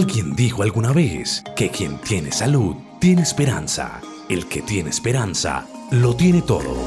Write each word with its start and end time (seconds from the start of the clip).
Alguien 0.00 0.34
dijo 0.34 0.62
alguna 0.62 0.94
vez 0.94 1.44
que 1.54 1.68
quien 1.68 1.98
tiene 1.98 2.32
salud 2.32 2.74
tiene 3.00 3.20
esperanza. 3.20 4.00
El 4.30 4.46
que 4.46 4.62
tiene 4.62 4.88
esperanza 4.88 5.66
lo 5.90 6.16
tiene 6.16 6.40
todo. 6.40 6.86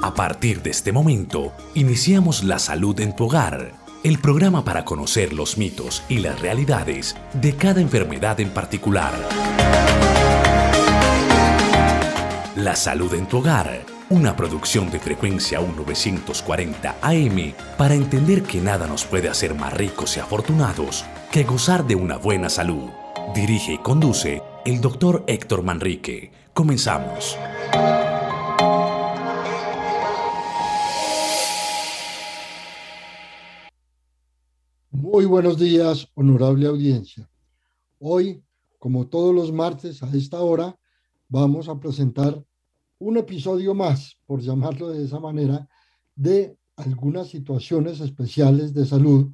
A 0.00 0.14
partir 0.14 0.62
de 0.62 0.70
este 0.70 0.92
momento, 0.92 1.52
iniciamos 1.74 2.44
La 2.44 2.60
Salud 2.60 3.00
en 3.00 3.16
tu 3.16 3.24
Hogar, 3.24 3.72
el 4.04 4.20
programa 4.20 4.62
para 4.62 4.84
conocer 4.84 5.32
los 5.32 5.58
mitos 5.58 6.04
y 6.08 6.18
las 6.18 6.40
realidades 6.40 7.16
de 7.32 7.56
cada 7.56 7.80
enfermedad 7.80 8.38
en 8.38 8.50
particular. 8.50 9.12
La 12.54 12.76
Salud 12.76 13.12
en 13.14 13.26
tu 13.26 13.38
Hogar, 13.38 13.84
una 14.10 14.34
producción 14.34 14.90
de 14.90 14.98
frecuencia 14.98 15.60
1940 15.60 16.98
AM 17.00 17.54
para 17.78 17.94
entender 17.94 18.42
que 18.42 18.60
nada 18.60 18.88
nos 18.88 19.04
puede 19.04 19.28
hacer 19.28 19.54
más 19.54 19.72
ricos 19.72 20.16
y 20.16 20.20
afortunados 20.20 21.04
que 21.30 21.44
gozar 21.44 21.86
de 21.86 21.94
una 21.94 22.16
buena 22.16 22.50
salud. 22.50 22.90
Dirige 23.36 23.74
y 23.74 23.78
conduce 23.78 24.42
el 24.64 24.80
doctor 24.80 25.22
Héctor 25.28 25.62
Manrique. 25.62 26.32
Comenzamos. 26.52 27.36
Muy 34.90 35.24
buenos 35.24 35.56
días, 35.56 36.08
honorable 36.14 36.66
audiencia. 36.66 37.30
Hoy, 38.00 38.42
como 38.80 39.06
todos 39.06 39.32
los 39.32 39.52
martes 39.52 40.02
a 40.02 40.10
esta 40.16 40.40
hora, 40.40 40.76
vamos 41.28 41.68
a 41.68 41.78
presentar 41.78 42.44
un 43.00 43.16
episodio 43.16 43.74
más, 43.74 44.16
por 44.26 44.40
llamarlo 44.40 44.90
de 44.90 45.04
esa 45.04 45.18
manera, 45.18 45.68
de 46.14 46.56
algunas 46.76 47.28
situaciones 47.28 48.00
especiales 48.00 48.72
de 48.72 48.86
salud, 48.86 49.32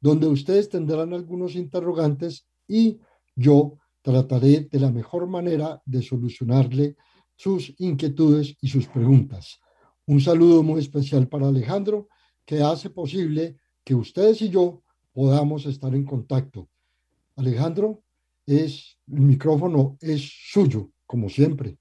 donde 0.00 0.26
ustedes 0.26 0.68
tendrán 0.68 1.12
algunos 1.12 1.56
interrogantes 1.56 2.46
y 2.68 3.00
yo 3.34 3.78
trataré 4.02 4.68
de 4.70 4.78
la 4.78 4.92
mejor 4.92 5.26
manera 5.26 5.82
de 5.84 6.02
solucionarle 6.02 6.96
sus 7.34 7.74
inquietudes 7.78 8.56
y 8.60 8.68
sus 8.68 8.86
preguntas. 8.86 9.58
Un 10.06 10.20
saludo 10.20 10.62
muy 10.62 10.80
especial 10.80 11.26
para 11.26 11.48
Alejandro, 11.48 12.08
que 12.44 12.62
hace 12.62 12.90
posible 12.90 13.56
que 13.82 13.94
ustedes 13.94 14.42
y 14.42 14.50
yo 14.50 14.82
podamos 15.12 15.66
estar 15.66 15.94
en 15.94 16.04
contacto. 16.04 16.68
Alejandro, 17.34 18.02
es, 18.46 18.98
el 19.10 19.22
micrófono 19.22 19.96
es 20.00 20.30
suyo, 20.52 20.90
como 21.06 21.28
siempre. 21.28 21.78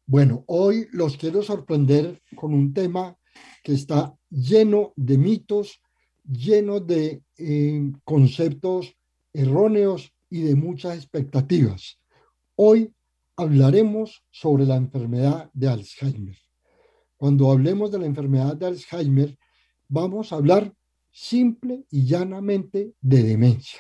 Bueno, 0.06 0.46
hoy 0.48 0.88
los 0.94 1.18
quiero 1.18 1.42
sorprender 1.42 2.22
con 2.36 2.54
un 2.54 2.74
tema 2.74 3.18
que 3.62 3.74
está 3.74 4.16
lleno 4.30 4.94
de 4.96 5.18
mitos, 5.18 5.82
lleno 6.24 6.80
de 6.80 7.22
eh, 7.38 7.92
conceptos 8.06 8.96
erróneos 9.34 10.14
y 10.30 10.44
de 10.44 10.56
muchas 10.56 10.96
expectativas. 10.96 12.00
Hoy 12.56 12.94
hablaremos 13.36 14.24
sobre 14.32 14.66
la 14.66 14.78
enfermedad 14.78 15.50
de 15.54 15.68
Alzheimer. 15.68 16.38
Cuando 17.18 17.52
hablemos 17.52 17.92
de 17.92 18.00
la 18.00 18.06
enfermedad 18.06 18.56
de 18.56 18.68
Alzheimer, 18.68 19.38
vamos 19.94 20.34
a 20.34 20.38
hablar 20.38 20.74
simple 21.12 21.86
y 21.92 22.06
llanamente 22.06 22.96
de 23.00 23.22
demencia. 23.22 23.80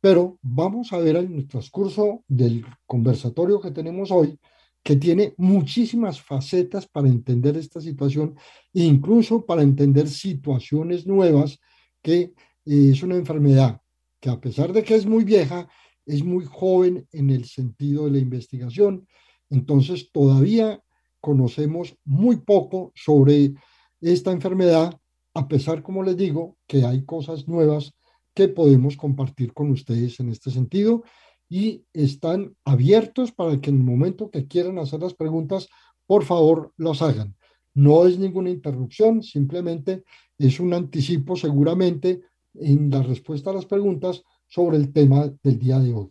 Pero 0.00 0.38
vamos 0.42 0.92
a 0.92 0.98
ver 0.98 1.14
en 1.16 1.36
el 1.36 1.46
transcurso 1.46 2.24
del 2.26 2.66
conversatorio 2.86 3.60
que 3.60 3.70
tenemos 3.70 4.10
hoy 4.10 4.36
que 4.82 4.96
tiene 4.96 5.34
muchísimas 5.36 6.20
facetas 6.20 6.88
para 6.88 7.06
entender 7.06 7.56
esta 7.56 7.80
situación 7.80 8.34
e 8.72 8.82
incluso 8.82 9.44
para 9.44 9.62
entender 9.62 10.08
situaciones 10.08 11.06
nuevas 11.06 11.60
que 12.02 12.32
eh, 12.64 12.90
es 12.92 13.02
una 13.02 13.16
enfermedad 13.16 13.80
que 14.18 14.30
a 14.30 14.40
pesar 14.40 14.72
de 14.72 14.82
que 14.82 14.94
es 14.94 15.06
muy 15.06 15.22
vieja, 15.22 15.68
es 16.04 16.24
muy 16.24 16.46
joven 16.46 17.06
en 17.12 17.30
el 17.30 17.44
sentido 17.44 18.06
de 18.06 18.12
la 18.12 18.18
investigación. 18.18 19.06
Entonces 19.50 20.10
todavía 20.10 20.82
conocemos 21.20 21.94
muy 22.04 22.36
poco 22.36 22.92
sobre 22.94 23.52
esta 24.00 24.32
enfermedad, 24.32 24.98
a 25.34 25.48
pesar, 25.48 25.82
como 25.82 26.02
les 26.02 26.16
digo, 26.16 26.56
que 26.66 26.84
hay 26.84 27.04
cosas 27.04 27.46
nuevas 27.48 27.92
que 28.34 28.48
podemos 28.48 28.96
compartir 28.96 29.52
con 29.52 29.70
ustedes 29.70 30.20
en 30.20 30.30
este 30.30 30.50
sentido 30.50 31.02
y 31.48 31.84
están 31.92 32.56
abiertos 32.64 33.32
para 33.32 33.60
que 33.60 33.70
en 33.70 33.76
el 33.76 33.82
momento 33.82 34.30
que 34.30 34.46
quieran 34.46 34.78
hacer 34.78 35.00
las 35.00 35.14
preguntas, 35.14 35.68
por 36.06 36.24
favor, 36.24 36.72
los 36.76 37.02
hagan. 37.02 37.36
No 37.74 38.06
es 38.06 38.18
ninguna 38.18 38.50
interrupción, 38.50 39.22
simplemente 39.22 40.04
es 40.38 40.60
un 40.60 40.74
anticipo 40.74 41.36
seguramente 41.36 42.22
en 42.54 42.90
la 42.90 43.02
respuesta 43.02 43.50
a 43.50 43.54
las 43.54 43.66
preguntas 43.66 44.22
sobre 44.48 44.76
el 44.76 44.92
tema 44.92 45.32
del 45.42 45.58
día 45.58 45.78
de 45.78 45.92
hoy. 45.92 46.10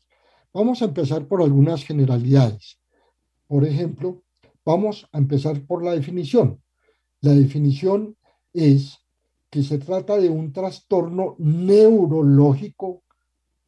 Vamos 0.53 0.81
a 0.81 0.85
empezar 0.85 1.27
por 1.27 1.41
algunas 1.41 1.83
generalidades. 1.83 2.79
Por 3.47 3.65
ejemplo, 3.65 4.23
vamos 4.65 5.07
a 5.11 5.17
empezar 5.17 5.65
por 5.65 5.83
la 5.83 5.93
definición. 5.93 6.61
La 7.21 7.33
definición 7.33 8.15
es 8.53 8.97
que 9.49 9.63
se 9.63 9.79
trata 9.79 10.17
de 10.17 10.29
un 10.29 10.53
trastorno 10.53 11.35
neurológico 11.39 13.03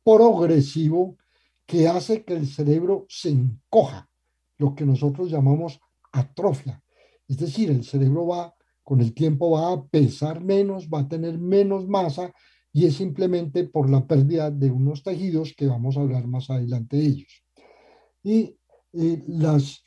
progresivo 0.04 1.18
que 1.66 1.88
hace 1.88 2.24
que 2.24 2.34
el 2.34 2.48
cerebro 2.48 3.06
se 3.10 3.30
encoja, 3.30 4.10
lo 4.58 4.76
que 4.76 4.86
nosotros 4.86 5.30
llamamos 5.30 5.80
atrofia. 6.12 6.84
Es 7.28 7.38
decir, 7.38 7.72
el 7.72 7.84
cerebro 7.84 8.28
va, 8.28 8.54
con 8.84 9.02
el 9.02 9.14
tiempo 9.14 9.52
va 9.52 9.74
a 9.74 9.84
pesar 9.86 10.44
menos, 10.44 10.90
va 10.90 11.00
a 11.00 11.08
tener 11.08 11.38
menos 11.38 11.88
masa 11.88 12.34
y 12.74 12.86
es 12.86 12.96
simplemente 12.96 13.66
por 13.66 13.90
la 13.90 14.06
pérdida 14.06 14.52
de 14.52 14.72
unos 14.72 15.04
tejidos 15.04 15.54
que 15.56 15.68
vamos 15.68 15.98
a 15.98 16.02
hablar 16.02 16.28
más 16.28 16.50
adelante 16.50 16.98
de 16.98 17.06
ellos. 17.06 17.44
Y 18.24 18.58
eh, 18.94 19.24
las, 19.28 19.84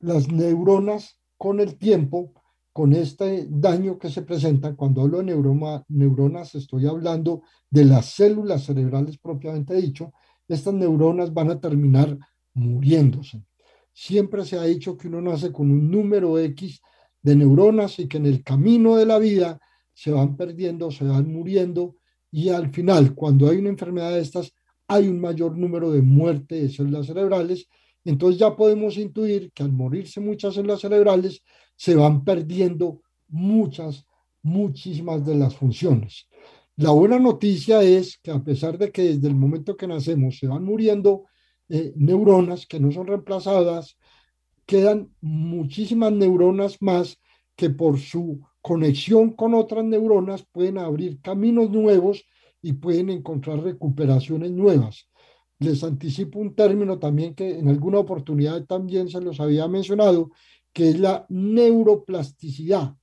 las 0.00 0.28
neuronas 0.28 1.20
con 1.36 1.60
el 1.60 1.76
tiempo 1.78 2.32
con 2.76 2.92
este 2.92 3.46
daño 3.48 3.98
que 3.98 4.10
se 4.10 4.20
presenta, 4.20 4.76
cuando 4.76 5.00
hablo 5.00 5.22
de 5.22 5.82
neuronas, 5.88 6.54
estoy 6.54 6.86
hablando 6.86 7.40
de 7.70 7.86
las 7.86 8.04
células 8.04 8.64
cerebrales 8.64 9.16
propiamente 9.16 9.74
dicho, 9.76 10.12
estas 10.46 10.74
neuronas 10.74 11.32
van 11.32 11.48
a 11.48 11.58
terminar 11.58 12.18
muriéndose. 12.52 13.42
Siempre 13.94 14.44
se 14.44 14.58
ha 14.58 14.64
dicho 14.64 14.94
que 14.94 15.08
uno 15.08 15.22
nace 15.22 15.52
con 15.52 15.70
un 15.70 15.90
número 15.90 16.38
X 16.38 16.82
de 17.22 17.36
neuronas 17.36 17.98
y 17.98 18.08
que 18.08 18.18
en 18.18 18.26
el 18.26 18.44
camino 18.44 18.96
de 18.96 19.06
la 19.06 19.18
vida 19.18 19.58
se 19.94 20.10
van 20.10 20.36
perdiendo, 20.36 20.90
se 20.90 21.06
van 21.06 21.32
muriendo 21.32 21.96
y 22.30 22.50
al 22.50 22.70
final, 22.74 23.14
cuando 23.14 23.48
hay 23.48 23.56
una 23.56 23.70
enfermedad 23.70 24.10
de 24.10 24.20
estas, 24.20 24.52
hay 24.86 25.08
un 25.08 25.18
mayor 25.18 25.56
número 25.56 25.92
de 25.92 26.02
muerte 26.02 26.56
de 26.56 26.68
células 26.68 27.06
cerebrales. 27.06 27.68
Entonces 28.06 28.38
ya 28.38 28.54
podemos 28.54 28.96
intuir 28.96 29.50
que 29.52 29.64
al 29.64 29.72
morirse 29.72 30.20
muchas 30.20 30.54
células 30.54 30.80
cerebrales, 30.80 31.42
se 31.74 31.96
van 31.96 32.24
perdiendo 32.24 33.02
muchas, 33.28 34.06
muchísimas 34.42 35.26
de 35.26 35.34
las 35.34 35.56
funciones. 35.56 36.28
La 36.76 36.90
buena 36.90 37.18
noticia 37.18 37.82
es 37.82 38.18
que 38.18 38.30
a 38.30 38.42
pesar 38.42 38.78
de 38.78 38.92
que 38.92 39.02
desde 39.02 39.26
el 39.26 39.34
momento 39.34 39.76
que 39.76 39.88
nacemos 39.88 40.38
se 40.38 40.46
van 40.46 40.64
muriendo 40.64 41.24
eh, 41.68 41.92
neuronas 41.96 42.66
que 42.66 42.78
no 42.78 42.92
son 42.92 43.08
reemplazadas, 43.08 43.96
quedan 44.66 45.10
muchísimas 45.20 46.12
neuronas 46.12 46.80
más 46.80 47.18
que 47.56 47.70
por 47.70 47.98
su 47.98 48.40
conexión 48.60 49.30
con 49.30 49.54
otras 49.54 49.84
neuronas 49.84 50.46
pueden 50.52 50.78
abrir 50.78 51.20
caminos 51.20 51.70
nuevos 51.70 52.24
y 52.62 52.74
pueden 52.74 53.10
encontrar 53.10 53.60
recuperaciones 53.60 54.52
nuevas. 54.52 55.08
Les 55.58 55.82
anticipo 55.82 56.38
un 56.38 56.54
término 56.54 56.98
también 56.98 57.34
que 57.34 57.58
en 57.58 57.68
alguna 57.68 57.98
oportunidad 57.98 58.64
también 58.66 59.08
se 59.08 59.20
los 59.20 59.40
había 59.40 59.66
mencionado, 59.68 60.30
que 60.72 60.90
es 60.90 61.00
la 61.00 61.24
neuroplasticidad. 61.28 62.94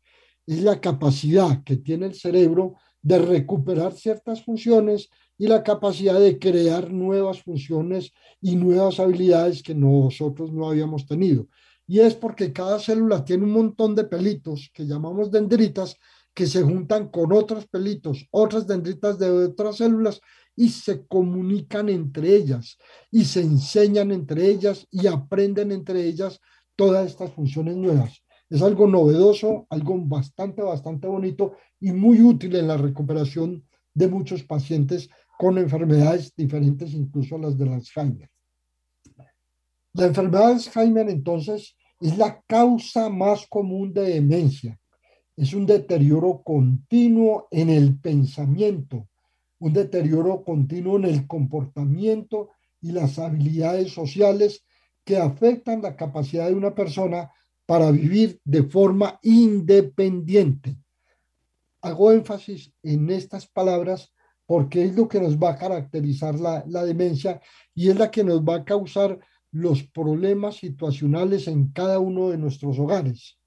Es 0.45 0.61
la 0.61 0.79
capacidad 0.79 1.63
que 1.63 1.77
tiene 1.77 2.07
el 2.07 2.13
cerebro 2.13 2.75
de 3.01 3.17
recuperar 3.17 3.94
ciertas 3.94 4.44
funciones 4.44 5.09
y 5.38 5.47
la 5.47 5.63
capacidad 5.63 6.19
de 6.19 6.38
crear 6.38 6.91
nuevas 6.91 7.41
funciones 7.41 8.13
y 8.39 8.55
nuevas 8.55 9.00
habilidades 9.00 9.63
que 9.63 9.73
nosotros 9.73 10.53
no 10.53 10.69
habíamos 10.69 11.05
tenido. 11.05 11.47
Y 11.88 12.00
es 12.00 12.13
porque 12.15 12.53
cada 12.53 12.79
célula 12.79 13.25
tiene 13.25 13.44
un 13.44 13.51
montón 13.51 13.95
de 13.95 14.05
pelitos 14.05 14.71
que 14.73 14.85
llamamos 14.85 15.31
dendritas 15.31 15.97
que 16.33 16.47
se 16.47 16.63
juntan 16.63 17.09
con 17.09 17.31
otros 17.31 17.67
pelitos, 17.67 18.27
otras 18.31 18.65
dendritas 18.65 19.19
de 19.19 19.29
otras 19.29 19.77
células 19.77 20.21
y 20.55 20.69
se 20.69 21.05
comunican 21.07 21.89
entre 21.89 22.35
ellas 22.35 22.77
y 23.11 23.25
se 23.25 23.41
enseñan 23.41 24.11
entre 24.11 24.47
ellas 24.47 24.88
y 24.91 25.07
aprenden 25.07 25.71
entre 25.71 26.05
ellas 26.05 26.39
todas 26.75 27.07
estas 27.07 27.31
funciones 27.31 27.75
nuevas. 27.75 28.23
Es 28.50 28.61
algo 28.61 28.88
novedoso, 28.88 29.65
algo 29.69 29.97
bastante, 29.97 30.61
bastante 30.61 31.07
bonito 31.07 31.53
y 31.79 31.91
muy 31.91 32.21
útil 32.21 32.55
en 32.55 32.67
la 32.67 32.77
recuperación 32.77 33.67
de 33.94 34.07
muchos 34.07 34.44
pacientes 34.44 35.09
con 35.38 35.57
enfermedades 35.57 36.33
diferentes, 36.35 36.94
incluso 36.94 37.38
las 37.38 37.57
de 37.57 37.73
Alzheimer. 37.73 38.29
La 39.94 40.05
enfermedad 40.05 40.47
de 40.47 40.53
Alzheimer, 40.53 41.09
entonces, 41.09 41.75
es 42.00 42.17
la 42.17 42.41
causa 42.47 43.09
más 43.09 43.47
común 43.47 43.94
de 43.94 44.03
demencia. 44.03 44.79
Es 45.35 45.53
un 45.53 45.65
deterioro 45.65 46.44
continuo 46.44 47.47
en 47.50 47.69
el 47.69 48.00
pensamiento, 48.00 49.07
un 49.63 49.71
deterioro 49.71 50.44
continuo 50.44 50.98
en 50.98 51.06
el 51.06 51.25
comportamiento 51.25 52.50
y 52.81 52.92
las 52.92 53.18
habilidades 53.18 53.94
sociales 53.94 54.65
que 55.06 55.15
afectan 55.15 55.81
la 55.81 55.95
capacidad 55.95 56.50
de 56.50 56.54
una 56.54 56.75
persona 56.75 57.31
para 57.65 57.89
vivir 57.89 58.42
de 58.44 58.63
forma 58.63 59.19
independiente. 59.24 60.75
Hago 61.81 62.12
énfasis 62.12 62.74
en 62.83 63.10
estas 63.10 63.48
palabras 63.48 64.12
porque 64.45 64.83
es 64.83 64.98
lo 64.98 65.07
que 65.07 65.21
nos 65.21 65.38
va 65.38 65.51
a 65.51 65.57
caracterizar 65.57 66.38
la, 66.38 66.65
la 66.68 66.83
demencia 66.83 67.39
y 67.74 67.89
es 67.89 67.98
la 67.98 68.12
que 68.12 68.25
nos 68.25 68.42
va 68.42 68.56
a 68.56 68.65
causar 68.65 69.18
los 69.51 69.81
problemas 69.83 70.57
situacionales 70.57 71.48
en 71.48 71.71
cada 71.71 72.00
uno 72.00 72.31
de 72.31 72.38
nuestros 72.38 72.77
hogares. 72.80 73.39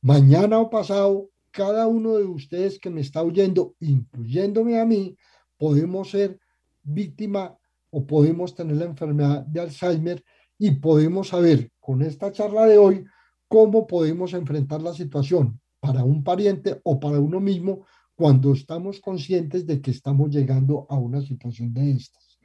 Mañana 0.00 0.58
o 0.58 0.68
pasado, 0.68 1.30
cada 1.52 1.86
uno 1.86 2.16
de 2.16 2.24
ustedes 2.24 2.80
que 2.80 2.90
me 2.90 3.00
está 3.00 3.22
oyendo, 3.22 3.76
incluyéndome 3.78 4.80
a 4.80 4.84
mí, 4.84 5.16
podemos 5.62 6.10
ser 6.10 6.40
víctima 6.82 7.56
o 7.90 8.04
podemos 8.04 8.52
tener 8.52 8.78
la 8.78 8.86
enfermedad 8.86 9.46
de 9.46 9.60
Alzheimer 9.60 10.20
y 10.58 10.72
podemos 10.72 11.28
saber 11.28 11.70
con 11.78 12.02
esta 12.02 12.32
charla 12.32 12.66
de 12.66 12.78
hoy 12.78 13.04
cómo 13.46 13.86
podemos 13.86 14.34
enfrentar 14.34 14.82
la 14.82 14.92
situación 14.92 15.60
para 15.78 16.02
un 16.02 16.24
pariente 16.24 16.80
o 16.82 16.98
para 16.98 17.20
uno 17.20 17.38
mismo 17.38 17.86
cuando 18.16 18.52
estamos 18.54 19.00
conscientes 19.00 19.64
de 19.64 19.80
que 19.80 19.92
estamos 19.92 20.30
llegando 20.30 20.84
a 20.90 20.96
una 20.96 21.22
situación 21.22 21.72
de 21.72 21.92
estas. 21.92 22.40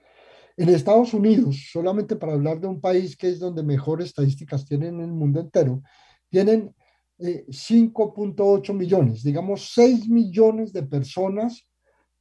En 0.56 0.69
Estados 0.69 1.12
Unidos, 1.12 1.69
solamente 1.72 2.18
para 2.18 2.34
hablar 2.34 2.62
de 2.62 2.68
un 2.68 2.80
país 2.80 3.18
que 3.18 3.30
es 3.30 3.40
donde 3.40 3.64
mejores 3.64 4.10
estadísticas 4.10 4.64
tienen 4.64 4.94
en 4.94 5.02
el 5.02 5.14
mundo 5.14 5.40
entero, 5.40 5.81
tienen 6.30 6.72
5.8 7.18 8.69
eh, 8.69 8.74
millones, 8.74 9.24
digamos 9.24 9.72
6 9.74 10.08
millones 10.08 10.72
de 10.72 10.84
personas 10.84 11.67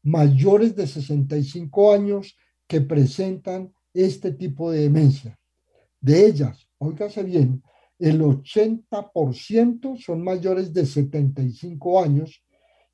mayores 0.07 0.77
de 0.77 0.87
65 0.87 1.93
años 1.93 2.37
que 2.69 2.81
presentan 2.81 3.73
este 3.93 4.31
tipo 4.31 4.71
de 4.71 4.83
demencia. 4.83 5.37
De 6.01 6.27
ellas, 6.27 6.69
óigase 6.79 7.25
bien, 7.25 7.61
el 7.99 8.21
80% 8.21 9.99
son 9.99 10.23
mayores 10.23 10.73
de 10.73 10.87
75 10.87 12.01
años 12.01 12.45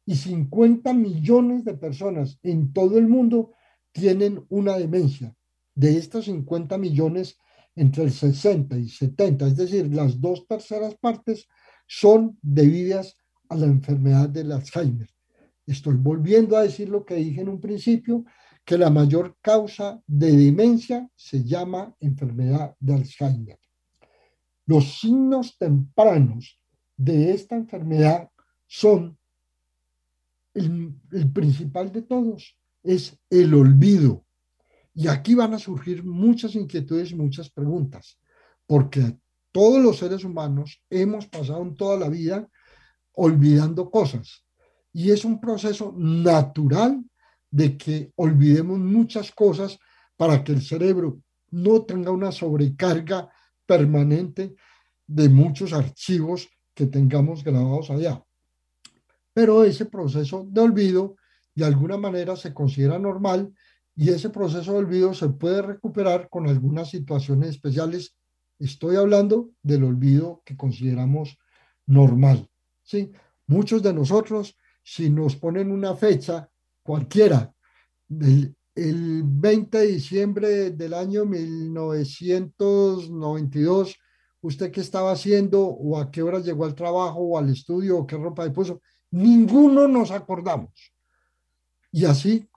y 0.07 0.17
50 0.17 0.95
millones 0.95 1.67
de 1.67 1.75
personas 1.75 2.39
en 2.43 2.73
todo 2.73 2.97
el 2.97 3.09
mundo 3.09 3.53
tienen 3.93 4.47
una 4.49 4.79
demencia. 4.79 5.37
De 5.75 5.99
estos 5.99 6.25
50 6.25 6.79
millones, 6.79 7.37
entre 7.75 8.05
el 8.05 8.13
60 8.13 8.79
y 8.79 8.89
70, 8.89 9.49
es 9.49 9.57
decir, 9.57 9.95
las 9.95 10.19
dos 10.19 10.47
terceras 10.47 10.95
partes 10.95 11.47
son 11.87 12.39
debidas 12.41 13.17
a 13.51 13.57
la 13.57 13.67
enfermedad 13.67 14.31
del 14.31 14.53
Alzheimer. 14.53 15.11
Estoy 15.67 15.95
volviendo 15.95 16.57
a 16.57 16.63
decir 16.63 16.89
lo 16.89 17.05
que 17.05 17.15
dije 17.15 17.41
en 17.41 17.49
un 17.49 17.61
principio, 17.61 18.25
que 18.65 18.79
la 18.79 18.91
mayor 18.91 19.37
causa 19.41 20.03
de 20.07 20.33
demencia 20.33 21.09
se 21.17 21.45
llama 21.45 21.95
enfermedad 22.01 22.77
de 22.79 22.95
Alzheimer. 22.95 23.59
Los 24.67 25.01
signos 25.01 25.59
tempranos 25.59 26.61
de 26.97 27.33
esta 27.33 27.57
enfermedad 27.57 28.31
son 28.67 29.19
el, 30.55 30.95
principal 31.33 31.91
de 31.91 32.03
todos, 32.03 32.57
es 32.83 33.19
el 33.31 33.55
olvido. 33.55 34.25
Y 34.95 35.09
aquí 35.09 35.35
van 35.35 35.55
a 35.55 35.59
surgir 35.59 36.05
muchas 36.05 36.55
inquietudes 36.55 37.11
y 37.11 37.15
muchas 37.15 37.51
preguntas, 37.51 38.19
porque 38.67 39.19
todos 39.51 39.83
los 39.83 39.99
seres 39.99 40.25
humanos 40.25 40.83
hemos 40.91 41.27
pasado 41.27 41.75
toda 41.75 41.99
la 41.99 42.09
vida 42.09 42.49
olvidando 43.13 43.91
cosas. 43.91 44.45
Y 44.93 45.11
es 45.11 45.25
un 45.25 45.41
proceso 45.41 45.95
natural 45.97 47.03
de 47.51 47.77
que 47.77 48.13
olvidemos 48.17 48.79
muchas 48.79 49.31
cosas 49.33 49.79
para 50.17 50.43
que 50.43 50.53
el 50.53 50.63
cerebro 50.63 51.21
no 51.51 51.83
tenga 51.83 52.11
una 52.11 52.33
sobrecarga 52.33 53.31
permanente 53.67 54.55
de 55.07 55.29
muchos 55.29 55.73
archivos 55.73 56.49
que 56.75 56.87
tengamos 56.87 57.45
grabados 57.45 57.91
allá. 57.91 58.23
Pero 59.35 59.65
ese 59.65 59.87
proceso 59.87 60.47
de 60.49 60.61
olvido 60.61 61.17
de 61.55 61.65
alguna 61.65 61.97
manera 61.97 62.37
se 62.37 62.55
considera 62.55 62.99
normal 62.99 63.53
y 63.95 64.11
ese 64.11 64.31
proceso 64.31 64.73
de 64.73 64.79
olvido 64.79 65.13
se 65.13 65.29
puede 65.29 65.61
recuperar 65.61 66.29
con 66.31 66.49
algunas 66.49 66.91
situaciones 66.91 67.51
especiales. 67.51 68.17
Estoy 68.59 68.97
hablando 68.97 69.51
del 69.63 69.85
olvido 69.85 70.43
que 70.45 70.57
consideramos 70.57 71.39
normal. 71.87 72.49
¿sí? 72.83 73.13
Muchos 73.47 73.83
de 73.83 73.93
nosotros, 73.93 74.57
si 74.83 75.11
nos 75.11 75.37
ponen 75.37 75.71
una 75.71 75.95
fecha 75.95 76.49
cualquiera, 76.83 77.55
del, 78.09 78.57
el 78.75 79.23
20 79.25 79.79
de 79.79 79.87
diciembre 79.87 80.71
del 80.71 80.95
año 80.95 81.27
1992, 81.27 83.95
¿usted 84.41 84.73
qué 84.73 84.81
estaba 84.81 85.13
haciendo 85.13 85.63
o 85.63 85.99
a 85.99 86.11
qué 86.11 86.23
hora 86.23 86.39
llegó 86.41 86.65
al 86.65 86.75
trabajo 86.75 87.21
o 87.21 87.37
al 87.39 87.51
estudio 87.51 87.99
o 87.99 88.07
qué 88.07 88.17
ropa 88.17 88.45
de 88.45 88.51
puso? 88.51 88.81
Ninguno 89.11 89.87
nos 89.87 90.11
acordamos. 90.11 90.73
Y 91.91 92.07
así 92.07 92.49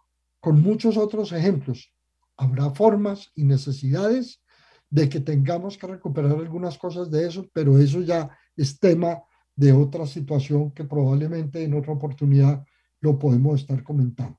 con 0.46 0.62
muchos 0.62 0.96
otros 0.96 1.32
ejemplos. 1.32 1.92
Habrá 2.38 2.70
formas 2.70 3.32
y 3.34 3.46
necesidades 3.46 4.44
de 4.92 5.10
que 5.10 5.20
tengamos 5.20 5.76
que 5.76 5.88
recuperar 5.88 6.34
algunas 6.34 6.78
cosas 6.78 7.10
de 7.10 7.28
eso, 7.28 7.48
pero 7.52 7.80
eso 7.80 8.02
ya 8.02 8.30
es 8.56 8.80
tema 8.80 9.24
de 9.56 9.72
otra 9.72 10.06
situación 10.06 10.72
que 10.72 10.84
probablemente 10.84 11.64
en 11.64 11.74
otra 11.74 11.94
oportunidad 11.94 12.66
lo 13.00 13.18
podemos 13.18 13.62
estar 13.62 13.84
comentando. 13.84 14.38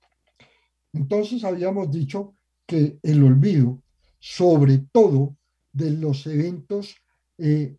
Entonces 0.92 1.44
habíamos 1.44 1.90
dicho 1.90 2.36
que 2.66 2.98
el 3.02 3.22
olvido, 3.22 3.82
sobre 4.18 4.78
todo 4.92 5.36
de 5.72 5.90
los 5.90 6.26
eventos 6.26 6.96
eh, 7.38 7.76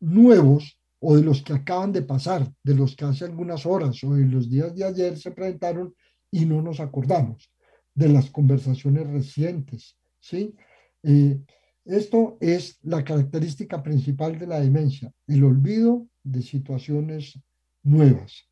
nuevos 0.00 0.78
o 1.00 1.16
de 1.16 1.22
los 1.22 1.42
que 1.42 1.52
acaban 1.52 1.92
de 1.92 2.02
pasar, 2.02 2.50
de 2.62 2.74
los 2.74 2.96
que 2.96 3.04
hace 3.04 3.24
algunas 3.24 3.64
horas 3.66 4.02
o 4.02 4.16
en 4.16 4.30
los 4.30 4.50
días 4.50 4.74
de 4.74 4.84
ayer 4.84 5.16
se 5.16 5.30
presentaron 5.30 5.94
y 6.30 6.44
no 6.44 6.60
nos 6.62 6.80
acordamos, 6.80 7.50
de 7.94 8.08
las 8.08 8.30
conversaciones 8.30 9.06
recientes, 9.08 9.96
¿sí? 10.20 10.54
Eh, 11.02 11.40
esto 11.84 12.36
es 12.40 12.78
la 12.82 13.02
característica 13.02 13.82
principal 13.82 14.38
de 14.38 14.46
la 14.46 14.60
demencia, 14.60 15.12
el 15.26 15.44
olvido 15.44 16.06
de 16.30 16.42
situaciones 16.42 17.38
nuevas. 17.82 18.44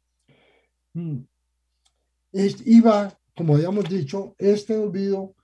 Mm. 0.95 1.21
Es, 2.33 2.67
iba 2.67 3.17
como 3.37 3.55
habíamos 3.55 3.89
dicho, 3.89 4.35
este 4.39 4.77
olvido 4.77 5.35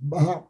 va 0.00 0.48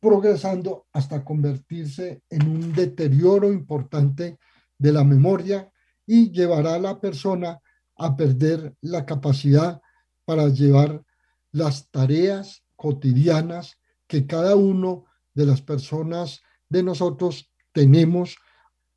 progresando 0.00 0.86
hasta 0.92 1.22
convertirse 1.22 2.22
en 2.30 2.48
un 2.48 2.72
deterioro 2.72 3.52
importante 3.52 4.38
de 4.78 4.92
la 4.92 5.04
memoria 5.04 5.70
y 6.06 6.30
llevará 6.30 6.74
a 6.74 6.78
la 6.78 6.98
persona 6.98 7.60
a 7.96 8.16
perder 8.16 8.74
la 8.80 9.04
capacidad 9.04 9.82
para 10.24 10.48
llevar 10.48 11.04
las 11.52 11.90
tareas 11.90 12.64
cotidianas 12.74 13.76
que 14.06 14.26
cada 14.26 14.56
uno 14.56 15.04
de 15.34 15.44
las 15.44 15.60
personas 15.60 16.40
de 16.70 16.82
nosotros 16.82 17.52
tenemos 17.72 18.38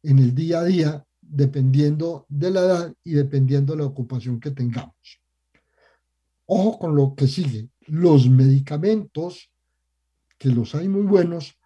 en 0.02 0.20
el 0.20 0.34
día 0.34 0.60
a 0.60 0.64
día, 0.64 1.06
dependiendo 1.34 2.28
de 2.30 2.52
la 2.52 2.60
edad 2.62 2.94
y 3.04 3.14
dependiendo 3.14 3.74
de 3.74 3.80
la 3.80 3.88
ocupación 3.88 4.40
que 4.40 4.52
tengamos. 4.52 5.22
Ojo 6.46 6.78
con 6.78 6.96
lo 6.96 7.16
que 7.16 7.28
sigue, 7.28 7.70
los 7.88 8.30
medicamentos, 8.30 9.52
que 10.38 10.50
los 10.50 10.76
hay 10.76 10.88
muy 10.88 11.02
buenos, 11.02 11.58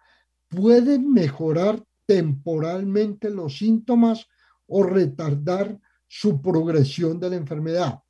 pueden 0.48 1.12
mejorar 1.12 1.84
temporalmente 2.06 3.28
los 3.28 3.58
síntomas 3.58 4.26
o 4.66 4.82
retardar 4.84 5.78
su 6.06 6.40
progresión 6.40 7.20
de 7.20 7.28
la 7.28 7.36
enfermedad. 7.36 8.00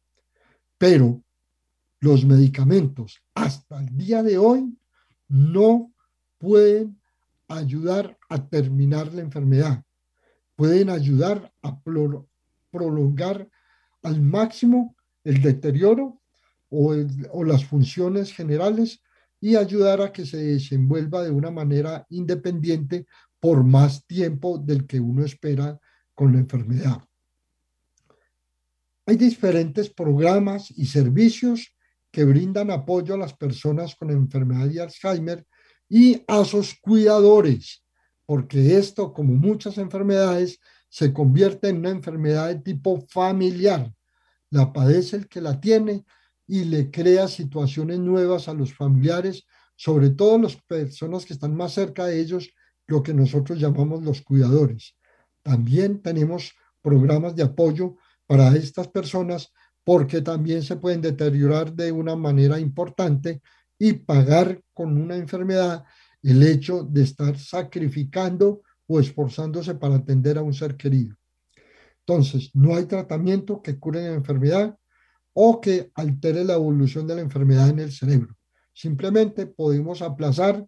Pero 0.78 1.24
los 1.98 2.24
medicamentos 2.24 3.20
hasta 3.34 3.80
el 3.80 3.96
día 3.96 4.22
de 4.22 4.38
hoy 4.38 4.78
no 5.26 5.92
pueden 6.38 7.00
ayudar 7.48 8.16
a 8.28 8.48
terminar 8.48 9.12
la 9.12 9.22
enfermedad. 9.22 9.82
Pueden 10.58 10.90
ayudar 10.90 11.52
a 11.62 11.80
prolongar 12.72 13.48
al 14.02 14.20
máximo 14.20 14.96
el 15.22 15.40
deterioro 15.40 16.20
o, 16.68 17.44
las 17.44 17.64
funciones 17.64 18.32
generales 18.34 19.00
y 19.40 19.54
ayudar 19.54 20.00
a 20.00 20.12
que 20.12 20.26
se 20.26 20.38
desenvuelva 20.38 21.22
de 21.22 21.30
una 21.30 21.52
manera 21.52 22.04
independiente 22.10 23.06
por 23.38 23.62
más 23.62 24.04
tiempo 24.04 24.58
del 24.58 24.84
que 24.84 24.98
uno 24.98 25.24
espera 25.24 25.78
con 26.12 26.32
la 26.32 26.40
enfermedad. 26.40 27.04
Hay 29.06 29.14
diferentes 29.14 29.88
programas 29.90 30.72
y 30.72 30.86
servicios 30.86 31.72
que 32.10 32.24
brindan 32.24 32.72
apoyo 32.72 33.14
a 33.14 33.18
las 33.18 33.32
personas 33.32 33.94
con 33.94 34.10
enfermedad 34.10 34.66
de 34.66 34.80
Alzheimer 34.80 35.46
y 35.88 36.20
a 36.26 36.44
sus 36.44 36.74
cuidadores, 36.80 37.84
porque 38.28 38.76
esto, 38.76 39.14
como 39.14 39.32
muchas 39.32 39.78
enfermedades, 39.78 40.60
se 40.90 41.14
convierte 41.14 41.70
en 41.70 41.78
una 41.78 41.88
enfermedad 41.88 42.48
de 42.48 42.56
tipo 42.56 43.00
familiar. 43.08 43.90
La 44.50 44.70
padece 44.70 45.16
el 45.16 45.28
que 45.28 45.40
la 45.40 45.58
tiene 45.58 46.04
y 46.46 46.64
le 46.64 46.90
crea 46.90 47.26
situaciones 47.26 48.00
nuevas 48.00 48.46
a 48.46 48.52
los 48.52 48.74
familiares, 48.74 49.46
sobre 49.76 50.10
todo 50.10 50.36
las 50.36 50.56
personas 50.56 51.24
que 51.24 51.32
están 51.32 51.56
más 51.56 51.72
cerca 51.72 52.04
de 52.04 52.20
ellos, 52.20 52.50
lo 52.86 53.02
que 53.02 53.14
nosotros 53.14 53.58
llamamos 53.58 54.02
los 54.02 54.20
cuidadores. 54.20 54.94
También 55.42 56.02
tenemos 56.02 56.52
programas 56.82 57.34
de 57.34 57.44
apoyo 57.44 57.96
para 58.26 58.54
estas 58.54 58.88
personas 58.88 59.54
porque 59.84 60.20
también 60.20 60.62
se 60.62 60.76
pueden 60.76 61.00
deteriorar 61.00 61.72
de 61.72 61.92
una 61.92 62.14
manera 62.14 62.60
importante 62.60 63.40
y 63.78 63.94
pagar 63.94 64.60
con 64.74 65.00
una 65.00 65.16
enfermedad 65.16 65.82
el 66.22 66.42
hecho 66.42 66.82
de 66.82 67.02
estar 67.02 67.38
sacrificando 67.38 68.62
o 68.86 69.00
esforzándose 69.00 69.74
para 69.74 69.96
atender 69.96 70.38
a 70.38 70.42
un 70.42 70.54
ser 70.54 70.76
querido. 70.76 71.16
Entonces, 72.00 72.50
no 72.54 72.74
hay 72.74 72.86
tratamiento 72.86 73.60
que 73.62 73.78
cure 73.78 74.02
la 74.02 74.14
enfermedad 74.14 74.76
o 75.34 75.60
que 75.60 75.90
altere 75.94 76.44
la 76.44 76.54
evolución 76.54 77.06
de 77.06 77.14
la 77.14 77.20
enfermedad 77.20 77.68
en 77.68 77.80
el 77.80 77.92
cerebro. 77.92 78.34
Simplemente 78.72 79.46
podemos 79.46 80.02
aplazar 80.02 80.66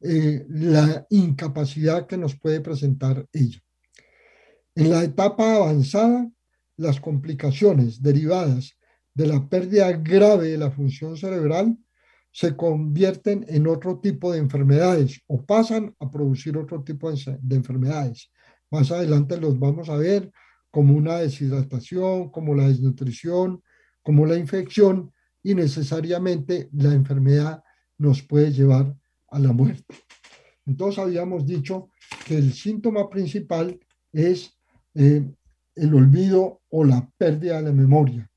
eh, 0.00 0.46
la 0.48 1.06
incapacidad 1.10 2.06
que 2.06 2.16
nos 2.16 2.38
puede 2.38 2.60
presentar 2.60 3.26
ella. 3.32 3.60
En 4.74 4.90
la 4.90 5.02
etapa 5.02 5.56
avanzada, 5.56 6.30
las 6.76 7.00
complicaciones 7.00 8.00
derivadas 8.00 8.78
de 9.12 9.26
la 9.26 9.48
pérdida 9.48 9.90
grave 9.92 10.50
de 10.50 10.58
la 10.58 10.70
función 10.70 11.16
cerebral 11.16 11.76
se 12.30 12.56
convierten 12.56 13.44
en 13.48 13.66
otro 13.66 13.98
tipo 13.98 14.32
de 14.32 14.38
enfermedades 14.38 15.20
o 15.26 15.44
pasan 15.44 15.94
a 15.98 16.10
producir 16.10 16.56
otro 16.56 16.82
tipo 16.82 17.10
de, 17.10 17.38
enfermedades. 17.50 18.30
Más 18.70 18.90
adelante 18.90 19.40
los 19.40 19.58
vamos 19.58 19.88
a 19.88 19.96
ver 19.96 20.30
como 20.70 20.94
una 20.94 21.16
deshidratación, 21.16 22.30
como 22.30 22.54
la 22.54 22.68
desnutrición, 22.68 23.62
como 24.02 24.26
la 24.26 24.36
infección 24.36 25.12
y 25.42 25.54
necesariamente 25.54 26.68
la 26.72 26.92
enfermedad 26.92 27.62
nos 27.96 28.22
puede 28.22 28.52
llevar 28.52 28.94
a 29.28 29.38
la 29.38 29.52
muerte. 29.52 29.94
Entonces 30.66 30.98
habíamos 30.98 31.46
dicho 31.46 31.90
que 32.26 32.36
el 32.36 32.52
síntoma 32.52 33.08
principal 33.08 33.78
es 34.12 34.52
eh, 34.94 35.24
el 35.74 35.94
olvido 35.94 36.60
o 36.68 36.84
la 36.84 37.10
pérdida 37.16 37.56
de 37.56 37.62
la 37.62 37.72
memoria. 37.72 38.30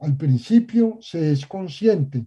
Al 0.00 0.16
principio 0.16 0.98
se 1.00 1.32
es 1.32 1.46
consciente 1.46 2.26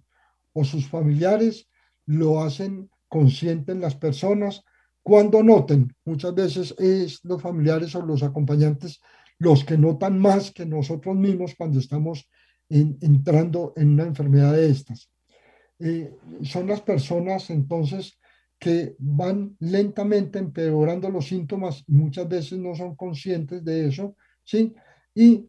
o 0.54 0.64
sus 0.64 0.88
familiares 0.88 1.68
lo 2.06 2.42
hacen 2.42 2.90
consciente 3.08 3.72
en 3.72 3.82
las 3.82 3.96
personas 3.96 4.64
cuando 5.04 5.42
noten, 5.42 5.96
muchas 6.06 6.34
veces 6.36 6.76
es 6.78 7.24
los 7.24 7.42
familiares 7.42 7.96
o 7.96 8.06
los 8.06 8.22
acompañantes 8.22 9.02
los 9.40 9.66
que 9.66 9.78
notan 9.78 10.20
más 10.20 10.52
que 10.52 10.66
nosotros 10.68 11.16
mismos 11.16 11.56
cuando 11.58 11.80
estamos 11.80 12.30
entrando 12.70 13.74
en 13.76 13.94
una 13.94 14.04
enfermedad 14.04 14.54
de 14.54 14.70
estas. 14.70 15.10
Eh, 15.80 16.14
son 16.44 16.68
las 16.68 16.82
personas 16.82 17.50
entonces 17.50 18.20
que 18.60 18.96
van 19.00 19.58
lentamente 19.60 20.38
empeorando 20.38 21.10
los 21.10 21.28
síntomas 21.28 21.84
muchas 21.88 22.30
veces 22.30 22.60
no 22.60 22.76
son 22.76 22.96
conscientes 22.96 23.66
de 23.66 23.88
eso, 23.88 24.16
¿sí? 24.44 24.76
Y 25.16 25.48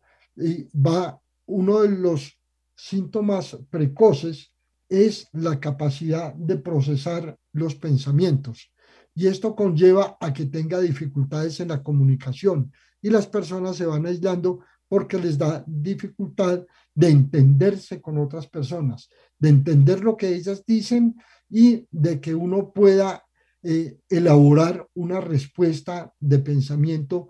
va 0.75 1.21
uno 1.45 1.83
de 1.83 1.91
los 1.91 2.41
síntomas 2.75 3.59
precoces 3.69 4.52
es 4.93 5.29
la 5.33 5.59
capacidad 5.59 6.35
de 6.35 6.59
procesar 6.59 7.39
los 7.55 7.75
pensamientos. 7.75 8.71
Y 9.15 9.27
esto 9.27 9.57
conlleva 9.57 10.19
a 10.21 10.35
que 10.35 10.45
tenga 10.45 10.81
dificultades 10.81 11.61
en 11.61 11.69
la 11.69 11.83
comunicación 11.83 12.71
y 13.01 13.09
las 13.09 13.27
personas 13.27 13.77
se 13.77 13.87
van 13.87 14.05
aislando 14.05 14.61
porque 14.89 15.17
les 15.19 15.39
da 15.39 15.65
dificultad 15.67 16.67
de 16.95 17.09
entenderse 17.09 18.03
con 18.03 18.19
otras 18.19 18.47
personas, 18.47 19.09
de 19.39 19.49
entender 19.49 20.05
lo 20.05 20.15
que 20.15 20.29
ellas 20.35 20.63
dicen 20.67 21.17
y 21.49 21.87
de 21.91 22.21
que 22.21 22.35
uno 22.35 22.71
pueda 22.71 23.25
eh, 23.63 23.99
elaborar 24.11 24.87
una 24.93 25.23
respuesta 25.23 26.13
de 26.21 26.39
pensamiento 26.39 27.29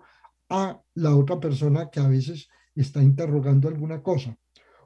a 0.49 0.81
la 0.95 1.15
otra 1.15 1.39
persona 1.39 1.89
que 1.89 2.01
a 2.01 2.09
veces 2.09 2.49
está 2.75 3.01
interrogando 3.01 3.69
alguna 3.69 4.01
cosa. 4.01 4.37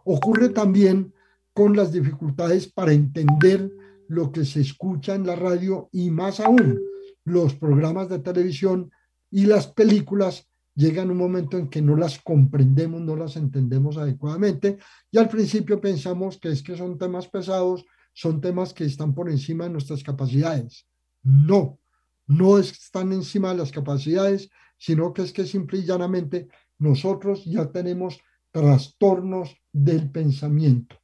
Ocurre 0.03 0.49
también 0.49 1.11
con 1.57 1.75
las 1.75 1.91
dificultades 1.91 2.71
para 2.71 2.93
entender 2.93 3.71
lo 4.09 4.31
que 4.31 4.45
se 4.45 4.61
escucha 4.61 5.15
en 5.15 5.25
la 5.25 5.35
radio 5.35 5.89
y 5.91 6.11
más 6.11 6.39
aún 6.39 6.79
los 7.23 7.55
programas 7.55 8.09
de 8.09 8.19
televisión 8.19 8.91
y 9.31 9.47
las 9.47 9.65
películas 9.65 10.47
llegan 10.75 11.09
un 11.09 11.17
momento 11.17 11.57
en 11.57 11.67
que 11.67 11.81
no 11.81 11.95
las 11.95 12.19
comprendemos, 12.19 13.01
no 13.01 13.15
las 13.15 13.37
entendemos 13.37 13.97
adecuadamente 13.97 14.77
y 15.09 15.17
al 15.17 15.29
principio 15.29 15.81
pensamos 15.81 16.37
que 16.37 16.49
es 16.49 16.61
que 16.61 16.77
son 16.77 16.99
temas 16.99 17.27
pesados, 17.27 17.83
son 18.13 18.39
temas 18.39 18.71
que 18.71 18.85
están 18.85 19.15
por 19.15 19.27
encima 19.27 19.63
de 19.63 19.71
nuestras 19.71 20.03
capacidades. 20.03 20.85
No, 21.23 21.79
no 22.27 22.59
están 22.59 23.13
encima 23.13 23.49
de 23.49 23.57
las 23.57 23.71
capacidades, 23.71 24.51
sino 24.77 25.11
que 25.11 25.23
es 25.23 25.33
que 25.33 25.47
simple 25.47 25.79
y 25.79 25.85
llanamente 25.85 26.49
nosotros 26.77 27.45
ya 27.45 27.71
tenemos 27.71 28.19
trastornos 28.51 29.57
del 29.73 30.11
pensamiento. 30.11 30.97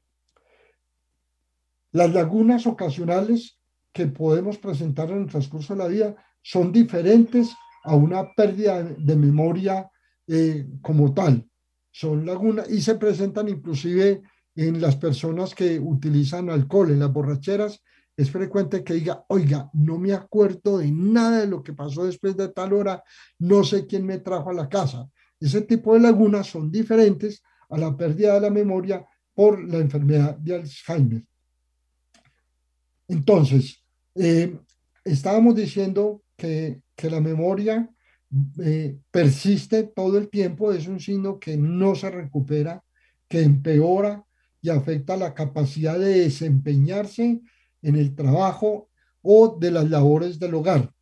Las 1.93 2.11
lagunas 2.11 2.65
ocasionales 2.65 3.59
que 3.91 4.07
podemos 4.07 4.57
presentar 4.57 5.11
en 5.11 5.21
el 5.21 5.27
transcurso 5.27 5.73
de 5.73 5.79
la 5.79 5.87
vida 5.87 6.15
son 6.41 6.71
diferentes 6.71 7.55
a 7.83 7.95
una 7.95 8.33
pérdida 8.33 8.81
de 8.81 9.15
memoria 9.15 9.91
eh, 10.25 10.67
como 10.81 11.13
tal. 11.13 11.47
Son 11.91 12.25
lagunas 12.25 12.67
y 12.67 12.81
se 12.81 12.95
presentan 12.95 13.47
inclusive 13.47 14.23
en 14.55 14.81
las 14.81 14.95
personas 14.95 15.53
que 15.53 15.79
utilizan 15.79 16.49
alcohol, 16.49 16.89
en 16.89 16.99
las 16.99 17.13
borracheras. 17.13 17.83
Es 18.17 18.31
frecuente 18.31 18.83
que 18.83 18.95
diga, 18.95 19.23
oiga, 19.27 19.69
no 19.73 19.99
me 19.99 20.13
acuerdo 20.13 20.79
de 20.79 20.91
nada 20.91 21.41
de 21.41 21.47
lo 21.47 21.61
que 21.61 21.73
pasó 21.73 22.05
después 22.05 22.35
de 22.35 22.49
tal 22.49 22.73
hora, 22.73 23.03
no 23.37 23.63
sé 23.63 23.85
quién 23.85 24.03
me 24.03 24.17
trajo 24.17 24.49
a 24.49 24.53
la 24.53 24.67
casa. 24.67 25.07
Ese 25.39 25.61
tipo 25.61 25.93
de 25.93 25.99
lagunas 25.99 26.47
son 26.47 26.71
diferentes 26.71 27.43
a 27.69 27.77
la 27.77 27.95
pérdida 27.95 28.33
de 28.33 28.41
la 28.41 28.49
memoria 28.49 29.05
por 29.35 29.63
la 29.63 29.77
enfermedad 29.77 30.35
de 30.37 30.55
Alzheimer. 30.55 31.23
Entonces, 33.07 33.83
eh, 34.15 34.57
estábamos 35.03 35.55
diciendo 35.55 36.23
que, 36.37 36.81
la 37.03 37.19
memoria 37.19 37.89
eh, 38.63 38.97
persiste 39.11 39.83
todo 39.83 40.17
el 40.17 40.29
tiempo, 40.29 40.71
es 40.71 40.87
un 40.87 41.01
signo 41.01 41.37
que 41.37 41.57
no 41.57 41.95
se 41.95 42.09
recupera, 42.09 42.81
que 43.27 43.41
empeora 43.41 44.23
y 44.61 44.69
afecta 44.69 45.17
la 45.17 45.33
capacidad 45.33 45.99
de 45.99 46.21
desempeñarse 46.21 47.41
en 47.81 47.95
el 47.95 48.15
trabajo 48.15 48.89
o 49.21 49.57
de 49.59 49.71
las 49.71 49.89
labores 49.89 50.39
del 50.39 50.53
hogar. 50.53 50.93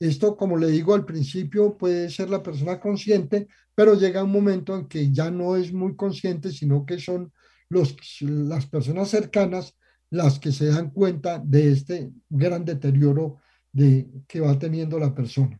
Esto, 0.00 0.36
como 0.36 0.56
le 0.56 0.68
digo 0.68 0.94
al 0.94 1.04
principio, 1.04 1.76
puede 1.76 2.10
ser 2.10 2.28
la 2.28 2.42
persona 2.42 2.80
consciente, 2.80 3.46
pero 3.74 3.94
llega 3.94 4.24
un 4.24 4.32
momento 4.32 4.74
en 4.74 4.88
que 4.88 5.12
ya 5.12 5.30
no 5.30 5.54
es 5.54 5.72
muy 5.72 5.94
consciente, 5.94 6.50
sino 6.50 6.84
que 6.84 6.98
son 6.98 7.32
los, 7.68 7.94
las 8.20 8.66
personas 8.66 9.10
cercanas 9.10 9.76
las 10.10 10.38
que 10.38 10.52
se 10.52 10.66
dan 10.66 10.90
cuenta 10.90 11.38
de 11.38 11.72
este 11.72 12.10
gran 12.28 12.64
deterioro 12.64 13.38
de, 13.72 14.08
que 14.26 14.40
va 14.40 14.58
teniendo 14.58 14.98
la 14.98 15.14
persona. 15.14 15.58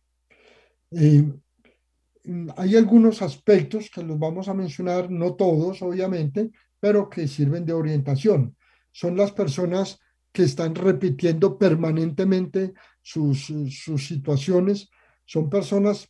Eh, 0.91 1.31
hay 2.57 2.75
algunos 2.75 3.21
aspectos 3.21 3.89
que 3.89 4.03
los 4.03 4.19
vamos 4.19 4.47
a 4.47 4.53
mencionar, 4.53 5.09
no 5.09 5.33
todos, 5.35 5.81
obviamente, 5.81 6.51
pero 6.79 7.09
que 7.09 7.27
sirven 7.27 7.65
de 7.65 7.73
orientación. 7.73 8.55
son 8.91 9.15
las 9.15 9.31
personas 9.31 9.99
que 10.33 10.43
están 10.43 10.75
repitiendo 10.75 11.57
permanentemente 11.57 12.73
sus, 13.01 13.53
sus 13.69 14.05
situaciones, 14.05 14.89
son 15.25 15.49
personas 15.49 16.09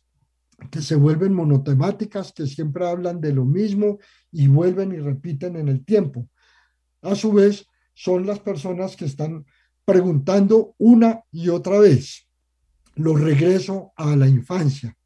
que 0.70 0.80
se 0.80 0.96
vuelven 0.96 1.32
monotemáticas, 1.32 2.32
que 2.32 2.46
siempre 2.46 2.86
hablan 2.86 3.20
de 3.20 3.32
lo 3.32 3.44
mismo 3.44 3.98
y 4.30 4.48
vuelven 4.48 4.92
y 4.92 4.98
repiten 4.98 5.56
en 5.56 5.68
el 5.68 5.84
tiempo. 5.84 6.28
A 7.02 7.14
su 7.14 7.32
vez, 7.32 7.66
son 7.94 8.26
las 8.26 8.40
personas 8.40 8.96
que 8.96 9.04
están 9.04 9.44
preguntando 9.84 10.74
una 10.78 11.22
y 11.30 11.48
otra 11.48 11.78
vez. 11.78 12.28
Lo 12.94 13.16
regreso 13.16 13.92
a 13.96 14.16
la 14.16 14.28
infancia. 14.28 14.96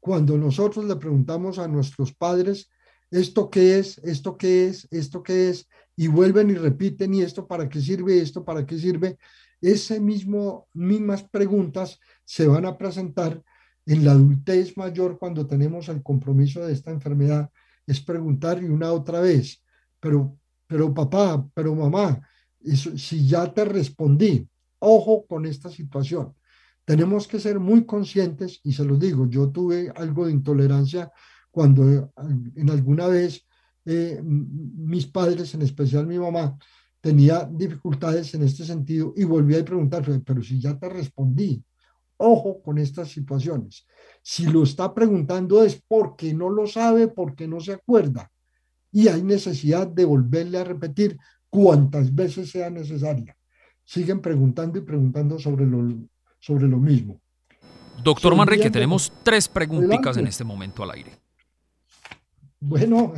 Cuando 0.00 0.36
nosotros 0.36 0.84
le 0.84 0.96
preguntamos 0.96 1.58
a 1.58 1.68
nuestros 1.68 2.12
padres, 2.12 2.68
¿esto 3.10 3.50
qué 3.50 3.78
es? 3.78 3.98
¿Esto 3.98 4.36
qué 4.36 4.66
es? 4.66 4.88
¿Esto 4.90 5.22
qué 5.22 5.50
es? 5.50 5.68
Y 5.96 6.08
vuelven 6.08 6.50
y 6.50 6.54
repiten, 6.54 7.14
¿y 7.14 7.22
esto 7.22 7.46
para 7.46 7.68
qué 7.68 7.80
sirve? 7.80 8.20
¿Esto 8.20 8.44
para 8.44 8.66
qué 8.66 8.78
sirve? 8.78 9.18
Mismo, 10.00 10.68
mismas 10.74 11.22
preguntas 11.22 12.00
se 12.24 12.46
van 12.48 12.66
a 12.66 12.76
presentar 12.76 13.40
en 13.86 14.04
la 14.04 14.12
adultez 14.12 14.76
mayor 14.76 15.18
cuando 15.18 15.46
tenemos 15.46 15.88
el 15.88 16.02
compromiso 16.02 16.66
de 16.66 16.72
esta 16.72 16.90
enfermedad. 16.90 17.50
Es 17.86 18.00
preguntar 18.00 18.62
y 18.62 18.66
una 18.66 18.92
otra 18.92 19.20
vez, 19.20 19.62
pero, 20.00 20.36
pero 20.72 20.94
papá, 20.94 21.46
pero 21.52 21.74
mamá, 21.74 22.18
si 22.96 23.28
ya 23.28 23.52
te 23.52 23.62
respondí, 23.66 24.48
ojo 24.78 25.26
con 25.26 25.44
esta 25.44 25.68
situación. 25.68 26.34
Tenemos 26.86 27.28
que 27.28 27.38
ser 27.38 27.60
muy 27.60 27.84
conscientes 27.84 28.58
y 28.64 28.72
se 28.72 28.82
los 28.82 28.98
digo, 28.98 29.28
yo 29.28 29.50
tuve 29.50 29.92
algo 29.94 30.24
de 30.24 30.32
intolerancia 30.32 31.12
cuando 31.50 32.10
en 32.56 32.70
alguna 32.70 33.06
vez 33.06 33.46
eh, 33.84 34.22
mis 34.24 35.06
padres, 35.06 35.52
en 35.52 35.60
especial 35.60 36.06
mi 36.06 36.18
mamá, 36.18 36.56
tenía 37.02 37.46
dificultades 37.52 38.32
en 38.32 38.44
este 38.44 38.64
sentido 38.64 39.12
y 39.14 39.24
volví 39.24 39.54
a 39.56 39.64
preguntar, 39.64 40.02
pero 40.24 40.42
si 40.42 40.58
ya 40.58 40.78
te 40.78 40.88
respondí, 40.88 41.62
ojo 42.16 42.62
con 42.62 42.78
estas 42.78 43.10
situaciones. 43.10 43.86
Si 44.22 44.46
lo 44.46 44.62
está 44.62 44.94
preguntando 44.94 45.62
es 45.62 45.82
porque 45.86 46.32
no 46.32 46.48
lo 46.48 46.66
sabe, 46.66 47.08
porque 47.08 47.46
no 47.46 47.60
se 47.60 47.74
acuerda 47.74 48.31
y 48.92 49.08
hay 49.08 49.22
necesidad 49.22 49.86
de 49.86 50.04
volverle 50.04 50.58
a 50.58 50.64
repetir 50.64 51.18
cuantas 51.48 52.14
veces 52.14 52.50
sea 52.50 52.70
necesaria. 52.70 53.36
Siguen 53.84 54.20
preguntando 54.20 54.78
y 54.78 54.82
preguntando 54.82 55.38
sobre 55.38 55.66
lo, 55.66 55.82
sobre 56.38 56.68
lo 56.68 56.78
mismo. 56.78 57.20
Doctor 58.04 58.36
Manrique, 58.36 58.70
tenemos 58.70 59.12
tres 59.22 59.48
preguntitas 59.48 60.16
en 60.16 60.26
este 60.26 60.44
momento 60.44 60.82
al 60.82 60.92
aire. 60.92 61.12
Bueno, 62.60 63.12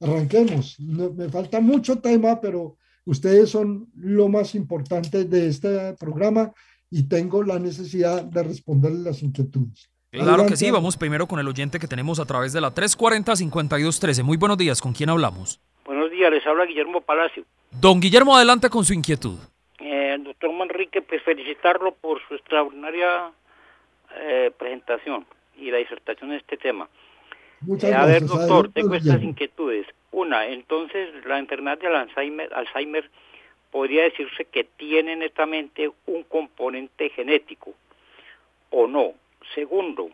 arranquemos. 0.00 0.78
me 0.80 1.28
falta 1.28 1.60
mucho 1.60 1.98
tema, 1.98 2.40
pero 2.40 2.76
ustedes 3.04 3.50
son 3.50 3.88
lo 3.94 4.28
más 4.28 4.54
importante 4.54 5.24
de 5.24 5.48
este 5.48 5.94
programa 5.94 6.52
y 6.90 7.04
tengo 7.04 7.42
la 7.42 7.58
necesidad 7.58 8.24
de 8.24 8.42
responderles 8.42 9.00
las 9.00 9.22
inquietudes. 9.22 9.90
Claro 10.10 10.46
que 10.46 10.56
sí, 10.56 10.70
vamos 10.70 10.96
primero 10.96 11.26
con 11.26 11.38
el 11.38 11.46
oyente 11.46 11.78
que 11.78 11.86
tenemos 11.86 12.18
a 12.18 12.24
través 12.24 12.54
de 12.54 12.62
la 12.62 12.74
340-5213. 12.74 14.22
Muy 14.22 14.38
buenos 14.38 14.56
días, 14.56 14.80
¿con 14.80 14.94
quién 14.94 15.10
hablamos? 15.10 15.60
Buenos 15.84 16.10
días, 16.10 16.30
les 16.30 16.46
habla 16.46 16.64
Guillermo 16.64 17.02
Palacio. 17.02 17.44
Don 17.70 18.00
Guillermo, 18.00 18.34
adelante 18.34 18.70
con 18.70 18.86
su 18.86 18.94
inquietud. 18.94 19.38
Eh, 19.78 20.16
doctor 20.20 20.50
Manrique, 20.54 21.02
pues 21.02 21.22
felicitarlo 21.22 21.92
por 21.92 22.26
su 22.26 22.36
extraordinaria 22.36 23.32
eh, 24.16 24.50
presentación 24.58 25.26
y 25.58 25.70
la 25.70 25.76
disertación 25.76 26.30
de 26.30 26.36
este 26.36 26.56
tema. 26.56 26.88
Muchas 27.60 27.90
gracias. 27.90 28.08
A 28.08 28.12
ver, 28.12 28.24
doctor, 28.24 28.72
tengo 28.72 28.94
estas 28.94 29.22
inquietudes. 29.22 29.86
Una, 30.10 30.46
entonces, 30.46 31.10
la 31.26 31.38
enfermedad 31.38 31.78
del 31.80 31.94
Alzheimer, 31.94 32.54
Alzheimer 32.54 33.10
podría 33.70 34.04
decirse 34.04 34.46
que 34.46 34.64
tiene 34.64 35.16
netamente 35.16 35.90
un 36.06 36.22
componente 36.22 37.10
genético 37.10 37.74
o 38.70 38.86
no. 38.86 39.12
Segundo, 39.54 40.10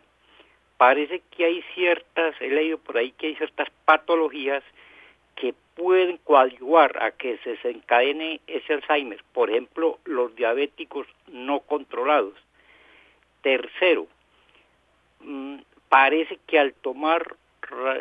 parece 0.77 1.21
que 1.31 1.45
hay 1.45 1.61
ciertas, 1.73 2.35
he 2.41 2.49
leído 2.49 2.77
por 2.77 2.97
ahí 2.97 3.11
que 3.11 3.27
hay 3.27 3.35
ciertas 3.35 3.69
patologías 3.85 4.63
que 5.35 5.53
pueden 5.75 6.17
coadyuvar 6.17 7.03
a 7.03 7.11
que 7.11 7.37
se 7.39 7.51
desencadene 7.51 8.39
ese 8.47 8.73
Alzheimer, 8.73 9.21
por 9.33 9.49
ejemplo, 9.49 9.99
los 10.05 10.35
diabéticos 10.35 11.07
no 11.27 11.59
controlados. 11.59 12.33
Tercero, 13.41 14.07
mm, 15.19 15.57
parece 15.89 16.39
que 16.47 16.57
al 16.57 16.73
tomar 16.73 17.35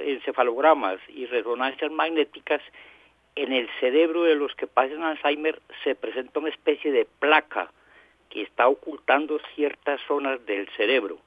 encefalogramas 0.05 1.01
y 1.09 1.27
resonancias 1.27 1.91
magnéticas 1.91 2.61
en 3.35 3.53
el 3.53 3.69
cerebro 3.81 4.23
de 4.23 4.37
los 4.37 4.55
que 4.55 4.67
pasan 4.67 5.03
Alzheimer 5.03 5.61
se 5.83 5.95
presenta 5.95 6.39
una 6.39 6.51
especie 6.51 6.93
de 6.93 7.07
placa 7.19 7.71
que 8.31 8.43
está 8.43 8.69
ocultando 8.69 9.41
ciertas 9.55 10.01
zonas 10.07 10.45
del 10.47 10.69
cerebro. 10.77 11.19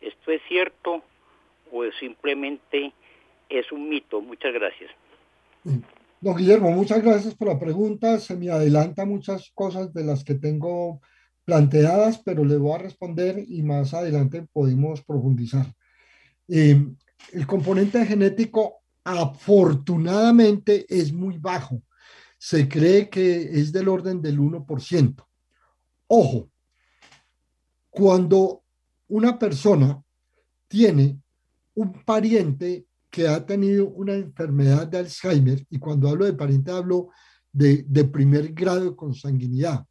¿Esto 0.00 0.32
es 0.32 0.40
cierto 0.48 1.02
o 1.72 1.84
simplemente 1.98 2.92
es 3.48 3.70
un 3.72 3.88
mito? 3.88 4.20
Muchas 4.20 4.52
gracias. 4.54 4.90
Don 6.20 6.36
Guillermo, 6.36 6.70
muchas 6.70 7.02
gracias 7.02 7.34
por 7.34 7.48
la 7.48 7.58
pregunta. 7.58 8.18
Se 8.18 8.36
me 8.36 8.50
adelanta 8.50 9.04
muchas 9.04 9.50
cosas 9.54 9.92
de 9.92 10.04
las 10.04 10.24
que 10.24 10.34
tengo 10.34 11.00
planteadas, 11.44 12.22
pero 12.24 12.44
le 12.44 12.56
voy 12.56 12.74
a 12.74 12.82
responder 12.82 13.44
y 13.46 13.62
más 13.62 13.92
adelante 13.94 14.46
podemos 14.52 15.02
profundizar. 15.02 15.66
Eh, 16.48 16.76
el 17.32 17.46
componente 17.46 18.04
genético 18.06 18.82
afortunadamente 19.04 20.86
es 20.88 21.12
muy 21.12 21.38
bajo. 21.38 21.82
Se 22.38 22.68
cree 22.68 23.08
que 23.10 23.42
es 23.42 23.72
del 23.72 23.88
orden 23.88 24.22
del 24.22 24.38
1%. 24.38 25.26
Ojo, 26.06 26.50
cuando 27.90 28.62
una 29.10 29.38
persona 29.38 30.02
tiene 30.68 31.20
un 31.74 31.92
pariente 32.04 32.86
que 33.10 33.26
ha 33.26 33.44
tenido 33.44 33.88
una 33.88 34.14
enfermedad 34.14 34.86
de 34.86 34.98
Alzheimer, 34.98 35.66
y 35.68 35.78
cuando 35.78 36.08
hablo 36.08 36.24
de 36.24 36.32
pariente 36.32 36.70
hablo 36.70 37.10
de, 37.52 37.84
primer 38.04 38.52
grado 38.52 38.84
de 38.84 38.96
consanguinidad, 38.96 39.84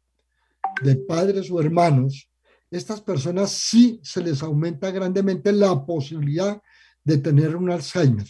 de 0.82 0.96
padres 0.96 1.50
o 1.50 1.60
hermanos, 1.60 2.30
estas 2.70 3.00
personas 3.02 3.50
sí 3.50 4.00
se 4.02 4.22
les 4.22 4.42
aumenta 4.42 4.90
grandemente 4.90 5.52
la 5.52 5.84
posibilidad 5.84 6.60
de 7.04 7.18
tener 7.18 7.56
un 7.56 7.70
Alzheimer 7.70 8.26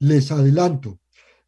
les 0.00 0.30
adelanto. 0.30 1.00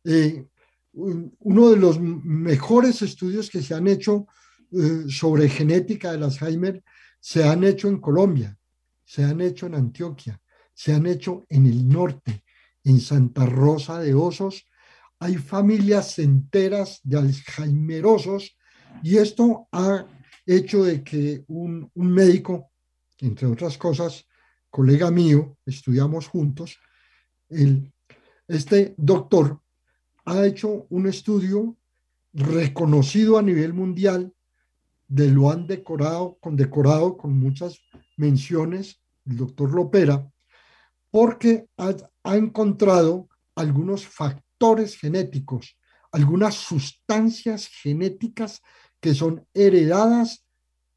Eh, 0.05 0.47
uno 0.93 1.71
de 1.71 1.77
los 1.77 2.01
mejores 2.01 3.03
estudios 3.03 3.49
que 3.49 3.63
se 3.63 3.75
han 3.75 3.87
hecho 3.87 4.27
eh, 4.73 5.05
sobre 5.09 5.49
genética 5.49 6.13
del 6.13 6.25
Alzheimer 6.25 6.83
se 7.21 7.45
han 7.45 7.65
hecho 7.65 7.89
en 7.89 8.01
Colombia, 8.01 8.57
se 9.11 9.25
han 9.25 9.41
hecho 9.41 9.67
en 9.67 9.75
Antioquia, 9.75 10.41
se 10.73 10.95
han 10.95 11.05
hecho 11.05 11.45
en 11.49 11.67
el 11.67 11.89
norte, 11.89 12.45
en 12.85 13.01
Santa 13.01 13.45
Rosa 13.45 13.99
de 13.99 14.15
Osos. 14.15 14.69
Hay 15.19 15.35
familias 15.35 16.21
enteras 16.21 17.01
de 17.03 17.19
Alzheimerosos 17.19 18.57
y 19.03 19.17
esto 19.17 19.67
ha 19.73 20.07
hecho 20.47 20.85
de 20.85 21.03
que 21.03 21.45
un, 21.49 21.91
médico, 21.97 22.71
entre 23.19 23.49
otras 23.49 23.77
cosas, 23.77 24.29
colega 24.71 25.11
mío, 25.11 25.59
estudiamos 25.67 26.29
juntos, 26.29 26.79
el 27.49 27.93
este 28.47 28.95
doctor 28.97 29.61
ha 30.25 30.47
hecho 30.47 30.87
un 30.89 31.09
estudio 31.09 31.77
reconocido 32.33 33.39
a 33.39 33.43
nivel 33.43 33.75
mundial, 33.75 34.33
de 35.09 35.29
lo 35.31 35.51
han 35.51 35.67
decorado, 35.67 36.39
condecorado 36.41 37.17
con 37.17 37.37
muchas 37.37 37.81
menciones, 38.21 39.03
el 39.27 39.39
doctor 39.39 39.75
Lopera, 39.75 40.31
porque 41.11 41.67
ha, 41.77 41.93
ha 42.23 42.37
encontrado 42.37 43.29
algunos 43.57 44.07
factores 44.07 44.97
genéticos, 44.97 45.77
algunas 46.13 46.55
sustancias 46.55 47.67
genéticas 47.67 48.63
que 49.01 49.13
son 49.15 49.45
heredadas 49.55 50.47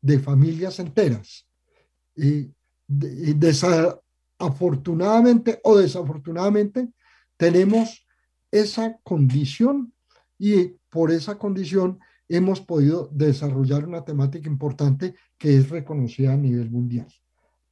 de 0.02 0.20
familias 0.20 0.78
enteras. 0.80 1.48
Y 2.16 2.52
desafortunadamente 2.88 5.60
o 5.64 5.78
desafortunadamente, 5.78 6.90
tenemos 7.38 8.06
esa 8.52 9.00
condición 9.04 9.92
y 10.38 10.76
por 10.90 11.12
esa 11.12 11.40
condición 11.40 12.00
hemos 12.28 12.62
podido 12.62 13.10
desarrollar 13.12 13.88
una 13.88 14.04
temática 14.04 14.50
importante 14.50 15.16
que 15.38 15.58
es 15.58 15.70
reconocida 15.70 16.34
a 16.34 16.38
nivel 16.38 16.72
mundial. 16.72 17.08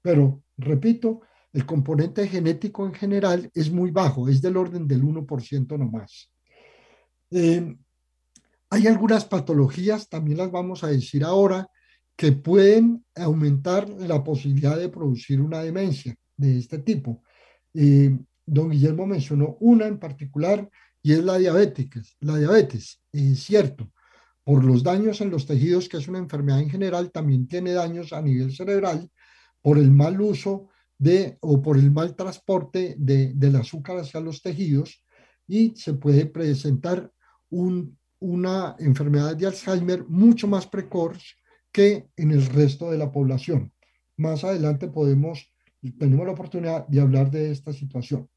Pero, 0.01 0.43
repito, 0.57 1.21
el 1.53 1.65
componente 1.65 2.27
genético 2.27 2.85
en 2.85 2.93
general 2.93 3.49
es 3.53 3.71
muy 3.71 3.91
bajo, 3.91 4.29
es 4.29 4.41
del 4.41 4.57
orden 4.57 4.87
del 4.87 5.03
1% 5.03 5.77
nomás. 5.77 6.31
Eh, 7.31 7.75
hay 8.69 8.87
algunas 8.87 9.25
patologías, 9.25 10.07
también 10.07 10.37
las 10.37 10.51
vamos 10.51 10.83
a 10.83 10.87
decir 10.87 11.23
ahora, 11.23 11.67
que 12.15 12.31
pueden 12.31 13.05
aumentar 13.15 13.89
la 13.89 14.23
posibilidad 14.23 14.77
de 14.77 14.89
producir 14.89 15.41
una 15.41 15.61
demencia 15.61 16.15
de 16.37 16.57
este 16.57 16.79
tipo. 16.79 17.23
Eh, 17.73 18.17
don 18.45 18.69
Guillermo 18.69 19.05
mencionó 19.05 19.57
una 19.59 19.87
en 19.87 19.99
particular 19.99 20.69
y 21.01 21.13
es 21.13 21.23
la 21.23 21.37
diabetes. 21.37 22.15
La 22.19 22.37
diabetes, 22.37 23.01
es 23.11 23.39
cierto. 23.43 23.91
Por 24.43 24.63
los 24.63 24.83
daños 24.83 25.21
en 25.21 25.29
los 25.29 25.45
tejidos, 25.45 25.87
que 25.87 25.97
es 25.97 26.07
una 26.07 26.19
enfermedad 26.19 26.61
en 26.61 26.69
general, 26.69 27.11
también 27.11 27.47
tiene 27.47 27.73
daños 27.73 28.13
a 28.13 28.21
nivel 28.21 28.55
cerebral 28.55 29.09
por 29.61 29.77
el 29.77 29.91
mal 29.91 30.19
uso 30.19 30.69
de 30.97 31.37
o 31.41 31.61
por 31.61 31.77
el 31.77 31.91
mal 31.91 32.15
transporte 32.15 32.95
de, 32.97 33.33
del 33.33 33.55
azúcar 33.55 33.97
hacia 33.97 34.19
los 34.19 34.41
tejidos 34.41 35.03
y 35.47 35.73
se 35.75 35.93
puede 35.93 36.25
presentar 36.25 37.11
un, 37.49 37.97
una 38.19 38.75
enfermedad 38.79 39.35
de 39.35 39.47
Alzheimer 39.47 40.05
mucho 40.07 40.47
más 40.47 40.67
precoz 40.67 41.17
que 41.71 42.07
en 42.15 42.31
el 42.31 42.45
resto 42.45 42.91
de 42.91 42.97
la 42.97 43.11
población. 43.11 43.71
Más 44.17 44.43
adelante 44.43 44.87
podemos, 44.87 45.51
tenemos 45.97 46.25
la 46.25 46.33
oportunidad 46.33 46.87
de 46.87 47.01
hablar 47.01 47.31
de 47.31 47.51
esta 47.51 47.73
situación. 47.73 48.29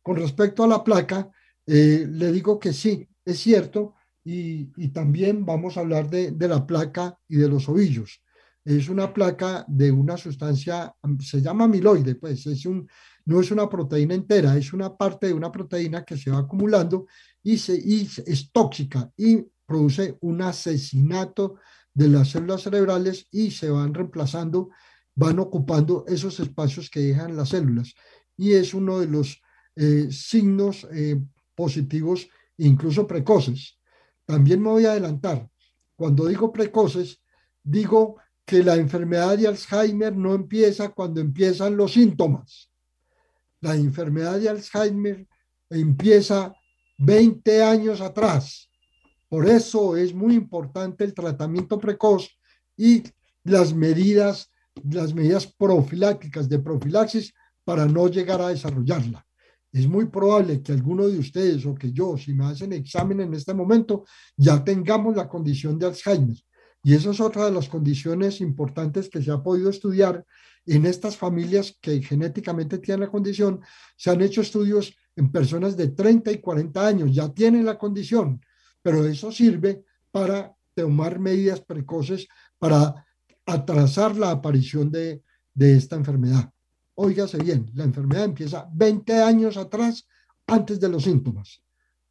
Con 0.00 0.16
respecto 0.16 0.62
a 0.62 0.68
la 0.68 0.84
placa, 0.84 1.30
eh, 1.66 2.06
le 2.08 2.32
digo 2.32 2.58
que 2.58 2.72
sí, 2.72 3.08
es 3.24 3.38
cierto, 3.38 3.94
y, 4.24 4.88
también 4.88 5.44
vamos 5.44 5.76
a 5.76 5.80
hablar 5.80 6.08
de, 6.08 6.34
la 6.38 6.66
placa 6.66 7.18
y 7.28 7.36
de 7.36 7.48
los 7.48 7.68
ovillos. 7.68 8.22
Es 8.64 8.88
una 8.88 9.12
placa 9.12 9.64
de 9.66 9.90
una 9.90 10.16
sustancia, 10.16 10.94
se 11.20 11.42
llama 11.42 11.64
amiloide, 11.64 12.14
pues 12.14 12.46
es 12.46 12.64
un, 12.64 12.88
no 13.24 13.40
es 13.40 13.50
una 13.50 13.68
proteína 13.68 14.14
entera, 14.14 14.56
es 14.56 14.72
una 14.72 14.96
parte 14.96 15.26
de 15.28 15.34
una 15.34 15.50
proteína 15.50 16.04
que 16.04 16.16
se 16.16 16.30
va 16.30 16.38
acumulando 16.38 17.06
y, 17.42 17.58
se, 17.58 17.74
y 17.74 18.08
es 18.26 18.52
tóxica 18.52 19.10
y 19.16 19.44
produce 19.66 20.16
un 20.20 20.42
asesinato 20.42 21.56
de 21.92 22.08
las 22.08 22.30
células 22.30 22.62
cerebrales 22.62 23.26
y 23.32 23.50
se 23.50 23.70
van 23.70 23.92
reemplazando, 23.92 24.70
van 25.14 25.40
ocupando 25.40 26.04
esos 26.06 26.38
espacios 26.40 26.88
que 26.88 27.00
dejan 27.00 27.36
las 27.36 27.50
células. 27.50 27.94
Y 28.36 28.52
es 28.52 28.74
uno 28.74 29.00
de 29.00 29.08
los 29.08 29.42
eh, 29.76 30.08
signos 30.10 30.86
eh, 30.92 31.20
positivos, 31.54 32.28
incluso 32.56 33.06
precoces. 33.06 33.78
También 34.32 34.62
me 34.62 34.70
voy 34.70 34.86
a 34.86 34.92
adelantar. 34.92 35.46
Cuando 35.94 36.26
digo 36.26 36.50
precoces, 36.50 37.20
digo 37.62 38.16
que 38.46 38.62
la 38.62 38.76
enfermedad 38.76 39.36
de 39.36 39.46
Alzheimer 39.46 40.16
no 40.16 40.34
empieza 40.34 40.88
cuando 40.88 41.20
empiezan 41.20 41.76
los 41.76 41.92
síntomas. 41.92 42.70
La 43.60 43.74
enfermedad 43.74 44.40
de 44.40 44.48
Alzheimer 44.48 45.28
empieza 45.68 46.54
20 46.96 47.62
años 47.62 48.00
atrás. 48.00 48.70
Por 49.28 49.46
eso 49.46 49.98
es 49.98 50.14
muy 50.14 50.34
importante 50.34 51.04
el 51.04 51.12
tratamiento 51.12 51.78
precoz 51.78 52.30
y 52.74 53.02
las 53.44 53.74
medidas, 53.74 54.50
las 54.82 55.12
medidas 55.12 55.46
profilácticas 55.46 56.48
de 56.48 56.58
profilaxis 56.58 57.34
para 57.64 57.84
no 57.84 58.08
llegar 58.08 58.40
a 58.40 58.48
desarrollarla 58.48 59.26
es 59.72 59.88
muy 59.88 60.06
probable 60.06 60.62
que 60.62 60.72
alguno 60.72 61.08
de 61.08 61.18
ustedes 61.18 61.64
o 61.64 61.74
que 61.74 61.92
yo, 61.92 62.16
si 62.18 62.34
me 62.34 62.44
hacen 62.44 62.72
examen 62.74 63.20
en 63.20 63.32
este 63.32 63.54
momento, 63.54 64.04
ya 64.36 64.62
tengamos 64.62 65.16
la 65.16 65.28
condición 65.28 65.78
de 65.78 65.86
Alzheimer. 65.86 66.36
Y 66.84 66.94
esa 66.94 67.10
es 67.10 67.20
otra 67.20 67.46
de 67.46 67.52
las 67.52 67.68
condiciones 67.68 68.40
importantes 68.40 69.08
que 69.08 69.22
se 69.22 69.30
ha 69.30 69.42
podido 69.42 69.70
estudiar 69.70 70.24
en 70.66 70.84
estas 70.84 71.16
familias 71.16 71.78
que 71.80 72.02
genéticamente 72.02 72.78
tienen 72.78 73.00
la 73.00 73.10
condición. 73.10 73.60
Se 73.96 74.10
han 74.10 74.20
hecho 74.20 74.42
estudios 74.42 74.94
en 75.16 75.32
personas 75.32 75.76
de 75.76 75.88
30 75.88 76.32
y 76.32 76.38
40 76.38 76.86
años, 76.86 77.14
ya 77.14 77.28
tienen 77.32 77.64
la 77.64 77.78
condición, 77.78 78.40
pero 78.82 79.06
eso 79.06 79.32
sirve 79.32 79.84
para 80.10 80.54
tomar 80.74 81.18
medidas 81.18 81.60
precoces 81.60 82.28
para 82.58 83.06
atrasar 83.46 84.16
la 84.16 84.30
aparición 84.30 84.90
de, 84.90 85.22
de 85.54 85.76
esta 85.76 85.96
enfermedad. 85.96 86.51
Óigase 86.94 87.38
bien, 87.38 87.70
la 87.74 87.84
enfermedad 87.84 88.24
empieza 88.24 88.68
20 88.72 89.22
años 89.22 89.56
atrás, 89.56 90.06
antes 90.46 90.78
de 90.80 90.88
los 90.88 91.04
síntomas. 91.04 91.62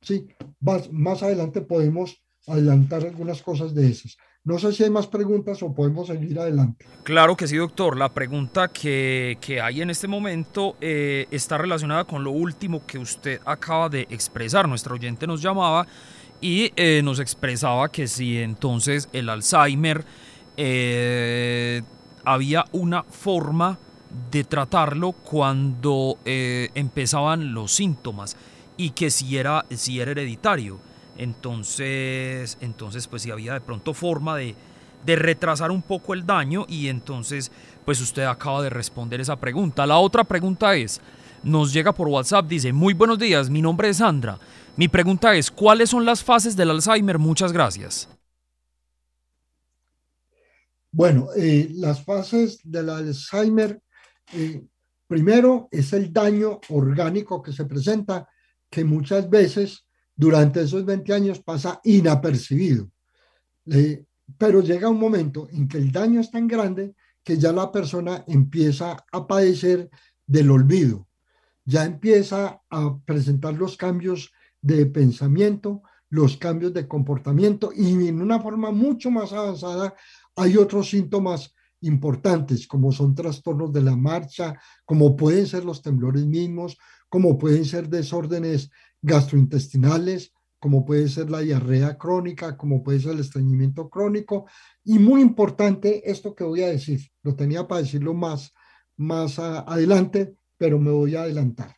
¿sí? 0.01 0.27
Más, 0.59 0.91
más 0.91 1.23
adelante 1.23 1.61
podemos 1.61 2.21
adelantar 2.47 3.05
algunas 3.05 3.41
cosas 3.41 3.73
de 3.73 3.89
esas. 3.89 4.17
No 4.43 4.57
sé 4.57 4.73
si 4.73 4.83
hay 4.83 4.89
más 4.89 5.05
preguntas 5.05 5.61
o 5.61 5.71
podemos 5.71 6.07
seguir 6.07 6.39
adelante. 6.39 6.83
Claro 7.03 7.37
que 7.37 7.47
sí, 7.47 7.57
doctor. 7.57 7.95
La 7.95 8.09
pregunta 8.09 8.69
que, 8.69 9.37
que 9.39 9.61
hay 9.61 9.83
en 9.83 9.91
este 9.91 10.07
momento 10.07 10.77
eh, 10.81 11.27
está 11.29 11.59
relacionada 11.59 12.05
con 12.05 12.23
lo 12.23 12.31
último 12.31 12.83
que 12.87 12.97
usted 12.97 13.39
acaba 13.45 13.87
de 13.87 14.07
expresar. 14.09 14.67
Nuestro 14.67 14.95
oyente 14.95 15.27
nos 15.27 15.43
llamaba 15.43 15.85
y 16.41 16.71
eh, 16.75 17.01
nos 17.03 17.19
expresaba 17.19 17.91
que 17.91 18.07
si 18.07 18.39
entonces 18.39 19.09
el 19.13 19.29
Alzheimer 19.29 20.03
eh, 20.57 21.83
había 22.25 22.65
una 22.71 23.03
forma 23.03 23.77
de 24.31 24.43
tratarlo 24.43 25.11
cuando 25.11 26.17
eh, 26.25 26.69
empezaban 26.75 27.53
los 27.53 27.71
síntomas 27.71 28.35
y 28.77 28.91
que 28.91 29.09
si 29.11 29.37
era, 29.37 29.65
si 29.69 29.99
era 29.99 30.11
hereditario. 30.11 30.79
Entonces, 31.17 32.57
entonces, 32.61 33.07
pues 33.07 33.21
si 33.21 33.31
había 33.31 33.53
de 33.53 33.61
pronto 33.61 33.93
forma 33.93 34.37
de, 34.37 34.55
de 35.05 35.15
retrasar 35.15 35.71
un 35.71 35.81
poco 35.81 36.13
el 36.13 36.25
daño 36.25 36.65
y 36.67 36.87
entonces, 36.87 37.51
pues 37.85 38.01
usted 38.01 38.23
acaba 38.23 38.61
de 38.63 38.69
responder 38.69 39.21
esa 39.21 39.35
pregunta. 39.35 39.85
La 39.85 39.97
otra 39.97 40.23
pregunta 40.23 40.75
es, 40.75 41.01
nos 41.43 41.73
llega 41.73 41.91
por 41.91 42.07
WhatsApp, 42.07 42.47
dice, 42.47 42.71
muy 42.73 42.93
buenos 42.93 43.19
días, 43.19 43.49
mi 43.49 43.61
nombre 43.61 43.89
es 43.89 43.97
Sandra. 43.97 44.39
Mi 44.77 44.87
pregunta 44.87 45.35
es, 45.35 45.51
¿cuáles 45.51 45.89
son 45.89 46.05
las 46.05 46.23
fases 46.23 46.55
del 46.55 46.71
Alzheimer? 46.71 47.19
Muchas 47.19 47.51
gracias. 47.51 48.07
Bueno, 50.91 51.27
eh, 51.37 51.69
las 51.75 52.03
fases 52.03 52.59
del 52.63 52.89
Alzheimer 52.89 53.81
eh, 54.33 54.65
primero 55.07 55.67
es 55.71 55.93
el 55.93 56.11
daño 56.11 56.59
orgánico 56.69 57.41
que 57.41 57.51
se 57.51 57.65
presenta, 57.65 58.27
que 58.69 58.83
muchas 58.83 59.29
veces 59.29 59.85
durante 60.15 60.61
esos 60.61 60.85
20 60.85 61.13
años 61.13 61.39
pasa 61.39 61.79
inapercibido. 61.83 62.89
pero 64.37 64.61
llega 64.61 64.89
un 64.89 64.99
momento 64.99 65.47
en 65.51 65.67
que 65.67 65.77
el 65.77 65.91
daño 65.91 66.21
es 66.21 66.31
tan 66.31 66.47
grande 66.47 66.95
que 67.23 67.37
ya 67.37 67.51
la 67.51 67.71
persona 67.71 68.23
empieza 68.27 68.97
a 69.11 69.27
padecer 69.27 69.89
del 70.25 70.49
olvido, 70.49 71.07
ya 71.65 71.83
empieza 71.83 72.61
a 72.69 72.97
presentar 73.05 73.53
los 73.53 73.77
cambios 73.77 74.31
de 74.61 74.85
pensamiento, 74.85 75.83
los 76.09 76.37
cambios 76.37 76.73
de 76.73 76.87
comportamiento 76.87 77.71
y 77.75 78.07
en 78.07 78.21
una 78.21 78.39
forma 78.39 78.71
mucho 78.71 79.09
más 79.11 79.33
avanzada 79.33 79.95
hay 80.35 80.57
otros 80.57 80.89
síntomas 80.89 81.53
importantes, 81.81 82.67
como 82.67 82.91
son 82.91 83.15
trastornos 83.15 83.73
de 83.73 83.81
la 83.81 83.95
marcha, 83.95 84.59
como 84.85 85.15
pueden 85.15 85.45
ser 85.47 85.65
los 85.65 85.81
temblores 85.81 86.25
mismos, 86.25 86.77
como 87.09 87.37
pueden 87.37 87.65
ser 87.65 87.89
desórdenes 87.89 88.69
gastrointestinales, 89.01 90.33
como 90.59 90.85
puede 90.85 91.09
ser 91.09 91.29
la 91.31 91.39
diarrea 91.39 91.97
crónica, 91.97 92.55
como 92.55 92.83
puede 92.83 92.99
ser 92.99 93.13
el 93.13 93.19
estreñimiento 93.19 93.89
crónico. 93.89 94.45
Y 94.83 94.99
muy 94.99 95.21
importante 95.21 96.09
esto 96.09 96.35
que 96.35 96.43
voy 96.43 96.61
a 96.61 96.67
decir, 96.69 97.01
lo 97.23 97.35
tenía 97.35 97.67
para 97.67 97.81
decirlo 97.81 98.13
más, 98.13 98.53
más 98.95 99.39
adelante, 99.39 100.35
pero 100.57 100.79
me 100.79 100.91
voy 100.91 101.15
a 101.15 101.23
adelantar. 101.23 101.75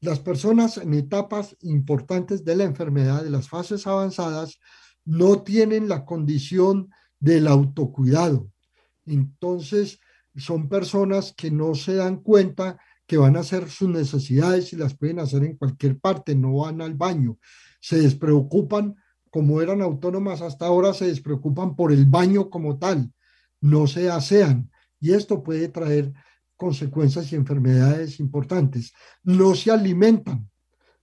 Las 0.00 0.18
personas 0.18 0.78
en 0.78 0.94
etapas 0.94 1.56
importantes 1.60 2.44
de 2.44 2.56
la 2.56 2.64
enfermedad, 2.64 3.22
de 3.22 3.30
las 3.30 3.48
fases 3.48 3.86
avanzadas, 3.86 4.58
no 5.04 5.42
tienen 5.42 5.88
la 5.88 6.04
condición 6.04 6.90
del 7.20 7.46
autocuidado, 7.46 8.51
entonces, 9.06 10.00
son 10.36 10.68
personas 10.68 11.34
que 11.36 11.50
no 11.50 11.74
se 11.74 11.94
dan 11.94 12.18
cuenta 12.18 12.78
que 13.06 13.16
van 13.18 13.36
a 13.36 13.40
hacer 13.40 13.68
sus 13.68 13.88
necesidades 13.88 14.72
y 14.72 14.76
las 14.76 14.96
pueden 14.96 15.18
hacer 15.18 15.44
en 15.44 15.56
cualquier 15.56 15.98
parte, 15.98 16.34
no 16.34 16.56
van 16.56 16.80
al 16.80 16.94
baño. 16.94 17.38
Se 17.80 18.00
despreocupan, 18.00 18.96
como 19.30 19.60
eran 19.60 19.82
autónomas 19.82 20.40
hasta 20.40 20.66
ahora, 20.66 20.94
se 20.94 21.06
despreocupan 21.06 21.76
por 21.76 21.92
el 21.92 22.06
baño 22.06 22.48
como 22.48 22.78
tal, 22.78 23.12
no 23.60 23.86
se 23.86 24.10
asean. 24.10 24.70
Y 25.00 25.12
esto 25.12 25.42
puede 25.42 25.68
traer 25.68 26.12
consecuencias 26.56 27.32
y 27.32 27.36
enfermedades 27.36 28.20
importantes. 28.20 28.92
No 29.22 29.54
se 29.54 29.70
alimentan, 29.72 30.48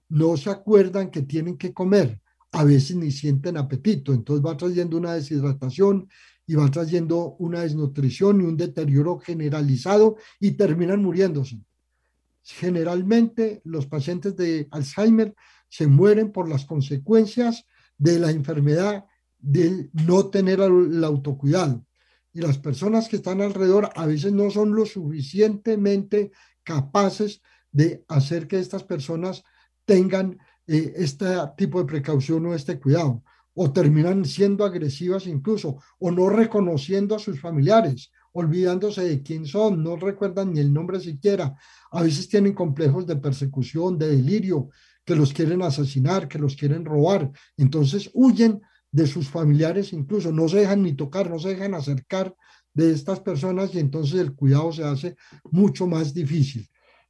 no 0.08 0.38
se 0.38 0.50
acuerdan 0.50 1.12
que 1.12 1.22
tienen 1.22 1.58
que 1.58 1.74
comer, 1.74 2.22
a 2.52 2.64
veces 2.64 2.96
ni 2.96 3.12
sienten 3.12 3.58
apetito, 3.58 4.14
entonces 4.14 4.44
va 4.44 4.58
trayendo 4.58 4.98
una 4.98 5.14
deshidratación 5.14 6.08
y 6.50 6.56
va 6.56 6.72
trayendo 6.72 7.36
una 7.38 7.62
desnutrición 7.62 8.42
y 8.42 8.44
un 8.44 8.58
deterioro 8.58 9.20
generalizado 9.20 10.18
y 10.40 10.54
terminan 10.54 11.04
muriéndose. 11.04 11.62
Generalmente 12.42 13.62
los 13.66 13.86
pacientes 13.86 14.36
de 14.36 14.68
Alzheimer 14.72 15.36
se 15.68 15.86
mueren 15.86 16.32
por 16.32 16.50
las 16.50 16.66
consecuencias 16.66 17.68
de 18.00 18.18
la 18.18 18.32
enfermedad 18.32 19.06
de 19.38 19.92
no 19.94 20.32
tener 20.32 20.60
el 20.60 21.04
autocuidado. 21.04 21.86
Y 22.34 22.42
las 22.42 22.58
personas 22.58 23.10
que 23.10 23.18
están 23.18 23.42
alrededor 23.42 23.92
a 23.96 24.08
veces 24.08 24.34
no 24.34 24.50
son 24.50 24.74
lo 24.74 24.88
suficientemente 24.88 26.32
capaces 26.64 27.44
de 27.72 28.04
hacer 28.08 28.48
que 28.48 28.58
estas 28.58 28.84
personas 28.84 29.44
tengan 29.86 30.40
eh, 30.66 30.94
este 30.96 31.28
tipo 31.56 31.78
de 31.78 31.86
precaución 31.86 32.44
o 32.48 32.56
este 32.56 32.80
cuidado 32.80 33.24
o 33.62 33.74
terminan 33.74 34.24
siendo 34.24 34.64
agresivas 34.64 35.28
incluso, 35.28 35.84
o 36.00 36.12
no 36.12 36.30
reconociendo 36.30 37.14
a 37.14 37.20
sus 37.20 37.42
familiares, 37.42 38.10
olvidándose 38.32 39.04
de 39.04 39.22
quién 39.22 39.46
son, 39.46 39.84
no 39.84 39.98
recuerdan 39.98 40.54
ni 40.54 40.62
el 40.62 40.72
nombre 40.72 41.02
siquiera. 41.02 41.58
A 41.92 42.02
veces 42.02 42.30
tienen 42.30 42.54
complejos 42.54 43.06
de 43.06 43.18
persecución, 43.18 43.98
de 43.98 44.16
delirio, 44.16 44.70
que 45.04 45.14
los 45.14 45.34
quieren 45.34 45.62
asesinar, 45.62 46.30
que 46.30 46.40
los 46.40 46.56
quieren 46.56 46.86
robar. 46.86 47.30
Entonces 47.58 48.10
huyen 48.14 48.62
de 48.94 49.06
sus 49.06 49.28
familiares 49.28 49.92
incluso, 49.92 50.32
no 50.32 50.48
se 50.48 50.60
dejan 50.60 50.82
ni 50.82 50.94
tocar, 50.94 51.30
no 51.30 51.38
se 51.38 51.50
dejan 51.50 51.74
acercar 51.74 52.34
de 52.74 52.94
estas 52.94 53.20
personas 53.20 53.76
y 53.76 53.80
entonces 53.80 54.22
el 54.22 54.36
cuidado 54.36 54.72
se 54.72 54.86
hace 54.86 55.18
mucho 55.52 55.86
más 55.86 56.14
difícil. 56.14 56.66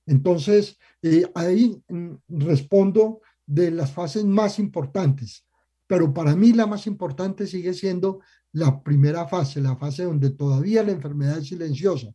Entonces, 0.08 0.80
eh, 1.04 1.30
ahí 1.36 1.80
mm, 1.90 2.14
respondo 2.28 3.22
de 3.46 3.70
las 3.70 3.92
fases 3.92 4.26
más 4.26 4.58
importantes, 4.58 5.46
pero 5.90 6.14
para 6.14 6.36
mí 6.36 6.54
la 6.54 6.68
más 6.68 6.86
importante 6.86 7.48
sigue 7.48 7.74
siendo 7.74 8.20
la 8.52 8.84
primera 8.84 9.28
fase, 9.28 9.60
la 9.60 9.76
fase 9.76 10.04
donde 10.04 10.30
todavía 10.30 10.84
la 10.84 10.92
enfermedad 10.92 11.40
es 11.40 11.48
silenciosa, 11.48 12.10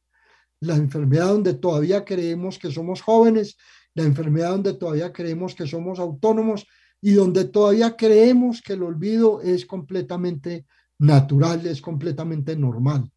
la 0.61 0.77
enfermedad 0.77 1.27
donde 1.27 1.55
todavía 1.55 2.05
creemos 2.05 2.57
que 2.57 2.71
somos 2.71 3.03
jóvenes, 3.03 3.57
la 3.95 4.05
enfermedad 4.05 4.51
donde 4.51 4.75
todavía 4.75 5.13
creemos 5.13 5.57
que 5.57 5.67
somos 5.67 5.99
autónomos 5.99 6.65
y 7.01 7.15
donde 7.15 7.47
todavía 7.47 7.97
creemos 7.97 8.63
que 8.63 8.75
el 8.75 8.85
olvido 8.85 9.43
es 9.43 9.67
completamente 9.67 10.67
natural, 11.01 11.67
es 11.67 11.83
completamente 11.83 12.55
normal. 12.57 13.11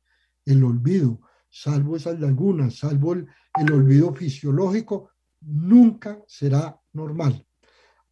El 0.43 0.63
olvido, 0.63 1.19
salvo 1.51 1.97
esas 1.97 2.19
lagunas, 2.19 2.79
salvo 2.79 3.13
el, 3.13 3.27
olvido 3.71 4.11
fisiológico, 4.11 5.11
nunca 5.41 6.19
será 6.25 6.81
normal. 6.93 7.45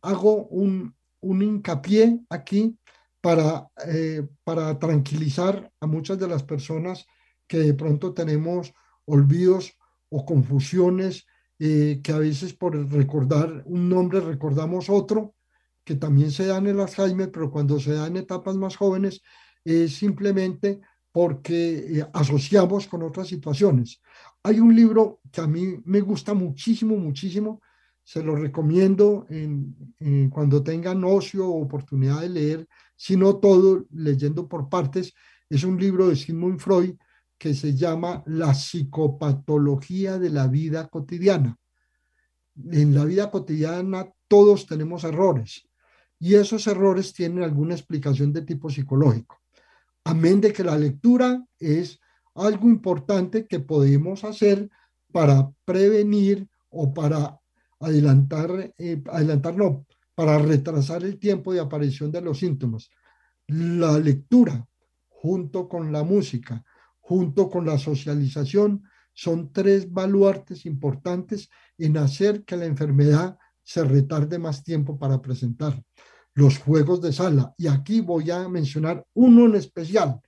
Hago 0.03 0.45
un, 0.45 0.95
hincapié 1.33 2.19
aquí 2.29 2.77
para, 3.21 3.67
eh, 3.87 4.27
para 4.43 4.77
tranquilizar 4.77 5.71
a 5.79 5.87
muchas 5.87 6.19
de 6.19 6.27
las 6.27 6.43
personas 6.43 7.05
que 7.47 7.57
de 7.57 7.73
pronto 7.73 8.13
tenemos 8.13 8.73
olvidos 9.05 9.77
o 10.09 10.25
confusiones, 10.25 11.25
eh, 11.59 12.01
que 12.03 12.11
a 12.11 12.19
veces 12.19 12.53
por 12.53 12.75
recordar 12.91 13.63
un 13.65 13.89
nombre 13.89 14.19
recordamos 14.19 14.89
otro, 14.89 15.35
que 15.83 15.95
también 15.95 16.31
se 16.31 16.47
da 16.47 16.57
en 16.57 16.67
el 16.67 16.79
Alzheimer, 16.79 17.31
pero 17.31 17.51
cuando 17.51 17.79
se 17.79 17.93
da 17.93 18.07
en 18.07 18.17
etapas 18.17 18.55
más 18.55 18.75
jóvenes 18.75 19.21
es 19.63 19.95
simplemente 19.95 20.81
porque 21.11 21.99
eh, 21.99 22.05
asociamos 22.13 22.87
con 22.87 23.01
otras 23.03 23.27
situaciones. 23.27 24.01
Hay 24.43 24.59
un 24.59 24.75
libro 24.75 25.21
que 25.31 25.41
a 25.41 25.47
mí 25.47 25.77
me 25.85 26.01
gusta 26.01 26.33
muchísimo, 26.33 26.97
muchísimo, 26.97 27.61
se 28.05 28.23
lo 28.23 28.35
recomiendo 28.35 29.25
en, 29.29 30.29
cuando 30.29 30.63
tengan 30.63 31.03
ocio 31.03 31.47
o 31.49 31.63
oportunidad 31.63 32.21
de 32.21 32.29
leer, 32.29 32.67
si 32.95 33.17
no 33.17 33.37
todo, 33.37 33.87
leyendo 33.89 34.47
por 34.47 34.69
partes, 34.69 35.11
es 35.49 35.63
un 35.63 35.79
libro 35.79 36.07
de 36.07 36.15
Sigmund 36.15 36.59
Freud 36.59 36.95
que 37.35 37.55
se 37.55 37.75
llama 37.75 38.23
La 38.27 38.53
psicopatología 38.53 40.19
de 40.19 40.29
la 40.29 40.47
vida 40.47 40.87
cotidiana. 40.87 41.57
En 42.71 42.93
la 42.93 43.05
vida 43.05 43.31
cotidiana 43.31 44.07
todos 44.27 44.67
tenemos 44.67 45.03
errores 45.03 45.67
y 46.19 46.35
esos 46.35 46.67
errores 46.67 47.11
tienen 47.11 47.43
alguna 47.43 47.73
explicación 47.73 48.31
de 48.31 48.43
tipo 48.43 48.69
psicológico. 48.69 49.41
Amén 50.03 50.39
de 50.39 50.53
que 50.53 50.63
la 50.63 50.77
lectura 50.77 51.43
es 51.57 51.99
algo 52.35 52.69
importante 52.69 53.47
que 53.47 53.59
podemos 53.59 54.23
hacer 54.23 54.69
para 55.11 55.49
prevenir 55.65 56.47
o 56.69 56.93
para 56.93 57.39
adelantar, 57.79 58.73
eh, 58.77 59.01
adelantar 59.11 59.55
no, 59.55 59.85
para 60.13 60.39
retrasar 60.39 61.03
el 61.03 61.19
tiempo 61.19 61.53
de 61.53 61.59
aparición 61.59 62.11
de 62.11 62.21
los 62.21 62.39
síntomas. 62.39 62.89
La 63.47 63.99
lectura 63.99 64.65
junto 65.09 65.67
con 65.67 65.91
la 65.91 66.03
música, 66.03 66.63
junto 66.99 67.49
con 67.49 67.65
la 67.65 67.77
socialización, 67.77 68.83
son 69.13 69.51
tres 69.51 69.91
baluartes 69.91 70.65
importantes 70.65 71.49
en 71.77 71.97
hacer 71.97 72.43
que 72.43 72.57
la 72.57 72.65
enfermedad 72.65 73.37
se 73.63 73.83
retarde 73.83 74.37
más 74.37 74.63
tiempo 74.63 74.99
para 74.99 75.21
presentar. 75.21 75.81
Los 76.33 76.57
juegos 76.59 77.01
de 77.01 77.13
sala. 77.13 77.53
Y 77.57 77.67
aquí 77.67 78.01
voy 78.01 78.29
a 78.29 78.49
mencionar 78.49 79.05
uno 79.13 79.45
en 79.45 79.55
especial, 79.55 80.19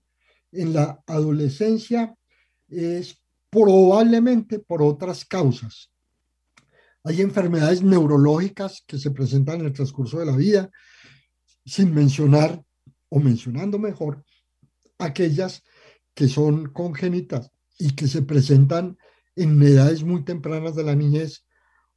en 0.51 0.73
la 0.73 0.99
adolescencia, 1.05 2.15
es 2.67 3.21
probablemente 3.51 4.57
por 4.57 4.81
otras 4.81 5.23
causas. 5.23 5.91
Hay 7.07 7.21
enfermedades 7.21 7.81
neurológicas 7.83 8.83
que 8.85 8.97
se 8.97 9.11
presentan 9.11 9.61
en 9.61 9.67
el 9.67 9.71
transcurso 9.71 10.19
de 10.19 10.25
la 10.25 10.35
vida, 10.35 10.69
sin 11.65 11.93
mencionar 11.93 12.61
o 13.07 13.21
mencionando 13.21 13.79
mejor, 13.79 14.25
aquellas 14.97 15.63
que 16.13 16.27
son 16.27 16.65
congénitas 16.65 17.49
y 17.79 17.95
que 17.95 18.09
se 18.09 18.23
presentan 18.23 18.97
en 19.37 19.61
edades 19.63 20.03
muy 20.03 20.25
tempranas 20.25 20.75
de 20.75 20.83
la 20.83 20.95
niñez 20.95 21.45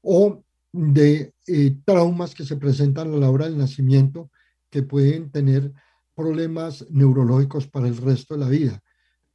o 0.00 0.44
de 0.70 1.34
eh, 1.48 1.76
traumas 1.84 2.32
que 2.32 2.44
se 2.44 2.56
presentan 2.56 3.12
a 3.12 3.16
la 3.16 3.30
hora 3.30 3.46
del 3.46 3.58
nacimiento 3.58 4.30
que 4.70 4.84
pueden 4.84 5.32
tener 5.32 5.72
problemas 6.14 6.86
neurológicos 6.88 7.66
para 7.66 7.88
el 7.88 7.96
resto 7.96 8.34
de 8.34 8.40
la 8.44 8.48
vida. 8.48 8.80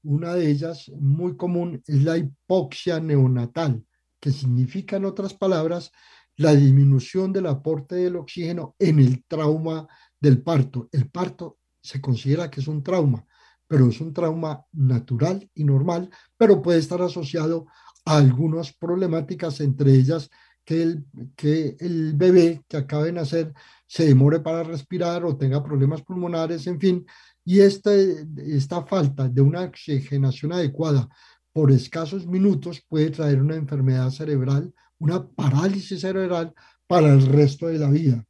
Una 0.04 0.36
de 0.36 0.50
ellas 0.50 0.90
muy 0.98 1.36
común 1.36 1.84
es 1.86 2.02
la 2.02 2.18
hipoxia 2.18 3.02
neonatal, 3.02 3.84
significa 4.32 4.98
en 4.98 5.06
otras 5.06 5.34
palabras 5.34 5.92
la 6.38 6.54
disminución 6.54 7.32
del 7.32 7.48
aporte 7.48 7.96
del 7.96 8.18
oxígeno 8.18 8.76
en 8.80 9.00
el 9.00 9.24
trauma 9.26 9.88
del 10.20 10.42
parto. 10.42 10.90
El 10.92 11.10
parto 11.10 11.60
se 11.82 12.02
considera 12.02 12.50
que 12.50 12.62
es 12.62 12.68
un 12.68 12.84
trauma, 12.84 13.26
pero 13.68 13.88
es 13.88 14.02
un 14.02 14.14
trauma 14.14 14.66
natural 14.74 15.50
y 15.54 15.64
normal, 15.64 16.10
pero 16.38 16.62
puede 16.62 16.80
estar 16.80 17.02
asociado 17.02 17.68
a 18.06 18.18
algunas 18.18 18.74
problemáticas, 18.74 19.62
entre 19.62 19.94
ellas 19.94 20.30
que 20.64 20.82
el, 20.82 21.06
que 21.36 21.78
el 21.80 22.14
bebé 22.14 22.64
que 22.68 22.78
acabe 22.78 23.06
de 23.06 23.14
nacer 23.14 23.54
se 23.88 24.06
demore 24.06 24.40
para 24.40 24.64
respirar 24.64 25.24
o 25.24 25.38
tenga 25.38 25.64
problemas 25.64 26.02
pulmonares, 26.02 26.66
en 26.68 26.80
fin, 26.80 27.06
y 27.44 27.60
este, 27.60 28.28
esta 28.38 28.84
falta 28.86 29.30
de 29.30 29.42
una 29.42 29.62
oxigenación 29.62 30.54
adecuada 30.54 31.08
por 31.56 31.72
escasos 31.72 32.28
minutos 32.28 32.84
puede 32.86 33.12
traer 33.12 33.42
una 33.42 33.56
enfermedad 33.56 34.10
cerebral, 34.10 34.74
una 35.00 35.26
parálisis 35.26 36.02
cerebral 36.02 36.54
para 36.86 37.14
el 37.14 37.26
resto 37.26 37.68
de 37.68 37.80
la 37.80 37.90
vida. 37.90 38.26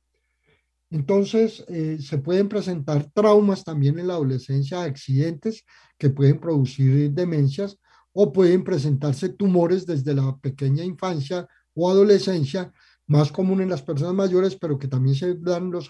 Entonces, 0.91 1.65
eh, 1.67 1.97
se 1.99 2.19
pueden 2.19 2.47
presentar 2.47 3.09
traumas 3.15 3.63
también 3.63 3.97
en 3.97 4.09
la 4.09 4.13
adolescencia, 4.13 4.83
accidentes 4.83 5.65
que 5.97 6.11
pueden 6.11 6.39
producir 6.39 7.09
demencias 7.13 7.79
o 8.13 8.31
pueden 8.31 8.63
presentarse 8.63 9.29
tumores 9.29 9.87
desde 9.87 10.13
la 10.13 10.37
pequeña 10.37 10.83
infancia 10.83 11.47
o 11.73 11.89
adolescencia, 11.89 12.71
más 13.07 13.31
común 13.31 13.59
en 13.59 13.69
las 13.69 13.81
personas 13.81 14.13
mayores, 14.13 14.55
pero 14.55 14.77
que 14.77 14.87
también 14.87 15.15
se 15.15 15.33
dan 15.33 15.71
los 15.71 15.89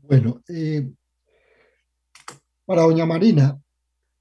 Bueno, 0.00 0.40
eh, 0.48 0.90
para 2.64 2.84
doña 2.84 3.04
Marina, 3.04 3.60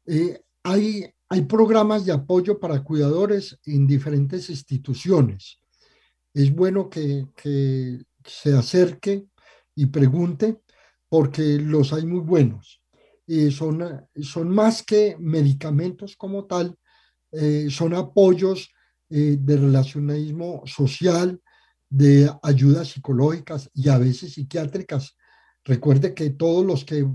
eh, 0.07 0.41
hay, 0.63 1.05
hay 1.29 1.41
programas 1.43 2.05
de 2.05 2.11
apoyo 2.11 2.59
para 2.59 2.83
cuidadores 2.83 3.57
en 3.63 3.87
diferentes 3.87 4.49
instituciones. 4.49 5.57
Es 6.33 6.53
bueno 6.53 6.89
que, 6.89 7.27
que 7.33 8.01
se 8.25 8.53
acerque 8.57 9.23
y 9.73 9.85
pregunte 9.85 10.59
porque 11.07 11.59
los 11.59 11.93
hay 11.93 12.05
muy 12.05 12.19
buenos. 12.19 12.81
Y 13.27 13.51
son, 13.51 14.07
son 14.21 14.49
más 14.49 14.83
que 14.83 15.15
medicamentos 15.19 16.15
como 16.15 16.45
tal, 16.45 16.75
eh, 17.31 17.67
son 17.69 17.93
apoyos 17.93 18.69
de 19.07 19.55
relacionismo 19.55 20.63
social, 20.65 21.39
de 21.87 22.29
ayudas 22.41 22.89
psicológicas 22.89 23.69
y 23.73 23.87
a 23.89 23.99
veces 23.99 24.33
psiquiátricas 24.33 25.15
Recuerde 25.65 26.13
que 26.13 26.29
todos 26.29 26.63
los 26.63 26.85
que 26.85 27.05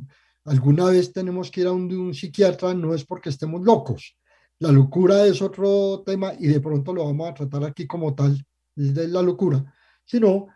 alguna 0.45 0.87
vez 0.87 1.13
tenemos 1.13 1.51
que 1.51 1.61
ir 1.61 1.69
a 1.69 1.73
un, 1.73 2.13
psiquiatra 2.13 2.75
no 2.75 2.93
es 2.95 3.05
porque 3.05 3.29
estemos 3.29 3.63
locos. 3.63 4.19
La 4.59 4.73
locura 4.73 5.25
es 5.25 5.41
otro 5.41 6.03
tema 6.05 6.33
y 6.39 6.49
de 6.49 6.61
pronto 6.61 6.93
lo 6.93 7.05
vamos 7.05 7.31
a 7.31 7.35
tratar 7.35 7.65
aquí 7.65 7.87
como 7.87 8.15
tal, 8.15 8.45
de 8.75 9.09
la 9.09 9.23
locura, 9.23 9.65
sino 10.05 10.49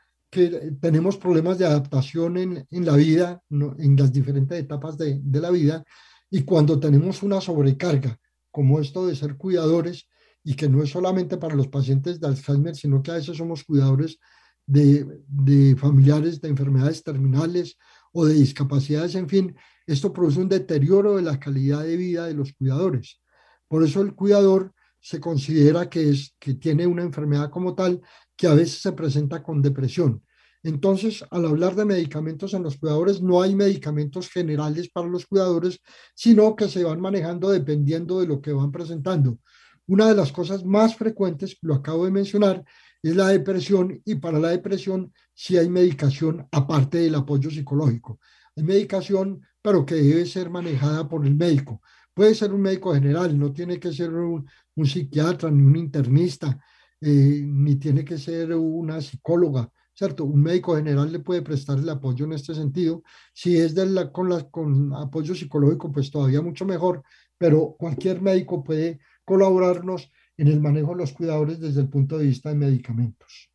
tenemos 0.80 1.16
problemas 1.16 1.58
de 1.58 1.66
adaptación 1.66 2.36
en, 2.36 2.66
en 2.70 2.84
la 2.84 2.96
vida, 2.96 3.42
en 3.50 3.96
las 3.96 4.12
diferentes 4.12 4.58
etapas 4.58 4.98
de, 4.98 5.20
de, 5.22 5.40
la 5.40 5.50
vida, 5.50 5.84
y 6.30 6.42
cuando 6.42 6.78
tenemos 6.78 7.22
una 7.22 7.40
sobrecarga, 7.40 8.18
como 8.50 8.80
esto 8.80 9.06
de 9.06 9.16
ser 9.16 9.36
cuidadores, 9.36 10.08
y 10.44 10.54
que 10.54 10.68
no 10.68 10.82
es 10.82 10.90
solamente 10.90 11.38
para 11.38 11.54
los 11.54 11.68
pacientes 11.68 12.20
de 12.20 12.26
Alzheimer, 12.26 12.76
sino 12.76 13.02
que 13.02 13.10
a 13.10 13.14
veces 13.14 13.36
somos 13.36 13.64
cuidadores 13.64 14.18
de, 14.66 15.76
familiares 15.78 16.40
de 16.40 16.48
enfermedades 16.48 17.02
terminales 17.02 17.76
o 18.12 18.26
de 18.26 18.34
discapacidades, 18.34 19.14
en 19.14 19.28
fin, 19.28 19.56
esto 19.86 20.12
produce 20.12 20.40
un 20.40 20.48
deterioro 20.48 21.16
de 21.16 21.22
la 21.22 21.38
calidad 21.38 21.82
de 21.82 21.96
vida 21.96 22.26
de 22.26 22.34
los 22.34 22.52
cuidadores. 22.52 23.20
Por 23.68 23.82
eso 23.82 24.00
el 24.02 24.14
cuidador 24.14 24.72
se 25.00 25.20
considera 25.20 25.90
que, 25.90 26.10
es, 26.10 26.34
que 26.38 26.54
tiene 26.54 26.86
una 26.86 27.02
enfermedad 27.02 27.50
como 27.50 27.74
tal 27.74 28.00
que 28.36 28.46
a 28.46 28.54
veces 28.54 28.80
se 28.82 28.92
presenta 28.92 29.42
con 29.42 29.62
depresión. 29.62 30.22
Entonces, 30.62 31.24
al 31.30 31.44
hablar 31.44 31.74
de 31.74 31.84
medicamentos 31.84 32.54
en 32.54 32.62
los 32.62 32.78
cuidadores, 32.78 33.20
no 33.20 33.42
hay 33.42 33.54
medicamentos 33.54 34.30
generales 34.30 34.88
para 34.88 35.08
los 35.08 35.26
cuidadores, 35.26 35.80
sino 36.14 36.56
que 36.56 36.68
se 36.68 36.82
van 36.84 37.00
manejando 37.00 37.50
dependiendo 37.50 38.20
de 38.20 38.26
lo 38.26 38.40
que 38.40 38.52
van 38.52 38.72
presentando. 38.72 39.38
Una 39.86 40.08
de 40.08 40.14
las 40.14 40.32
cosas 40.32 40.64
más 40.64 40.96
frecuentes, 40.96 41.58
lo 41.60 41.74
acabo 41.74 42.06
de 42.06 42.10
mencionar, 42.10 42.64
es 43.02 43.14
la 43.14 43.28
depresión 43.28 44.00
y 44.06 44.14
para 44.14 44.38
la 44.38 44.48
depresión 44.48 45.12
sí 45.34 45.58
hay 45.58 45.68
medicación 45.68 46.48
aparte 46.50 46.98
del 46.98 47.14
apoyo 47.14 47.50
psicológico. 47.50 48.18
Hay 48.56 48.62
medicación, 48.62 49.42
pero 49.60 49.84
que 49.84 49.96
debe 49.96 50.24
ser 50.24 50.48
manejada 50.48 51.06
por 51.06 51.26
el 51.26 51.34
médico. 51.34 51.82
Puede 52.14 52.34
ser 52.34 52.54
un 52.54 52.62
médico 52.62 52.94
general, 52.94 53.38
no 53.38 53.52
tiene 53.52 53.78
que 53.78 53.92
ser 53.92 54.14
un, 54.14 54.48
psiquiatra 54.84 55.50
ni 55.50 55.62
un 55.62 55.76
internista, 55.76 56.58
eh, 57.06 57.44
ni 57.46 57.76
tiene 57.76 58.02
que 58.02 58.16
ser 58.16 58.54
una 58.54 58.98
psicóloga, 59.02 59.70
¿cierto? 59.92 60.24
Un 60.24 60.42
médico 60.42 60.74
general 60.76 61.12
le 61.12 61.18
puede 61.18 61.42
prestar 61.42 61.78
el 61.78 61.88
apoyo 61.90 62.24
en 62.24 62.32
este 62.32 62.54
sentido. 62.54 63.02
Si 63.34 63.58
es 63.58 63.74
de 63.74 64.10
con 64.10 64.94
apoyo 64.94 65.34
psicológico, 65.34 65.92
pues 65.92 66.10
todavía 66.10 66.40
mucho 66.40 66.64
mejor, 66.64 67.02
pero 67.36 67.76
cualquier 67.78 68.22
médico 68.22 68.64
puede 68.64 69.00
colaborarnos 69.22 70.10
en 70.38 70.48
el 70.48 70.60
manejo 70.60 70.92
de 70.92 70.96
los 70.96 71.12
cuidadores 71.12 71.60
desde 71.60 71.82
el 71.82 71.90
punto 71.90 72.16
de 72.16 72.26
vista 72.26 72.48
de 72.48 72.54
medicamentos. 72.54 73.53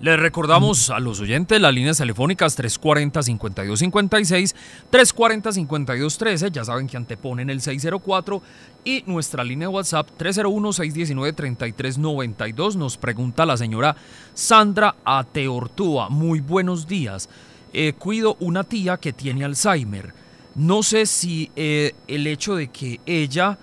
Les 0.00 0.18
recordamos 0.18 0.88
a 0.88 0.98
los 0.98 1.20
oyentes 1.20 1.60
las 1.60 1.74
líneas 1.74 1.98
telefónicas 1.98 2.58
340-5256, 2.58 4.54
340-5213, 4.90 6.50
ya 6.50 6.64
saben 6.64 6.86
que 6.86 6.96
anteponen 6.96 7.50
el 7.50 7.60
604 7.60 8.40
y 8.82 9.02
nuestra 9.04 9.44
línea 9.44 9.68
de 9.68 9.74
WhatsApp 9.74 10.08
301-619-3392. 10.18 12.76
Nos 12.76 12.96
pregunta 12.96 13.44
la 13.44 13.58
señora 13.58 13.94
Sandra 14.32 14.96
Ateortúa. 15.04 16.08
Muy 16.08 16.40
buenos 16.40 16.88
días. 16.88 17.28
Eh, 17.74 17.92
cuido 17.92 18.38
una 18.40 18.64
tía 18.64 18.96
que 18.96 19.12
tiene 19.12 19.44
Alzheimer. 19.44 20.14
No 20.54 20.82
sé 20.82 21.04
si 21.04 21.50
eh, 21.56 21.92
el 22.08 22.26
hecho 22.26 22.56
de 22.56 22.68
que 22.68 23.00
ella 23.04 23.58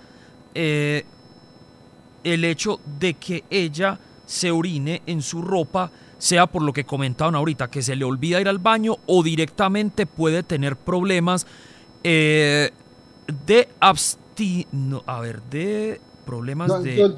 eh, 0.54 1.04
el 2.22 2.44
hecho 2.44 2.78
de 3.00 3.14
que 3.14 3.42
ella 3.50 3.98
se 4.24 4.52
orine 4.52 5.02
en 5.06 5.20
su 5.22 5.42
ropa, 5.42 5.90
sea 6.18 6.46
por 6.46 6.62
lo 6.62 6.72
que 6.72 6.84
comentaban 6.84 7.34
ahorita, 7.34 7.70
que 7.70 7.82
se 7.82 7.96
le 7.96 8.04
olvida 8.04 8.40
ir 8.40 8.48
al 8.48 8.58
baño 8.58 8.96
o 9.06 9.22
directamente 9.22 10.06
puede 10.06 10.42
tener 10.42 10.76
problemas 10.76 11.46
eh, 12.02 12.70
de 13.46 13.68
absti 13.80 14.66
a 15.06 15.20
ver, 15.20 15.42
de 15.42 16.00
problemas 16.24 16.82
de... 16.82 17.14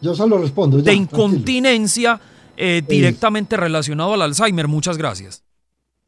Yo, 0.00 0.14
solo 0.14 0.38
respondo. 0.38 0.78
de 0.78 0.94
incontinencia 0.94 2.20
eh, 2.56 2.82
directamente 2.86 3.56
relacionado 3.56 4.14
al 4.14 4.22
Alzheimer. 4.22 4.66
Muchas 4.66 4.98
gracias. 4.98 5.44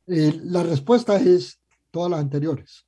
Eh, 0.07 0.41
la 0.45 0.63
respuesta 0.63 1.17
es 1.17 1.61
todas 1.91 2.11
las 2.11 2.21
anteriores. 2.21 2.87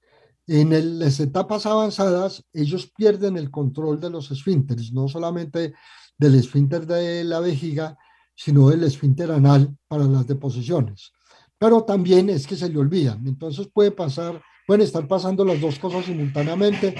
En 0.49 0.99
las 0.99 1.21
etapas 1.21 1.67
avanzadas, 1.67 2.45
ellos 2.53 2.91
pierden 2.97 3.37
el 3.37 3.51
control 3.51 4.01
de 4.01 4.11
los 4.11 4.31
esfínteres, 4.31 4.93
no 4.93 5.09
solamente 5.09 5.75
del 6.19 6.35
esfínter 6.35 6.87
de 6.87 7.25
la 7.25 7.41
vejiga, 7.41 7.99
sino 8.37 8.69
del 8.69 8.85
esfínter 8.85 9.33
anal 9.33 9.77
para 9.89 10.05
las 10.05 10.27
deposiciones. 10.27 11.13
Pero 11.59 11.85
también 11.85 12.29
es 12.29 12.47
que 12.47 12.55
se 12.55 12.69
le 12.69 12.79
olvidan. 12.79 13.27
Entonces 13.27 13.69
puede 13.73 13.91
pasar, 13.91 14.41
pueden 14.67 14.83
estar 14.83 15.09
pasando 15.09 15.45
las 15.45 15.61
dos 15.61 15.79
cosas 15.79 16.05
simultáneamente 16.05 16.95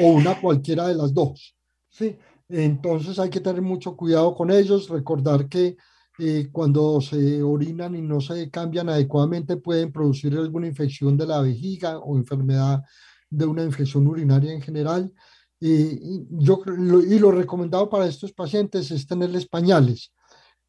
o 0.00 0.08
una 0.08 0.38
cualquiera 0.38 0.86
de 0.86 0.94
las 0.94 1.14
dos. 1.14 1.56
¿sí? 1.88 2.16
Entonces 2.48 3.18
hay 3.18 3.30
que 3.30 3.40
tener 3.40 3.62
mucho 3.62 3.96
cuidado 3.96 4.34
con 4.34 4.50
ellos, 4.50 4.90
recordar 4.90 5.48
que 5.48 5.76
eh, 6.18 6.50
cuando 6.52 7.00
se 7.00 7.42
orinan 7.42 7.96
y 7.96 8.02
no 8.02 8.20
se 8.20 8.50
cambian 8.50 8.90
adecuadamente 8.90 9.56
pueden 9.56 9.90
producir 9.90 10.36
alguna 10.36 10.66
infección 10.66 11.16
de 11.16 11.26
la 11.26 11.40
vejiga 11.40 11.98
o 11.98 12.18
enfermedad 12.18 12.82
de 13.30 13.46
una 13.46 13.64
infección 13.64 14.06
urinaria 14.06 14.52
en 14.52 14.60
general. 14.60 15.10
y, 15.58 16.26
yo, 16.30 16.60
y 16.66 17.18
lo 17.18 17.30
recomendado 17.30 17.88
para 17.88 18.06
estos 18.06 18.32
pacientes 18.32 18.90
es 18.90 19.06
tenerles 19.06 19.46
pañales. 19.48 20.12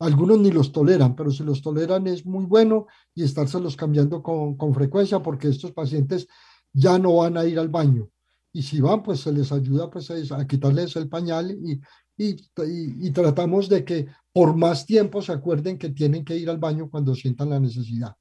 Algunos 0.03 0.37
ni 0.37 0.51
los 0.51 0.73
toleran, 0.73 1.15
pero 1.15 1.31
si 1.31 1.45
los 1.45 1.61
toleran 1.61 2.07
es 2.07 2.25
muy 2.25 2.43
bueno 2.43 2.87
y 3.15 3.23
estárselos 3.23 3.77
cambiando 3.77 4.21
con, 4.21 4.57
con 4.57 4.73
frecuencia 4.73 5.21
porque 5.21 5.47
estos 5.47 5.71
pacientes 5.71 6.27
ya 6.73 6.99
no 6.99 7.15
van 7.15 7.37
a 7.37 7.45
ir 7.45 7.57
al 7.57 7.69
baño. 7.69 8.09
Y 8.51 8.63
si 8.63 8.81
van, 8.81 9.01
pues 9.01 9.21
se 9.21 9.31
les 9.31 9.53
ayuda 9.53 9.89
pues, 9.89 10.11
a 10.11 10.45
quitarles 10.45 10.97
el 10.97 11.07
pañal 11.07 11.51
y, 11.51 11.79
y, 12.17 12.35
y, 13.07 13.11
tratamos 13.11 13.69
de 13.69 13.85
que 13.85 14.07
por 14.33 14.53
más 14.57 14.85
tiempo 14.85 15.21
se 15.21 15.31
acuerden 15.31 15.77
que 15.77 15.89
tienen 15.89 16.25
que 16.25 16.35
ir 16.35 16.49
al 16.49 16.57
baño 16.57 16.89
cuando 16.89 17.15
sientan 17.15 17.51
la 17.51 17.59
necesidad. 17.61 18.13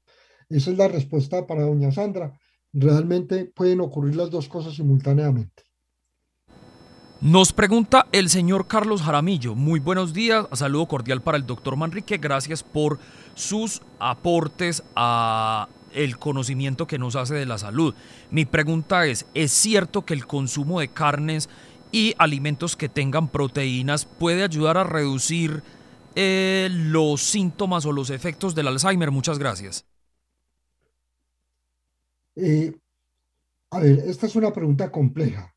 Esa 0.47 0.71
es 0.71 0.77
la 0.77 0.87
respuesta 0.87 1.45
para 1.45 1.63
doña 1.63 1.91
Sandra. 1.91 2.39
Realmente 2.71 3.51
pueden 3.53 3.81
ocurrir 3.81 4.15
las 4.15 4.31
dos 4.31 4.47
cosas 4.47 4.73
simultáneamente. 4.73 5.63
Nos 7.23 7.53
pregunta 7.53 8.05
el 8.11 8.27
señor 8.27 8.67
Carlos 8.67 9.01
Jaramillo. 9.01 9.55
Muy 9.55 9.79
buenos 9.79 10.13
días. 10.13 10.45
Saludo 10.51 10.87
cordial 10.87 11.21
para 11.21 11.37
el 11.37 11.45
doctor 11.45 11.77
Manrique. 11.77 12.17
Gracias 12.17 12.63
por 12.63 12.99
sus 13.33 13.81
aportes 13.97 14.83
a 14.97 15.69
el 15.93 16.17
conocimiento 16.19 16.85
que 16.85 16.99
nos 16.99 17.15
hace 17.15 17.35
de 17.35 17.45
la 17.45 17.57
salud. 17.57 17.95
Mi 18.29 18.43
pregunta 18.43 19.05
es, 19.05 19.25
¿es 19.35 19.53
cierto 19.53 20.03
que 20.03 20.13
el 20.13 20.27
consumo 20.27 20.81
de 20.81 20.89
carnes 20.89 21.47
y 21.93 22.13
alimentos 22.17 22.75
que 22.75 22.89
tengan 22.89 23.29
proteínas 23.29 24.03
puede 24.03 24.43
ayudar 24.43 24.77
a 24.77 24.83
reducir 24.83 25.63
eh, 26.15 26.67
los 26.73 27.21
síntomas 27.21 27.85
o 27.85 27.93
los 27.93 28.09
efectos 28.09 28.53
del 28.53 28.67
Alzheimer? 28.67 29.11
Muchas 29.11 29.39
gracias. 29.39 29.85
Eh, 32.35 32.73
a 33.71 33.79
ver, 33.79 33.99
esta 34.07 34.27
es 34.27 34.35
una 34.35 34.51
pregunta 34.51 34.91
compleja. 34.91 35.52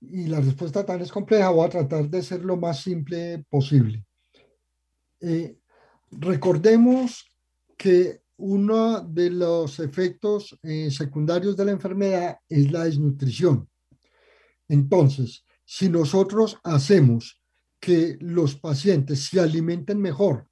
Y 0.00 0.26
la 0.26 0.40
respuesta 0.40 0.84
tan 0.84 1.00
es 1.00 1.10
compleja, 1.10 1.50
voy 1.50 1.66
a 1.66 1.70
tratar 1.70 2.08
de 2.08 2.22
ser 2.22 2.44
lo 2.44 2.56
más 2.56 2.80
simple 2.80 3.44
posible. 3.48 4.04
Eh, 5.20 5.58
recordemos 6.10 7.26
que 7.76 8.22
uno 8.36 9.00
de 9.00 9.30
los 9.30 9.80
efectos 9.80 10.56
secundarios 10.90 11.56
de 11.56 11.64
la 11.64 11.72
enfermedad 11.72 12.38
es 12.48 12.70
la 12.70 12.84
desnutrición. 12.84 13.68
Entonces, 14.68 15.44
si 15.64 15.88
nosotros 15.88 16.58
hacemos 16.62 17.42
que 17.80 18.16
los 18.20 18.54
pacientes 18.54 19.26
se 19.26 19.40
alimenten 19.40 20.00
mejor, 20.00 20.48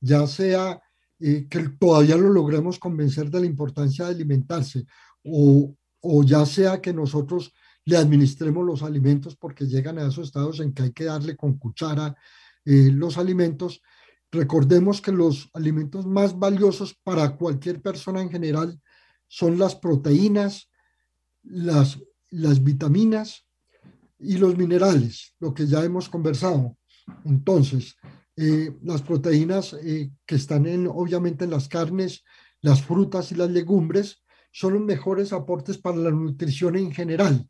ya 0.00 0.26
sea 0.26 0.80
eh, 1.18 1.46
que 1.48 1.68
todavía 1.78 2.16
lo 2.16 2.28
logremos 2.28 2.78
convencer 2.78 3.30
de 3.30 3.40
la 3.40 3.46
importancia 3.46 4.04
de 4.04 4.12
alimentarse 4.12 4.84
o, 5.22 5.74
ya 6.24 6.46
sea 6.46 6.80
que 6.80 6.92
nosotros 6.92 7.52
le 7.86 7.96
administremos 7.96 8.66
los 8.66 8.82
alimentos 8.82 9.36
porque 9.36 9.66
llegan 9.66 9.98
a 9.98 10.08
esos 10.08 10.26
estados 10.26 10.60
en 10.60 10.72
que 10.72 10.82
hay 10.82 10.92
que 10.92 11.04
darle 11.04 11.36
con 11.36 11.56
cuchara 11.56 12.14
eh, 12.64 12.90
los 12.92 13.16
alimentos, 13.16 13.80
recordemos 14.30 15.00
que 15.00 15.12
los 15.12 15.48
alimentos 15.54 16.04
más 16.04 16.36
valiosos 16.36 16.94
para 17.04 17.36
cualquier 17.36 17.80
persona 17.80 18.20
en 18.20 18.30
general 18.30 18.80
son 19.28 19.56
las 19.58 19.76
proteínas, 19.76 20.68
las, 21.44 22.00
las 22.30 22.62
vitaminas 22.62 23.46
y 24.18 24.36
los 24.38 24.58
minerales, 24.58 25.34
lo 25.38 25.54
que 25.54 25.66
ya 25.66 25.84
hemos 25.84 26.08
conversado. 26.08 26.76
Entonces, 27.24 27.96
eh, 28.36 28.76
las 28.82 29.02
proteínas 29.02 29.74
eh, 29.74 30.10
que 30.26 30.34
están 30.34 30.66
en, 30.66 30.88
obviamente 30.88 31.44
en 31.44 31.50
las 31.50 31.68
carnes, 31.68 32.24
las 32.62 32.82
frutas 32.82 33.30
y 33.30 33.36
las 33.36 33.50
legumbres 33.50 34.24
son 34.50 34.74
los 34.74 34.82
mejores 34.82 35.32
aportes 35.32 35.78
para 35.78 35.98
la 35.98 36.10
nutrición 36.10 36.76
en 36.76 36.90
general, 36.90 37.48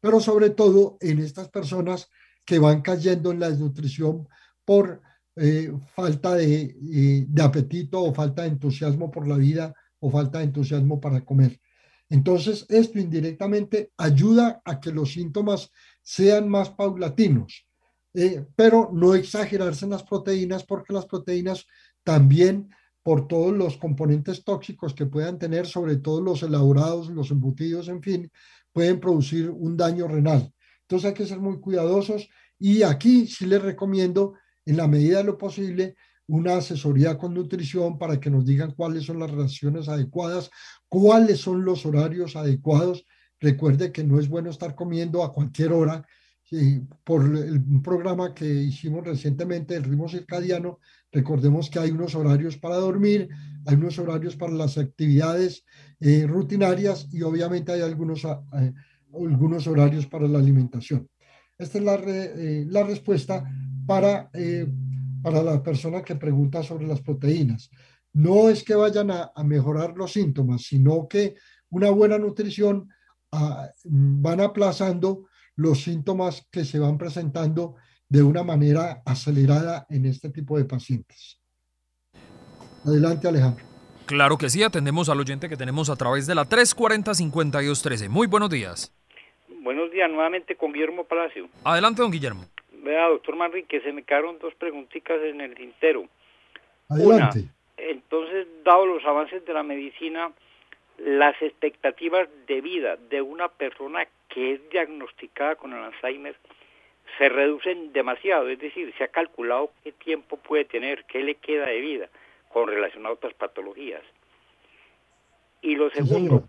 pero 0.00 0.20
sobre 0.20 0.50
todo 0.50 0.96
en 1.00 1.18
estas 1.18 1.48
personas 1.48 2.08
que 2.44 2.58
van 2.58 2.82
cayendo 2.82 3.30
en 3.30 3.40
la 3.40 3.50
desnutrición 3.50 4.28
por 4.64 5.02
eh, 5.36 5.72
falta 5.94 6.34
de, 6.34 6.74
de 7.28 7.42
apetito 7.42 8.02
o 8.02 8.14
falta 8.14 8.42
de 8.42 8.48
entusiasmo 8.48 9.10
por 9.10 9.28
la 9.28 9.36
vida 9.36 9.74
o 10.00 10.10
falta 10.10 10.38
de 10.38 10.44
entusiasmo 10.44 11.00
para 11.00 11.24
comer. 11.24 11.60
Entonces, 12.10 12.64
esto 12.68 12.98
indirectamente 12.98 13.92
ayuda 13.98 14.62
a 14.64 14.80
que 14.80 14.90
los 14.90 15.12
síntomas 15.12 15.70
sean 16.02 16.48
más 16.48 16.70
paulatinos, 16.70 17.66
eh, 18.14 18.46
pero 18.56 18.90
no 18.92 19.14
exagerarse 19.14 19.84
en 19.84 19.90
las 19.90 20.04
proteínas 20.04 20.64
porque 20.64 20.94
las 20.94 21.04
proteínas 21.04 21.66
también 22.02 22.70
por 23.02 23.28
todos 23.28 23.54
los 23.54 23.76
componentes 23.76 24.42
tóxicos 24.42 24.94
que 24.94 25.06
puedan 25.06 25.38
tener, 25.38 25.66
sobre 25.66 25.96
todo 25.96 26.20
los 26.20 26.42
elaborados, 26.42 27.10
los 27.10 27.30
embutidos, 27.30 27.88
en 27.88 28.02
fin, 28.02 28.32
pueden 28.78 29.00
producir 29.00 29.50
un 29.50 29.76
daño 29.76 30.06
renal. 30.06 30.52
Entonces 30.82 31.08
hay 31.08 31.14
que 31.14 31.26
ser 31.26 31.40
muy 31.40 31.58
cuidadosos 31.58 32.28
y 32.60 32.84
aquí 32.84 33.26
sí 33.26 33.44
les 33.44 33.60
recomiendo, 33.60 34.34
en 34.64 34.76
la 34.76 34.86
medida 34.86 35.18
de 35.18 35.24
lo 35.24 35.36
posible, 35.36 35.96
una 36.28 36.58
asesoría 36.58 37.18
con 37.18 37.34
nutrición 37.34 37.98
para 37.98 38.20
que 38.20 38.30
nos 38.30 38.46
digan 38.46 38.74
cuáles 38.76 39.02
son 39.04 39.18
las 39.18 39.32
raciones 39.32 39.88
adecuadas, 39.88 40.48
cuáles 40.88 41.40
son 41.40 41.64
los 41.64 41.84
horarios 41.86 42.36
adecuados 42.36 43.04
Recuerde 43.40 43.92
que 43.92 44.02
no 44.02 44.18
es 44.18 44.28
bueno 44.28 44.50
estar 44.50 44.74
comiendo 44.74 45.22
a 45.22 45.32
cualquier 45.32 45.72
hora. 45.72 46.04
Por 47.04 47.24
el, 47.24 47.58
un 47.58 47.82
programa 47.82 48.34
que 48.34 48.46
hicimos 48.46 49.04
recientemente, 49.04 49.76
el 49.76 49.84
ritmo 49.84 50.08
circadiano, 50.08 50.78
recordemos 51.12 51.68
que 51.68 51.78
hay 51.78 51.90
unos 51.90 52.14
horarios 52.14 52.56
para 52.56 52.76
dormir, 52.76 53.28
hay 53.66 53.74
unos 53.76 53.98
horarios 53.98 54.36
para 54.36 54.52
las 54.52 54.78
actividades 54.78 55.64
eh, 56.00 56.26
rutinarias 56.26 57.08
y 57.12 57.22
obviamente 57.22 57.72
hay 57.72 57.82
algunos, 57.82 58.24
eh, 58.24 58.72
algunos 59.12 59.66
horarios 59.66 60.06
para 60.06 60.26
la 60.26 60.38
alimentación. 60.38 61.08
Esta 61.58 61.78
es 61.78 61.84
la, 61.84 61.94
eh, 61.94 62.64
la 62.68 62.84
respuesta 62.84 63.44
para, 63.86 64.30
para 65.22 65.42
la 65.42 65.62
persona 65.62 66.02
que 66.02 66.14
pregunta 66.14 66.62
sobre 66.62 66.86
las 66.86 67.00
proteínas. 67.00 67.70
No 68.12 68.48
es 68.48 68.62
que 68.62 68.74
vayan 68.74 69.10
a, 69.10 69.32
a 69.34 69.44
mejorar 69.44 69.94
los 69.96 70.12
síntomas, 70.12 70.62
sino 70.62 71.08
que 71.08 71.36
una 71.70 71.90
buena 71.90 72.18
nutrición 72.18 72.88
van 73.84 74.40
aplazando 74.40 75.27
los 75.58 75.82
síntomas 75.82 76.46
que 76.52 76.64
se 76.64 76.78
van 76.78 76.96
presentando 76.96 77.74
de 78.08 78.22
una 78.22 78.44
manera 78.44 79.02
acelerada 79.04 79.86
en 79.90 80.06
este 80.06 80.30
tipo 80.30 80.56
de 80.56 80.64
pacientes. 80.64 81.40
Adelante, 82.86 83.26
Alejandro. 83.26 83.64
Claro 84.06 84.38
que 84.38 84.48
sí, 84.48 84.62
atendemos 84.62 85.08
al 85.08 85.18
oyente 85.18 85.48
que 85.48 85.56
tenemos 85.56 85.90
a 85.90 85.96
través 85.96 86.28
de 86.28 86.36
la 86.36 86.44
340-5213. 86.44 88.08
Muy 88.08 88.28
buenos 88.28 88.48
días. 88.50 88.94
Buenos 89.62 89.90
días, 89.90 90.08
nuevamente 90.08 90.54
con 90.54 90.72
Guillermo 90.72 91.04
Palacio. 91.04 91.48
Adelante, 91.64 92.02
don 92.02 92.12
Guillermo. 92.12 92.44
Vea, 92.84 93.08
doctor 93.08 93.34
Manrique, 93.34 93.80
se 93.80 93.92
me 93.92 94.04
quedaron 94.04 94.38
dos 94.38 94.54
preguntitas 94.54 95.20
en 95.24 95.40
el 95.40 95.56
tintero. 95.56 96.04
Adelante. 96.88 97.46
entonces, 97.76 98.46
dado 98.64 98.86
los 98.86 99.04
avances 99.04 99.44
de 99.44 99.52
la 99.52 99.64
medicina, 99.64 100.30
las 100.98 101.40
expectativas 101.40 102.28
de 102.46 102.60
vida 102.60 102.96
de 102.96 103.22
una 103.22 103.48
persona 103.48 104.06
que 104.28 104.54
es 104.54 104.70
diagnosticada 104.70 105.56
con 105.56 105.72
el 105.72 105.82
Alzheimer 105.82 106.36
se 107.16 107.28
reducen 107.28 107.92
demasiado, 107.92 108.48
es 108.48 108.58
decir, 108.58 108.92
se 108.98 109.04
ha 109.04 109.08
calculado 109.08 109.72
qué 109.82 109.92
tiempo 109.92 110.36
puede 110.36 110.64
tener, 110.64 111.04
qué 111.04 111.22
le 111.22 111.36
queda 111.36 111.66
de 111.66 111.80
vida 111.80 112.08
con 112.52 112.68
relación 112.68 113.06
a 113.06 113.10
otras 113.10 113.34
patologías. 113.34 114.02
Y 115.62 115.74
lo 115.74 115.90
segundo, 115.90 116.44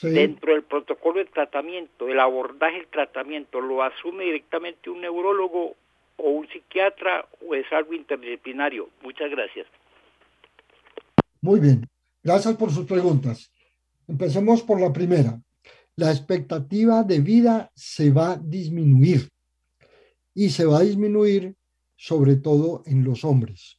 dentro 0.00 0.52
del 0.52 0.62
protocolo 0.62 1.18
de 1.18 1.26
tratamiento, 1.26 2.08
el 2.08 2.18
abordaje 2.18 2.78
del 2.78 2.88
tratamiento, 2.88 3.60
¿lo 3.60 3.82
asume 3.82 4.24
directamente 4.24 4.90
un 4.90 5.02
neurólogo 5.02 5.76
o 6.16 6.30
un 6.30 6.48
psiquiatra 6.48 7.26
o 7.46 7.54
es 7.54 7.70
algo 7.72 7.92
interdisciplinario? 7.92 8.88
Muchas 9.02 9.30
gracias. 9.30 9.66
Muy 11.40 11.60
bien, 11.60 11.86
gracias 12.22 12.56
por 12.56 12.70
sus 12.70 12.86
preguntas. 12.86 13.51
Empecemos 14.08 14.62
por 14.62 14.80
la 14.80 14.92
primera. 14.92 15.40
La 15.96 16.10
expectativa 16.10 17.02
de 17.02 17.20
vida 17.20 17.70
se 17.74 18.10
va 18.10 18.32
a 18.32 18.36
disminuir 18.36 19.28
y 20.34 20.50
se 20.50 20.64
va 20.64 20.78
a 20.78 20.82
disminuir 20.82 21.54
sobre 21.96 22.36
todo 22.36 22.82
en 22.86 23.04
los 23.04 23.24
hombres. 23.24 23.78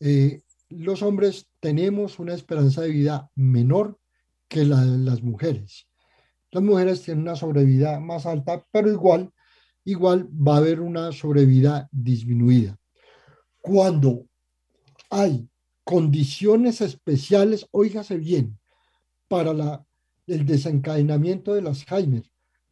Eh, 0.00 0.42
los 0.68 1.02
hombres 1.02 1.48
tenemos 1.60 2.18
una 2.18 2.34
esperanza 2.34 2.82
de 2.82 2.90
vida 2.90 3.30
menor 3.34 3.98
que 4.48 4.64
la 4.64 4.84
de 4.84 4.98
las 4.98 5.22
mujeres. 5.22 5.88
Las 6.50 6.62
mujeres 6.62 7.02
tienen 7.02 7.22
una 7.22 7.36
sobrevida 7.36 7.98
más 8.00 8.26
alta, 8.26 8.64
pero 8.70 8.90
igual, 8.90 9.32
igual 9.84 10.28
va 10.28 10.54
a 10.54 10.58
haber 10.58 10.80
una 10.80 11.10
sobrevida 11.10 11.88
disminuida. 11.90 12.78
Cuando 13.60 14.26
hay 15.10 15.48
condiciones 15.82 16.80
especiales, 16.80 17.66
óigase 17.72 18.16
bien, 18.16 18.58
para 19.28 19.84
el 20.26 20.46
desencadenamiento 20.46 21.54
del 21.54 21.66
Alzheimer. 21.66 22.24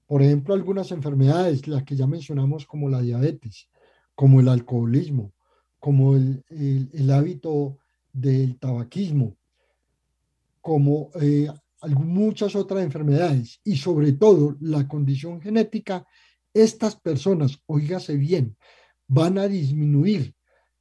Por 0.07 0.23
ejemplo, 0.23 0.55
algunas 0.55 0.91
enfermedades, 0.91 1.67
las 1.67 1.85
que 1.85 1.97
ya 1.97 2.07
mencionamos 2.07 2.67
como 2.67 2.89
la 2.89 3.01
diabetes, 3.01 3.69
como 4.15 4.41
el 4.41 4.49
alcoholismo, 4.49 5.33
como 5.79 6.15
el, 6.15 6.45
el, 6.51 7.11
hábito 7.11 7.79
del 8.13 8.59
tabaquismo, 8.59 9.37
como 10.61 11.11
eh, 11.21 11.49
muchas 11.89 12.55
otras 12.55 12.85
enfermedades 12.85 13.61
y 13.65 13.77
sobre 13.77 14.13
todo 14.13 14.57
la 14.61 14.87
condición 14.87 15.41
genética, 15.41 16.07
estas 16.55 16.97
personas, 16.97 17.59
oígase 17.67 18.17
bien, 18.17 18.57
van 19.09 19.39
a 19.39 19.49
disminuir 19.49 20.35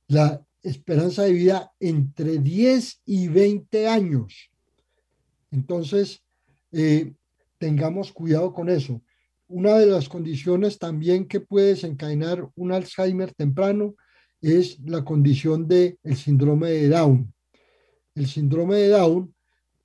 la 0.07 0.45
esperanza 0.61 1.23
de 1.23 1.33
vida 1.33 1.71
entre 1.79 2.37
10 2.37 3.01
y 3.05 3.27
20 3.27 3.87
años. 3.87 4.50
Entonces, 5.51 6.23
eh, 6.71 7.13
tengamos 7.57 8.11
cuidado 8.11 8.53
con 8.53 8.69
eso. 8.69 9.01
Una 9.47 9.77
de 9.77 9.85
las 9.85 10.07
condiciones 10.07 10.79
también 10.79 11.27
que 11.27 11.41
puede 11.41 11.69
desencadenar 11.69 12.49
un 12.55 12.71
Alzheimer 12.71 13.33
temprano 13.33 13.95
es 14.41 14.79
la 14.79 15.03
condición 15.03 15.67
del 15.67 15.99
el 16.03 16.15
síndrome 16.15 16.71
de 16.71 16.89
Down. 16.89 17.33
El 18.15 18.27
síndrome 18.27 18.75
de 18.77 18.89
Down 18.89 19.35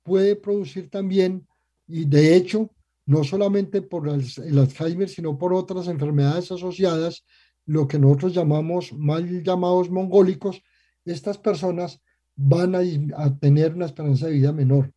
puede 0.03 0.35
producir 0.35 0.89
también, 0.89 1.45
y 1.85 2.05
de 2.05 2.35
hecho, 2.35 2.71
no 3.05 3.23
solamente 3.23 3.81
por 3.81 4.07
el 4.07 4.57
Alzheimer, 4.57 5.09
sino 5.09 5.37
por 5.37 5.53
otras 5.53 5.87
enfermedades 5.87 6.51
asociadas, 6.51 7.25
lo 7.65 7.87
que 7.87 7.99
nosotros 7.99 8.33
llamamos 8.33 8.93
mal 8.93 9.43
llamados 9.43 9.89
mongólicos, 9.89 10.63
estas 11.05 11.37
personas 11.37 12.01
van 12.35 12.75
a, 12.75 13.39
tener 13.39 13.73
una 13.73 13.85
esperanza 13.85 14.27
de 14.27 14.33
vida 14.33 14.51
menor. 14.53 14.93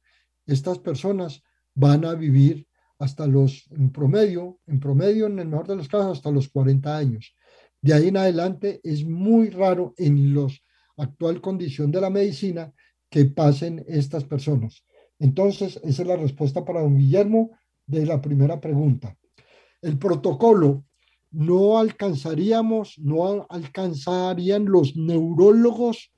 Estas 0.50 0.80
personas 0.80 1.42
van 1.74 2.04
a 2.04 2.14
vivir 2.14 2.66
hasta 2.98 3.26
los, 3.26 3.70
en 3.70 3.92
promedio, 3.92 4.58
en 4.66 4.80
promedio, 4.80 5.26
en 5.26 5.38
el 5.38 5.46
mejor 5.46 5.68
de 5.68 5.76
los 5.76 5.88
casos, 5.88 6.18
hasta 6.18 6.30
los 6.32 6.48
40 6.48 6.96
años. 6.96 7.36
De 7.80 7.94
ahí 7.94 8.08
en 8.08 8.16
adelante 8.16 8.80
es 8.82 9.04
muy 9.04 9.50
raro 9.50 9.94
en 9.96 10.34
la 10.34 10.48
actual 10.96 11.40
condición 11.40 11.92
de 11.92 12.00
la 12.00 12.10
medicina 12.10 12.72
que 13.08 13.26
pasen 13.26 13.84
estas 13.86 14.24
personas. 14.24 14.84
Entonces, 15.20 15.80
esa 15.84 16.02
es 16.02 16.08
la 16.08 16.16
respuesta 16.16 16.64
para 16.64 16.80
don 16.80 16.98
Guillermo 16.98 17.52
de 17.86 18.06
la 18.06 18.20
primera 18.20 18.60
pregunta. 18.60 19.16
El 19.80 19.98
protocolo 19.98 20.84
no 21.30 21.78
alcanzaríamos, 21.78 22.98
no 22.98 23.46
alcanzarían 23.48 24.64
los 24.64 24.96
neurólogos 24.96 26.12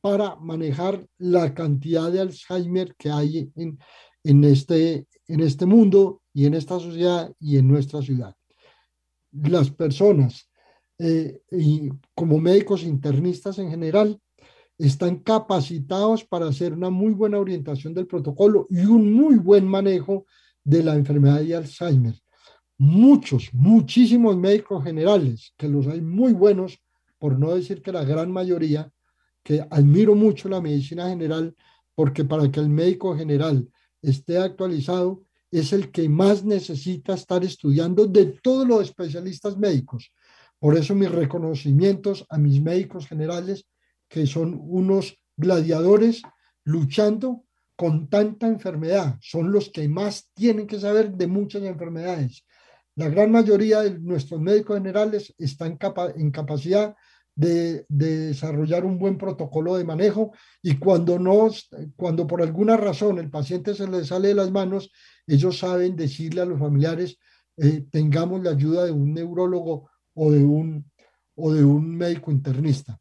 para 0.00 0.36
manejar 0.36 1.06
la 1.18 1.54
cantidad 1.54 2.10
de 2.10 2.20
Alzheimer 2.20 2.94
que 2.96 3.10
hay 3.10 3.50
en, 3.56 3.78
en, 4.24 4.44
este, 4.44 5.06
en 5.28 5.40
este 5.40 5.66
mundo 5.66 6.22
y 6.32 6.46
en 6.46 6.54
esta 6.54 6.78
sociedad 6.78 7.32
y 7.38 7.58
en 7.58 7.68
nuestra 7.68 8.02
ciudad. 8.02 8.34
Las 9.32 9.70
personas, 9.70 10.48
eh, 10.98 11.40
y 11.50 11.90
como 12.14 12.38
médicos 12.38 12.82
internistas 12.82 13.58
en 13.58 13.70
general, 13.70 14.20
están 14.78 15.18
capacitados 15.18 16.24
para 16.24 16.48
hacer 16.48 16.72
una 16.72 16.88
muy 16.88 17.12
buena 17.12 17.38
orientación 17.38 17.92
del 17.92 18.06
protocolo 18.06 18.66
y 18.70 18.80
un 18.86 19.12
muy 19.12 19.36
buen 19.36 19.66
manejo 19.66 20.24
de 20.64 20.82
la 20.82 20.94
enfermedad 20.94 21.40
de 21.40 21.56
Alzheimer. 21.56 22.14
Muchos, 22.78 23.50
muchísimos 23.52 24.38
médicos 24.38 24.82
generales, 24.82 25.52
que 25.58 25.68
los 25.68 25.86
hay 25.86 26.00
muy 26.00 26.32
buenos, 26.32 26.78
por 27.18 27.38
no 27.38 27.54
decir 27.54 27.82
que 27.82 27.92
la 27.92 28.04
gran 28.04 28.32
mayoría, 28.32 28.90
que 29.42 29.64
admiro 29.70 30.14
mucho 30.14 30.48
la 30.48 30.60
medicina 30.60 31.08
general, 31.08 31.54
porque 31.94 32.24
para 32.24 32.50
que 32.50 32.60
el 32.60 32.68
médico 32.68 33.16
general 33.16 33.68
esté 34.02 34.38
actualizado, 34.38 35.24
es 35.50 35.72
el 35.72 35.90
que 35.90 36.08
más 36.08 36.44
necesita 36.44 37.14
estar 37.14 37.44
estudiando 37.44 38.06
de 38.06 38.26
todos 38.26 38.66
los 38.66 38.82
especialistas 38.82 39.56
médicos. 39.56 40.12
Por 40.58 40.76
eso 40.76 40.94
mis 40.94 41.10
reconocimientos 41.10 42.24
a 42.28 42.38
mis 42.38 42.62
médicos 42.62 43.06
generales, 43.06 43.66
que 44.08 44.26
son 44.26 44.58
unos 44.62 45.16
gladiadores 45.36 46.22
luchando 46.64 47.44
con 47.74 48.08
tanta 48.08 48.46
enfermedad. 48.46 49.16
Son 49.22 49.50
los 49.50 49.70
que 49.70 49.88
más 49.88 50.30
tienen 50.34 50.66
que 50.66 50.78
saber 50.78 51.12
de 51.12 51.26
muchas 51.26 51.62
enfermedades. 51.62 52.44
La 52.94 53.08
gran 53.08 53.32
mayoría 53.32 53.80
de 53.80 53.98
nuestros 53.98 54.40
médicos 54.40 54.76
generales 54.76 55.34
están 55.38 55.78
en 56.16 56.30
capacidad 56.30 56.94
de, 57.34 57.86
desarrollar 57.88 58.84
un 58.84 58.98
buen 58.98 59.16
protocolo 59.16 59.76
de 59.76 59.84
manejo 59.84 60.32
y 60.62 60.76
cuando, 60.76 61.18
no, 61.18 61.48
cuando 61.96 62.26
por 62.26 62.42
alguna 62.42 62.76
razón 62.76 63.18
el 63.18 63.30
paciente 63.30 63.74
se 63.74 63.88
le 63.88 64.04
sale 64.04 64.28
de 64.28 64.34
las 64.34 64.50
manos, 64.50 64.92
ellos 65.26 65.58
saben 65.58 65.96
decirle 65.96 66.42
a 66.42 66.46
los 66.46 66.58
familiares, 66.58 67.18
eh, 67.56 67.86
tengamos 67.90 68.42
la 68.42 68.50
ayuda 68.50 68.84
de 68.84 68.92
un 68.92 69.14
neurólogo 69.14 69.90
o 70.14 70.30
de 70.30 70.44
un, 70.44 70.90
o 71.34 71.52
de 71.52 71.64
un 71.64 71.96
médico 71.96 72.30
internista. 72.30 72.98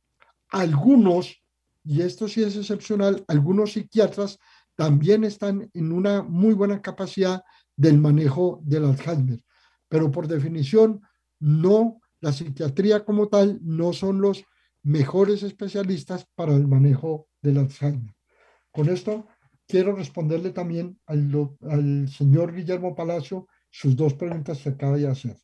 Algunos, 0.49 1.41
y 1.83 2.01
esto 2.01 2.27
sí 2.27 2.43
es 2.43 2.55
excepcional, 2.55 3.23
algunos 3.27 3.73
psiquiatras 3.73 4.39
también 4.75 5.23
están 5.23 5.69
en 5.73 5.91
una 5.91 6.23
muy 6.23 6.53
buena 6.53 6.81
capacidad 6.81 7.43
del 7.75 7.97
manejo 7.97 8.61
del 8.63 8.85
Alzheimer, 8.85 9.43
pero 9.87 10.11
por 10.11 10.27
definición 10.27 11.01
no 11.39 11.99
la 12.21 12.33
psiquiatría 12.33 13.05
como 13.05 13.27
tal 13.27 13.59
no 13.61 13.93
son 13.93 14.21
los 14.21 14.43
mejores 14.83 15.43
especialistas 15.43 16.27
para 16.35 16.53
el 16.53 16.67
manejo 16.67 17.27
del 17.41 17.57
Alzheimer. 17.57 18.13
Con 18.71 18.89
esto 18.89 19.27
quiero 19.67 19.95
responderle 19.95 20.51
también 20.51 20.99
al, 21.05 21.31
al 21.69 22.09
señor 22.09 22.53
Guillermo 22.53 22.95
Palacio 22.95 23.47
sus 23.69 23.95
dos 23.95 24.13
preguntas 24.13 24.59
que 24.59 24.69
acaba 24.69 24.97
de 24.97 25.07
hacer. 25.07 25.37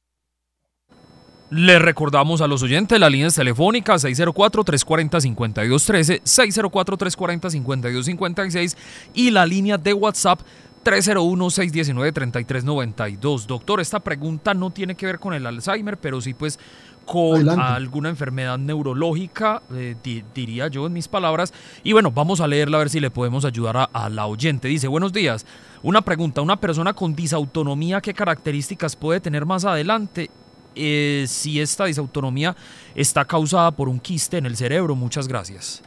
Le 1.52 1.78
recordamos 1.78 2.42
a 2.42 2.48
los 2.48 2.64
oyentes 2.64 3.00
las 3.00 3.12
líneas 3.12 3.36
telefónicas 3.36 4.04
604-340-5213, 4.04 6.24
604-340-5256 6.24 8.76
y 9.14 9.30
la 9.30 9.46
línea 9.46 9.78
de 9.78 9.94
WhatsApp 9.94 10.42
301-619-3392. 10.86 13.48
Doctor, 13.48 13.82
esta 13.82 14.00
pregunta 14.00 14.54
no 14.54 14.70
tiene 14.70 14.96
que 14.96 15.08
ver 15.08 15.20
con 15.20 15.34
el 15.34 15.46
Alzheimer, 15.46 15.98
pero 15.98 16.22
sí 16.22 16.34
pues 16.34 16.58
con 17.06 17.48
alguna 17.60 18.10
enfermedad 18.10 18.58
neurológica, 18.58 19.62
eh, 19.74 19.96
diría 20.34 20.68
yo 20.68 20.88
en 20.88 20.94
mis 20.94 21.08
palabras. 21.08 21.54
Y 21.84 21.94
bueno, 21.94 22.12
vamos 22.12 22.42
a 22.42 22.48
leerla 22.48 22.78
a 22.78 22.80
ver 22.80 22.90
si 22.90 23.00
le 23.00 23.12
podemos 23.12 23.46
ayudar 23.46 23.90
a, 23.92 24.10
la 24.10 24.28
oyente. 24.28 24.68
Dice, 24.68 24.88
buenos 24.88 25.14
días. 25.14 25.46
Una 25.84 26.02
pregunta, 26.02 26.42
¿una 26.42 26.60
persona 26.60 26.94
con 26.94 27.16
disautonomía 27.16 28.02
qué 28.02 28.14
características 28.14 28.96
puede 28.96 29.20
tener 29.20 29.46
más 29.46 29.66
adelante? 29.66 30.30
Eh, 30.74 31.26
si 31.28 31.62
esta 31.62 31.86
disautonomía 31.86 32.56
está 32.96 33.24
causada 33.24 33.72
por 33.72 33.88
un 33.88 34.00
quiste 34.00 34.38
en 34.38 34.46
el 34.46 34.58
cerebro. 34.58 34.96
Muchas 34.96 35.28
gracias. 35.28 35.84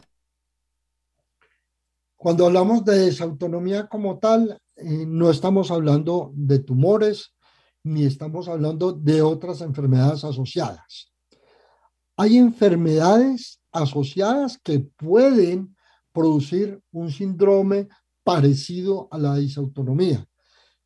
Cuando 2.16 2.46
hablamos 2.46 2.84
de 2.84 3.06
desautonomía 3.06 3.86
como 3.86 4.18
tal, 4.18 4.58
eh, 4.78 5.04
no 5.06 5.30
estamos 5.30 5.70
hablando 5.70 6.32
de 6.34 6.60
tumores 6.60 7.34
ni 7.82 8.04
estamos 8.04 8.48
hablando 8.48 8.92
de 8.92 9.22
otras 9.22 9.60
enfermedades 9.60 10.24
asociadas. 10.24 11.12
Hay 12.16 12.36
enfermedades 12.36 13.60
asociadas 13.72 14.58
que 14.62 14.80
pueden 14.80 15.76
producir 16.12 16.80
un 16.92 17.10
síndrome 17.10 17.88
parecido 18.24 19.08
a 19.10 19.18
la 19.18 19.36
disautonomía. 19.36 20.26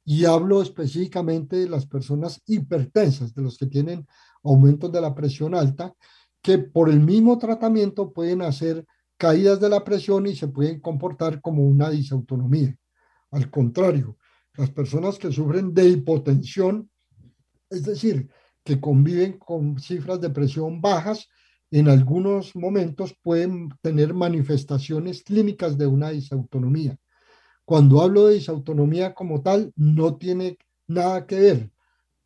Y 0.05 0.25
hablo 0.25 0.63
específicamente 0.63 1.57
de 1.57 1.69
las 1.69 1.87
personas 1.87 2.41
hipertensas, 2.47 3.35
de 3.35 3.43
los 3.43 3.57
que 3.57 3.67
tienen 3.67 4.07
aumentos 4.43 4.91
de 4.93 5.01
la 5.01 5.15
presión 5.15 5.55
alta, 5.55 5.95
que 6.43 6.59
por 6.59 6.89
el 6.89 7.01
mismo 7.01 7.39
tratamiento 7.39 8.13
pueden 8.13 8.43
hacer 8.43 8.85
caídas 9.17 9.61
de 9.61 9.69
la 9.69 9.85
presión 9.85 10.27
y 10.27 10.35
se 10.35 10.49
pueden 10.49 10.81
comportar 10.81 11.41
como 11.41 11.65
una 11.65 11.89
disautonomía. 11.89 12.77
Al 13.33 13.51
contrario, 13.51 14.17
las 14.55 14.71
personas 14.71 15.19
que 15.19 15.33
sufren 15.33 15.75
de 15.75 15.89
hipotensión, 15.89 16.91
es 17.71 17.83
decir, 17.85 18.29
que 18.63 18.81
conviven 18.81 19.39
con 19.39 19.81
cifras 19.81 20.21
de 20.21 20.31
presión 20.31 20.81
bajas, 20.81 21.29
en 21.71 21.89
algunos 21.89 22.55
momentos 22.55 23.17
pueden 23.23 23.71
tener 23.81 24.13
manifestaciones 24.13 25.23
clínicas 25.23 25.79
de 25.79 25.87
una 25.87 26.11
disautonomía. 26.11 26.99
Cuando 27.65 28.03
hablo 28.03 28.27
de 28.27 28.35
disautonomía 28.35 29.15
como 29.15 29.41
tal, 29.41 29.73
no 29.75 30.17
tiene 30.17 30.59
nada 30.87 31.27
que 31.27 31.41
ver 31.41 31.71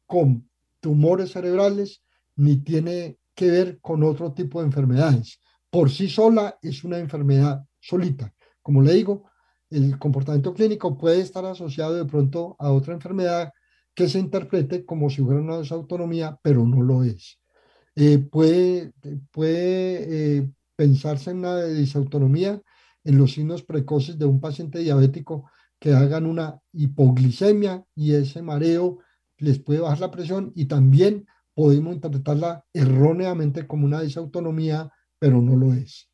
con 0.07 0.51
tumores 0.81 1.33
cerebrales 1.33 2.03
ni 2.35 2.57
tiene 2.57 3.19
que 3.35 3.51
ver 3.51 3.81
con 3.81 4.03
otro 4.03 4.33
tipo 4.33 4.61
de 4.61 4.67
enfermedades. 4.67 5.41
Por 5.71 5.91
sí 5.91 6.09
sola 6.09 6.59
es 6.61 6.83
una 6.83 6.99
enfermedad 6.99 7.65
solita. 7.79 8.35
Como 8.63 8.83
le 8.83 8.95
digo, 8.95 9.31
el 9.77 9.99
comportamiento 9.99 10.55
clínico 10.55 10.97
puede 10.97 11.21
estar 11.21 11.45
asociado 11.45 11.95
de 11.95 12.07
pronto 12.07 12.57
a 12.59 12.73
otra 12.73 12.95
enfermedad 12.95 13.53
que 13.95 14.09
se 14.09 14.19
interprete 14.19 14.85
como 14.85 15.11
si 15.11 15.23
fuera 15.23 15.41
una 15.41 15.59
desautonomía, 15.59 16.39
pero 16.43 16.65
no 16.67 16.83
lo 16.83 17.05
es. 17.05 17.39
Eh, 17.95 18.19
puede 18.19 18.93
eh, 19.33 20.51
pensarse 20.77 21.31
en 21.31 21.39
una 21.39 21.65
disautonomía 21.65 22.61
en 23.05 23.19
los 23.19 23.33
signos 23.33 23.63
precoces 23.63 24.19
de 24.19 24.25
un 24.27 24.41
paciente 24.41 24.81
diabético 24.81 25.51
que 25.79 25.93
hagan 25.93 26.27
una 26.27 26.59
hipoglicemia 26.73 27.85
y 27.95 28.15
ese 28.15 28.43
mareo 28.43 28.99
les 29.39 29.59
puede 29.59 29.81
bajar 29.81 30.01
la 30.01 30.11
presión 30.11 30.53
y 30.55 30.67
también 30.67 31.27
podemos 31.55 31.95
interpretarla 31.95 32.65
erróneamente 32.73 33.67
como 33.67 33.87
una 33.87 34.01
disautonomía, 34.01 34.91
pero 35.19 35.41
no 35.41 35.57
lo 35.57 35.73
es. 35.73 36.11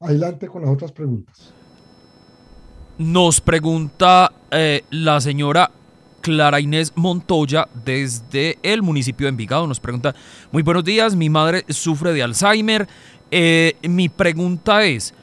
Adelante 0.00 0.48
con 0.48 0.62
las 0.62 0.70
otras 0.70 0.92
preguntas. 0.92 1.54
Nos 3.02 3.40
pregunta 3.40 4.32
eh, 4.52 4.84
la 4.90 5.20
señora 5.20 5.72
Clara 6.20 6.60
Inés 6.60 6.92
Montoya 6.94 7.66
desde 7.84 8.60
el 8.62 8.80
municipio 8.80 9.24
de 9.24 9.30
Envigado. 9.30 9.66
Nos 9.66 9.80
pregunta, 9.80 10.14
muy 10.52 10.62
buenos 10.62 10.84
días, 10.84 11.16
mi 11.16 11.28
madre 11.28 11.64
sufre 11.68 12.12
de 12.12 12.22
Alzheimer. 12.22 12.86
Eh, 13.32 13.74
mi 13.82 14.08
pregunta 14.08 14.84
es, 14.84 15.14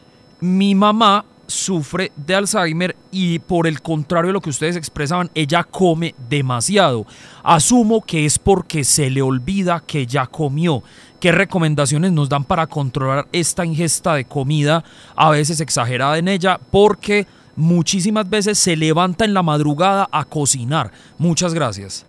mi 0.42 0.76
mamá 0.76 1.24
sufre 1.48 2.12
de 2.18 2.36
Alzheimer 2.36 2.98
y 3.12 3.40
por 3.40 3.66
el 3.66 3.82
contrario 3.82 4.28
de 4.28 4.34
lo 4.34 4.42
que 4.42 4.50
ustedes 4.50 4.76
expresaban, 4.76 5.32
ella 5.34 5.64
come 5.64 6.14
demasiado. 6.30 7.06
Asumo 7.44 8.02
que 8.02 8.26
es 8.26 8.38
porque 8.38 8.84
se 8.84 9.10
le 9.10 9.22
olvida 9.22 9.82
que 9.88 10.06
ya 10.06 10.28
comió. 10.28 10.84
¿Qué 11.22 11.32
recomendaciones 11.32 12.12
nos 12.12 12.28
dan 12.28 12.44
para 12.44 12.68
controlar 12.68 13.30
esta 13.32 13.66
ingesta 13.66 14.16
de 14.16 14.26
comida, 14.26 14.84
a 15.16 15.30
veces 15.30 15.62
exagerada 15.62 16.18
en 16.18 16.28
ella? 16.28 16.60
Porque 16.72 17.26
muchísimas 17.60 18.30
veces 18.30 18.58
se 18.58 18.76
levanta 18.76 19.26
en 19.26 19.34
la 19.34 19.44
madrugada 19.44 20.10
a 20.12 20.26
cocinar. 20.26 20.92
Muchas 21.18 21.54
gracias. 21.54 22.06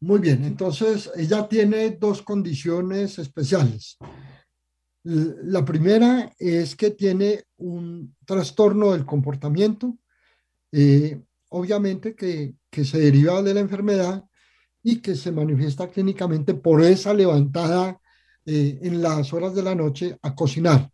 Muy 0.00 0.20
bien, 0.20 0.44
entonces 0.44 1.10
ella 1.16 1.48
tiene 1.48 1.90
dos 1.90 2.22
condiciones 2.22 3.18
especiales. 3.18 3.96
La 5.02 5.64
primera 5.64 6.32
es 6.38 6.76
que 6.76 6.90
tiene 6.90 7.42
un 7.56 8.14
trastorno 8.24 8.92
del 8.92 9.04
comportamiento, 9.04 9.96
eh, 10.72 11.20
obviamente 11.50 12.14
que, 12.14 12.54
que, 12.70 12.84
se 12.84 12.98
deriva 12.98 13.42
de 13.42 13.54
la 13.54 13.60
enfermedad 13.60 14.24
y 14.82 15.00
que 15.00 15.14
se 15.14 15.32
manifiesta 15.32 15.88
clínicamente 15.88 16.54
por 16.54 16.82
esa 16.82 17.14
levantada 17.14 18.00
eh, 18.46 18.78
en 18.82 19.00
las 19.00 19.32
horas 19.32 19.54
de 19.54 19.62
la 19.62 19.74
noche 19.74 20.18
a 20.20 20.34
cocinar. 20.34 20.90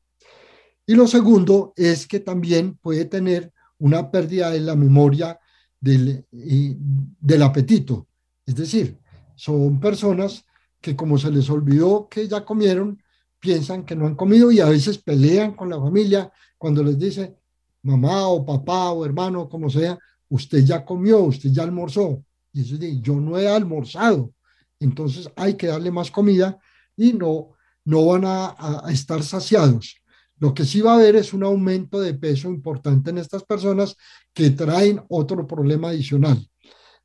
Y 0.91 0.97
lo 0.97 1.07
segundo 1.07 1.73
es 1.77 2.05
que 2.09 2.19
también 2.19 2.75
puede 2.75 3.05
tener 3.05 3.53
una 3.79 4.11
pérdida 4.11 4.51
de 4.51 4.59
la 4.59 4.75
memoria 4.75 5.39
del, 5.81 6.27
del 6.33 7.43
apetito. 7.45 8.09
Es 8.45 8.57
decir, 8.57 8.99
son 9.37 9.79
personas 9.79 10.45
que 10.81 10.97
como 10.97 11.17
se 11.17 11.31
les 11.31 11.49
olvidó 11.49 12.09
que 12.09 12.27
ya 12.27 12.45
comieron, 12.45 13.01
piensan 13.39 13.85
que 13.85 13.95
no 13.95 14.05
han 14.05 14.17
comido 14.17 14.51
y 14.51 14.59
a 14.59 14.69
veces 14.69 14.99
pelean 14.99 15.53
con 15.53 15.71
la 15.71 15.79
familia 15.79 16.33
cuando 16.59 16.83
les 16.83 16.99
dice, 16.99 17.37
mamá 17.83 18.27
o 18.27 18.45
papá 18.45 18.91
o 18.91 19.07
hermano, 19.07 19.49
como 19.49 19.71
sea, 19.71 19.97
usted 20.29 20.65
ya 20.65 20.85
comió, 20.85 21.21
usted 21.21 21.51
ya 21.51 21.63
almorzó. 21.63 22.21
Y 22.53 22.63
eso 22.63 22.75
yo 23.01 23.15
no 23.15 23.39
he 23.39 23.47
almorzado. 23.47 24.33
Entonces 24.81 25.31
hay 25.37 25.55
que 25.55 25.69
darle 25.69 25.93
más 25.93 26.11
comida 26.11 26.59
y 26.97 27.13
no, 27.13 27.51
no 27.85 28.07
van 28.07 28.25
a 28.25 28.83
estar 28.89 29.23
saciados. 29.23 30.00
Lo 30.41 30.55
que 30.55 30.65
sí 30.65 30.81
va 30.81 30.93
a 30.93 30.95
haber 30.95 31.17
es 31.17 31.35
un 31.35 31.45
aumento 31.45 32.01
de 32.01 32.15
peso 32.15 32.49
importante 32.49 33.11
en 33.11 33.19
estas 33.19 33.45
personas 33.45 33.97
que 34.33 34.51
traen 34.51 35.03
otro 35.09 35.47
problema 35.47 35.91
adicional. 35.91 36.49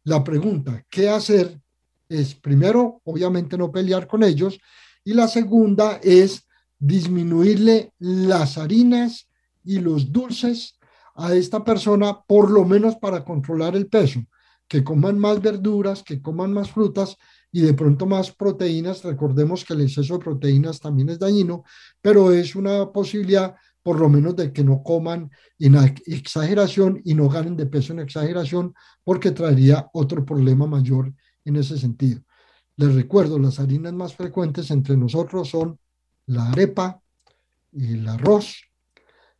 La 0.06 0.24
pregunta, 0.24 0.84
¿qué 0.90 1.10
hacer? 1.10 1.60
Es 2.08 2.34
primero, 2.34 3.02
obviamente 3.04 3.58
no 3.58 3.72
pelear 3.72 4.08
con 4.08 4.24
ellos 4.24 4.58
y 5.04 5.14
la 5.14 5.28
segunda 5.28 6.00
es 6.02 6.48
disminuirle 6.80 7.92
las 8.00 8.58
harinas 8.58 9.28
y 9.66 9.80
los 9.80 10.12
dulces 10.14 10.80
a 11.16 11.34
esta 11.34 11.64
persona, 11.64 12.22
por 12.26 12.50
lo 12.50 12.64
menos 12.64 12.96
para 12.96 13.26
controlar 13.26 13.76
el 13.76 13.88
peso, 13.88 14.24
que 14.68 14.84
coman 14.84 15.20
más 15.20 15.42
verduras, 15.42 16.04
que 16.04 16.22
coman 16.22 16.54
más 16.54 16.72
frutas 16.72 17.18
y 17.56 17.62
de 17.62 17.74
pronto 17.74 18.06
más 18.06 18.32
proteínas. 18.36 19.02
Recordemos 19.02 19.64
que 19.64 19.74
el 19.74 19.80
exceso 19.80 20.18
de 20.18 20.26
proteínas 20.26 20.78
también 20.78 21.08
es 21.08 21.18
dañino, 21.18 21.64
pero 22.02 22.34
es 22.34 22.54
una 22.54 22.92
posibilidad 22.92 23.56
por 23.82 23.98
lo 23.98 24.10
menos 24.10 24.36
de 24.36 24.52
que 24.52 24.62
no 24.62 24.84
coman 24.84 25.32
en 25.58 25.76
exageración 26.06 27.02
y 27.06 27.14
no 27.14 27.30
ganen 27.30 27.56
de 27.56 27.66
peso 27.66 27.94
en 27.94 28.00
exageración, 28.00 28.74
porque 29.06 29.32
traería 29.32 29.88
otro 29.94 30.26
problema 30.26 30.68
mayor 30.68 31.14
en 31.46 31.56
ese 31.56 31.78
sentido. 31.78 32.20
Les 32.76 32.94
recuerdo, 32.94 33.40
las 33.40 33.58
harinas 33.62 33.94
más 33.94 34.14
frecuentes 34.14 34.70
entre 34.70 34.98
nosotros 34.98 35.48
son 35.48 35.80
la 36.26 36.50
arepa, 36.50 37.00
el 37.72 38.06
arroz, 38.06 38.66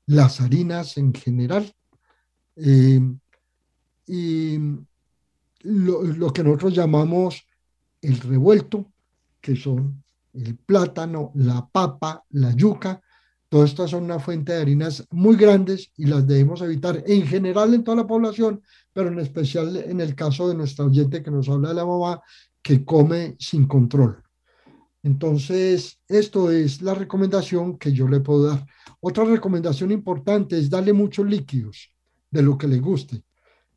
las 0.06 0.40
harinas 0.40 0.96
en 0.96 1.14
general 1.14 1.70
eh, 2.56 3.02
y 4.08 4.58
lo, 5.64 6.32
que 6.32 6.44
nosotros 6.46 6.74
llamamos 6.74 7.46
el 8.06 8.20
revuelto, 8.20 8.92
que 9.42 9.56
son 9.56 10.04
el 10.34 10.56
plátano, 10.58 11.32
la 11.36 11.68
papa, 11.68 12.24
la 12.32 12.54
yuca. 12.54 13.02
Todas 13.48 13.72
estas 13.72 13.92
son 13.92 14.04
una 14.04 14.20
fuente 14.20 14.54
de 14.54 14.62
harinas 14.62 15.08
muy 15.12 15.36
grandes 15.36 15.92
y 15.98 16.06
las 16.06 16.28
debemos 16.28 16.62
evitar 16.62 17.04
en 17.06 17.26
general 17.26 17.74
en 17.74 17.84
toda 17.84 17.98
la 17.98 18.08
población, 18.08 18.62
pero 18.92 19.10
en 19.10 19.20
especial 19.20 19.78
en 19.78 20.02
el 20.02 20.16
caso 20.16 20.48
de 20.48 20.56
nuestra 20.56 20.86
oyente 20.86 21.24
que 21.24 21.32
nos 21.32 21.48
habla 21.48 21.70
de 21.70 21.76
la 21.76 21.86
mamá, 21.86 22.22
que 22.62 22.84
come 22.84 23.36
sin 23.40 23.68
control. 23.68 24.22
Entonces, 25.04 26.00
esto 26.08 26.50
es 26.50 26.82
la 26.82 26.96
recomendación 26.96 27.78
que 27.78 27.94
yo 27.94 28.08
le 28.08 28.22
puedo 28.22 28.48
dar. 28.48 28.66
Otra 29.00 29.24
recomendación 29.24 29.92
importante 29.92 30.58
es 30.58 30.70
darle 30.70 30.94
muchos 30.94 31.28
líquidos 31.28 31.94
de 32.32 32.42
lo 32.42 32.58
que 32.58 32.68
le 32.68 32.80
guste. 32.80 33.24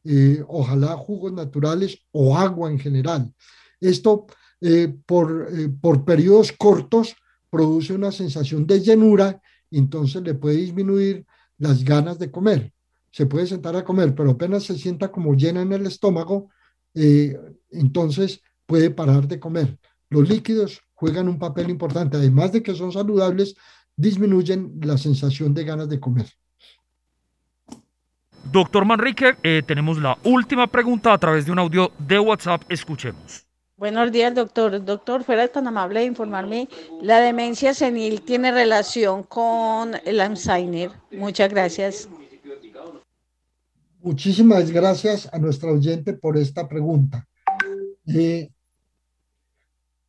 Eh, 0.04 0.42
ojalá 0.48 0.96
jugos 0.96 1.34
naturales 1.34 1.98
o 2.12 2.36
agua 2.36 2.70
en 2.70 2.78
general. 2.78 3.34
Esto 3.80 4.26
eh, 4.60 4.94
por, 5.06 5.48
eh, 5.52 5.68
por 5.68 6.04
periodos 6.04 6.52
cortos 6.52 7.16
produce 7.50 7.94
una 7.94 8.12
sensación 8.12 8.66
de 8.66 8.80
llenura, 8.80 9.40
entonces 9.70 10.22
le 10.22 10.34
puede 10.34 10.56
disminuir 10.56 11.24
las 11.58 11.84
ganas 11.84 12.18
de 12.18 12.30
comer. 12.30 12.72
Se 13.10 13.26
puede 13.26 13.46
sentar 13.46 13.74
a 13.76 13.84
comer, 13.84 14.14
pero 14.14 14.30
apenas 14.30 14.64
se 14.64 14.76
sienta 14.76 15.10
como 15.10 15.34
llena 15.34 15.62
en 15.62 15.72
el 15.72 15.86
estómago, 15.86 16.50
entonces 17.70 18.42
puede 18.66 18.90
parar 18.90 19.26
de 19.26 19.40
comer. 19.40 19.78
Los 20.10 20.28
líquidos 20.28 20.82
juegan 20.94 21.28
un 21.28 21.38
papel 21.38 21.70
importante, 21.70 22.16
además 22.16 22.52
de 22.52 22.62
que 22.62 22.74
son 22.74 22.92
saludables, 22.92 23.54
disminuyen 23.96 24.78
la 24.82 24.98
sensación 24.98 25.54
de 25.54 25.64
ganas 25.64 25.88
de 25.88 26.00
comer. 26.00 26.26
Doctor 28.50 28.84
Manrique, 28.84 29.36
eh, 29.42 29.62
tenemos 29.66 29.98
la 29.98 30.16
última 30.24 30.66
pregunta 30.66 31.12
a 31.12 31.18
través 31.18 31.44
de 31.44 31.52
un 31.52 31.58
audio 31.58 31.92
de 31.98 32.18
WhatsApp. 32.18 32.62
Escuchemos. 32.68 33.47
Buenos 33.78 34.10
días, 34.10 34.34
doctor. 34.34 34.84
Doctor, 34.84 35.22
fuera 35.22 35.46
tan 35.46 35.68
amable 35.68 36.00
de 36.00 36.06
informarme, 36.06 36.68
¿la 37.00 37.20
demencia 37.20 37.72
senil 37.72 38.22
tiene 38.22 38.50
relación 38.50 39.22
con 39.22 39.92
el 40.04 40.20
Alzheimer? 40.20 40.90
Muchas 41.12 41.48
gracias. 41.48 42.08
Muchísimas 44.00 44.72
gracias 44.72 45.32
a 45.32 45.38
nuestra 45.38 45.70
oyente 45.70 46.12
por 46.12 46.36
esta 46.36 46.68
pregunta. 46.68 47.24
Eh, 48.04 48.50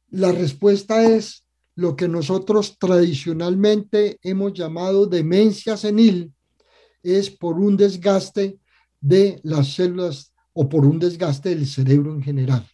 la 0.09 0.31
respuesta 0.31 1.03
es 1.03 1.45
lo 1.75 1.95
que 1.95 2.07
nosotros 2.07 2.75
tradicionalmente 2.79 4.17
hemos 4.23 4.53
llamado 4.53 5.05
demencia 5.05 5.77
senil, 5.77 6.33
es 7.03 7.29
por 7.29 7.59
un 7.59 7.77
desgaste 7.77 8.57
de 8.99 9.39
las 9.43 9.75
células 9.75 10.33
o 10.53 10.67
por 10.67 10.87
un 10.87 10.97
desgaste 10.97 11.49
del 11.49 11.67
cerebro 11.67 12.15
en 12.15 12.23
general. 12.23 12.67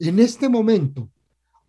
En 0.00 0.18
este 0.18 0.48
momento, 0.48 1.10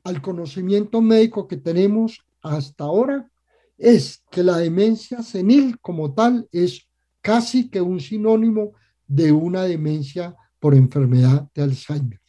al 0.05 0.21
conocimiento 0.21 1.01
médico 1.01 1.49
que 1.49 1.57
tenemos 1.57 2.21
hasta 2.41 2.85
ahora, 2.85 3.29
es 3.77 4.23
que 4.31 4.41
la 4.41 4.57
demencia 4.57 5.21
senil 5.21 5.77
como 5.81 6.13
tal 6.13 6.47
es 6.53 6.87
casi 7.19 7.69
que 7.69 7.81
un 7.81 7.99
sinónimo 7.99 8.71
de 9.05 9.33
una 9.33 9.63
demencia 9.63 10.33
por 10.59 10.75
enfermedad 10.75 11.49
de 11.53 11.63
Alzheimer. 11.63 12.21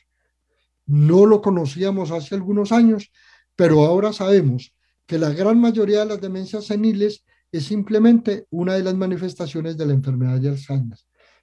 No 0.86 1.24
lo 1.24 1.40
conocíamos 1.40 2.10
hace 2.10 2.34
algunos 2.34 2.72
años, 2.72 3.12
pero 3.54 3.84
ahora 3.84 4.12
sabemos 4.12 4.74
que 5.06 5.18
la 5.18 5.30
gran 5.30 5.60
mayoría 5.60 6.00
de 6.00 6.06
las 6.06 6.20
demencias 6.20 6.64
seniles 6.64 7.24
es 7.52 7.66
simplemente 7.66 8.48
una 8.50 8.74
de 8.74 8.82
las 8.82 8.96
manifestaciones 8.96 9.76
de 9.76 9.86
la 9.86 9.92
enfermedad 9.92 10.40
de 10.40 10.48
Alzheimer 10.48 10.98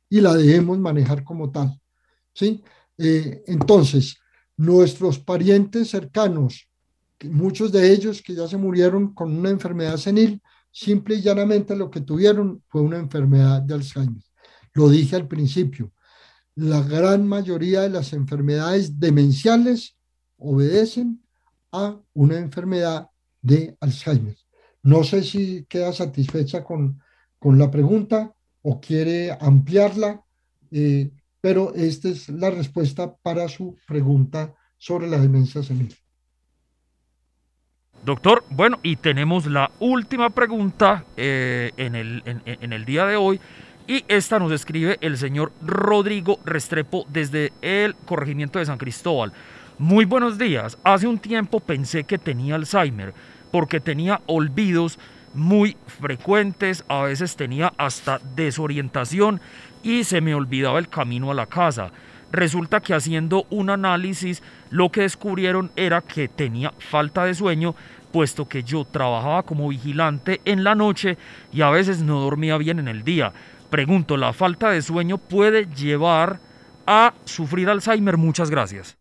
y 0.10 0.20
la 0.20 0.36
debemos 0.36 0.78
manejar 0.80 1.24
como 1.24 1.50
tal. 1.50 1.80
¿sí? 2.34 2.62
Eh, 2.98 3.42
entonces, 3.48 4.18
nuestros 4.60 5.20
parientes 5.20 5.90
cercanos, 5.90 6.70
muchos 7.24 7.72
de 7.72 7.94
ellos 7.94 8.22
que 8.22 8.36
ya 8.36 8.46
se 8.46 8.58
murieron 8.58 9.14
con 9.14 9.34
una 9.34 9.50
enfermedad 9.50 9.96
senil, 9.96 10.42
simple 10.70 11.16
y 11.16 11.22
llanamente 11.22 11.78
lo 11.78 11.90
que 11.90 12.02
tuvieron 12.02 12.62
fue 12.68 12.82
una 12.82 12.98
enfermedad 12.98 13.62
de 13.62 13.76
Alzheimer. 13.76 14.22
Lo 14.74 14.90
dije 14.90 15.16
al 15.16 15.30
principio, 15.30 15.94
la 16.56 16.82
gran 16.82 17.26
mayoría 17.26 17.82
de 17.84 17.90
las 17.90 18.12
enfermedades 18.12 19.00
demenciales 19.00 19.96
obedecen 20.38 21.24
a 21.72 21.98
una 22.14 22.38
enfermedad 22.38 23.08
de 23.42 23.78
Alzheimer. 23.80 24.36
No 24.84 25.06
sé 25.06 25.24
si 25.24 25.66
queda 25.70 25.94
satisfecha 25.94 26.66
con, 26.66 27.02
con 27.40 27.58
la 27.58 27.72
pregunta 27.72 28.36
o 28.62 28.82
quiere 28.82 29.32
ampliarla, 29.40 30.22
eh, 30.72 31.12
pero 31.42 31.74
esta 31.76 32.10
es 32.10 32.30
la 32.30 32.50
respuesta 32.50 33.16
para 33.22 33.48
su 33.48 33.78
pregunta 33.88 34.54
sobre 34.78 35.08
la 35.08 35.18
demencia 35.18 35.64
senil. 35.64 35.96
Doctor, 38.04 38.44
bueno, 38.50 38.80
y 38.82 38.96
tenemos 38.96 39.46
la 39.46 39.72
última 39.80 40.30
pregunta 40.30 41.06
eh, 41.18 41.72
en, 41.76 41.96
el, 41.96 42.24
en 42.26 42.74
el 42.74 42.86
día 42.86 43.06
de 43.06 43.18
hoy 43.18 43.40
y 43.90 44.06
esta 44.08 44.38
nos 44.38 44.52
escribe 44.52 45.00
el 45.02 45.18
señor 45.18 45.52
Rodrigo 45.66 46.40
Restrepo 46.46 47.08
desde 47.10 47.52
el 47.64 47.96
corregimiento 47.96 48.60
de 48.60 48.66
San 48.68 48.78
Cristóbal. 48.78 49.34
Muy 49.80 50.06
buenos 50.06 50.38
días. 50.38 50.78
Hace 50.84 51.08
un 51.08 51.18
tiempo 51.18 51.60
pensé 51.60 52.04
que 52.04 52.20
tenía 52.20 52.54
Alzheimer 52.54 53.16
porque 53.50 53.80
tenía 53.80 54.22
olvidos, 54.28 55.00
muy 55.34 55.78
frecuentes, 55.88 56.84
a 56.88 57.04
veces 57.04 57.36
tenía 57.36 57.74
hasta 57.78 58.20
desorientación 58.36 59.42
y 59.84 60.04
se 60.04 60.22
me 60.22 60.36
olvidaba 60.36 60.80
el 60.80 60.90
camino 60.90 61.32
a 61.32 61.34
la 61.34 61.46
casa. 61.46 61.92
Resulta 62.32 62.80
que 62.80 62.94
haciendo 62.94 63.46
un 63.50 63.70
análisis 63.70 64.44
lo 64.70 64.92
que 64.92 65.02
descubrieron 65.02 65.72
era 65.76 66.02
que 66.02 66.28
tenía 66.28 66.74
falta 66.78 67.26
de 67.26 67.34
sueño, 67.34 67.76
puesto 68.12 68.48
que 68.48 68.64
yo 68.64 68.86
trabajaba 68.86 69.44
como 69.44 69.70
vigilante 69.70 70.42
en 70.46 70.64
la 70.64 70.76
noche 70.76 71.18
y 71.52 71.62
a 71.62 71.70
veces 71.70 72.02
no 72.02 72.20
dormía 72.20 72.58
bien 72.58 72.80
en 72.80 72.88
el 72.88 73.04
día. 73.04 73.34
Pregunto, 73.70 74.18
¿la 74.18 74.34
falta 74.34 74.70
de 74.70 74.82
sueño 74.82 75.18
puede 75.18 75.66
llevar 75.68 76.40
a 76.86 77.14
sufrir 77.26 77.70
Alzheimer? 77.70 78.18
Muchas 78.18 78.50
gracias. 78.50 78.99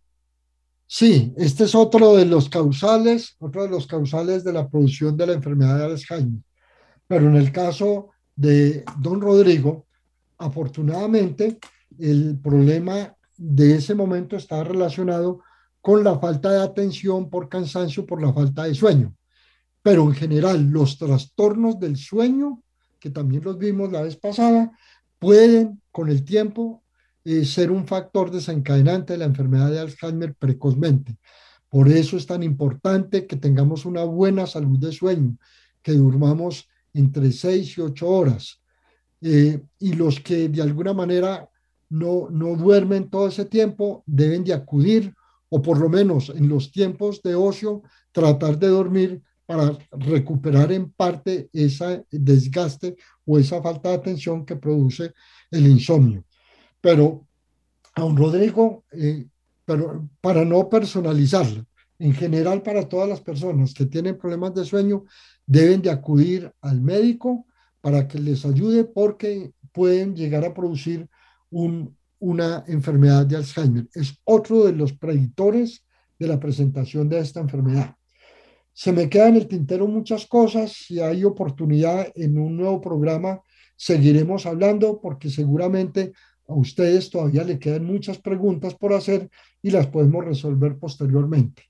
Sí, 0.91 1.35
este 1.37 1.65
es 1.65 1.75
otro 1.75 2.17
de 2.17 2.25
los 2.25 2.49
causales, 2.49 3.37
otro 3.41 3.63
de 3.63 3.69
los 3.69 3.87
causales 3.87 4.43
de 4.43 4.55
la 4.55 4.71
producción 4.71 5.19
de 5.19 5.27
la 5.27 5.35
enfermedad 5.35 5.77
de 5.77 5.85
Alzheimer. 5.85 6.43
Pero 7.07 7.29
en 7.29 7.37
el 7.37 7.53
caso 7.53 8.09
de 8.35 8.85
don 8.99 9.21
Rodrigo, 9.21 9.87
afortunadamente, 10.39 11.59
el 11.99 12.39
problema 12.43 13.15
de 13.37 13.75
ese 13.75 13.95
momento 13.95 14.37
está 14.37 14.65
relacionado 14.65 15.43
con 15.83 16.03
la 16.03 16.19
falta 16.19 16.53
de 16.53 16.63
atención 16.63 17.29
por 17.29 17.51
cansancio, 17.51 18.07
por 18.07 18.23
la 18.23 18.33
falta 18.33 18.65
de 18.65 18.75
sueño. 18.75 19.15
Pero 19.83 20.05
en 20.05 20.15
general, 20.15 20.71
los 20.71 20.97
trastornos 20.97 21.79
del 21.79 21.99
sueño, 21.99 22.63
que 22.99 23.11
también 23.11 23.45
los 23.45 23.59
vimos 23.59 23.93
la 23.93 24.01
vez 24.01 24.17
pasada, 24.17 24.73
pueden 25.19 25.83
con 25.91 26.09
el 26.09 26.25
tiempo 26.25 26.83
eh, 27.31 27.45
ser 27.45 27.71
un 27.71 27.87
factor 27.87 28.31
desencadenante 28.31 29.13
de 29.13 29.19
la 29.19 29.27
enfermedad 29.27 29.71
de 29.71 29.81
Alzheimer 29.81 30.35
precozmente. 30.35 31.19
Por 31.69 31.91
eso 31.91 32.17
es 32.17 32.25
tan 32.25 32.43
importante 32.43 33.27
que 33.27 33.37
tengamos 33.37 33.85
una 33.85 34.03
buena 34.05 34.47
salud 34.47 34.79
de 34.79 34.93
sueño, 34.93 35.37
que 35.83 35.93
durmamos 35.93 36.71
entre 36.95 37.31
6 37.31 37.77
y 37.77 37.81
8 37.83 38.09
horas. 38.09 38.63
Eh, 39.21 39.61
y 39.79 39.93
los 39.93 40.21
que 40.21 40.49
de 40.49 40.63
alguna 40.63 40.95
manera 40.95 41.47
no, 41.91 42.31
no 42.31 42.57
duermen 42.57 43.11
todo 43.11 43.29
ese 43.29 43.45
tiempo 43.45 44.03
deben 44.07 44.43
de 44.43 44.55
acudir 44.55 45.13
o 45.51 45.61
por 45.61 45.79
lo 45.79 45.91
menos 45.91 46.31
en 46.31 46.49
los 46.49 46.73
tiempos 46.73 47.21
de 47.21 47.35
ocio 47.35 47.83
tratar 48.11 48.59
de 48.59 48.69
dormir 48.69 49.21
para 49.45 49.77
recuperar 49.91 50.73
en 50.73 50.93
parte 50.93 51.51
ese 51.53 52.07
desgaste 52.11 52.97
o 53.27 53.39
esa 53.39 53.61
falta 53.61 53.91
de 53.91 53.97
atención 53.97 54.47
que 54.47 54.57
produce 54.57 55.13
el 55.51 55.67
insomnio. 55.67 56.25
Pero 56.81 57.27
a 57.95 58.05
un 58.05 58.17
Rodrigo, 58.17 58.85
eh, 58.93 59.27
pero 59.65 60.09
para 60.21 60.45
no 60.45 60.69
personalizarlo, 60.69 61.67
en 61.99 62.15
general 62.15 62.63
para 62.63 62.89
todas 62.89 63.09
las 63.09 63.21
personas 63.21 63.75
que 63.75 63.87
tienen 63.87 64.17
problemas 64.17 64.55
de 64.55 64.65
sueño, 64.65 65.05
deben 65.47 65.83
de 65.83 65.91
acudir 65.91 66.53
al 66.61 66.81
médico 66.81 67.47
para 67.81 68.07
que 68.07 68.19
les 68.19 68.45
ayude 68.45 68.85
porque 68.85 69.53
pueden 69.73 70.15
llegar 70.15 70.45
a 70.45 70.55
producir 70.55 71.09
un, 71.51 71.97
una 72.19 72.65
enfermedad 72.67 73.27
de 73.27 73.37
Alzheimer. 73.37 73.89
Es 73.95 74.15
otro 74.25 74.65
de 74.65 74.73
los 74.73 74.93
predictores 74.93 75.85
de 76.19 76.27
la 76.27 76.39
presentación 76.39 77.09
de 77.09 77.21
esta 77.21 77.41
enfermedad. 77.41 77.95
Se 78.73 78.93
me 78.93 79.09
quedan 79.09 79.31
en 79.31 79.37
el 79.37 79.49
tintero 79.49 79.89
muchas 79.89 80.27
cosas. 80.27 80.73
Si 80.73 81.01
hay 81.01 81.25
oportunidad 81.25 82.13
en 82.15 82.39
un 82.39 82.57
nuevo 82.57 82.81
programa, 82.81 83.41
seguiremos 83.77 84.47
hablando 84.47 85.01
porque 85.01 85.31
seguramente 85.31 86.13
a 86.49 86.55
ustedes 86.55 87.11
todavía 87.11 87.45
le 87.45 87.59
quedan 87.59 87.85
muchas 87.85 88.19
preguntas 88.19 88.75
por 88.75 88.95
hacer 88.95 89.31
y 89.63 89.71
las 89.71 89.87
podemos 89.87 90.25
resolver 90.25 90.79
posteriormente. 90.79 91.63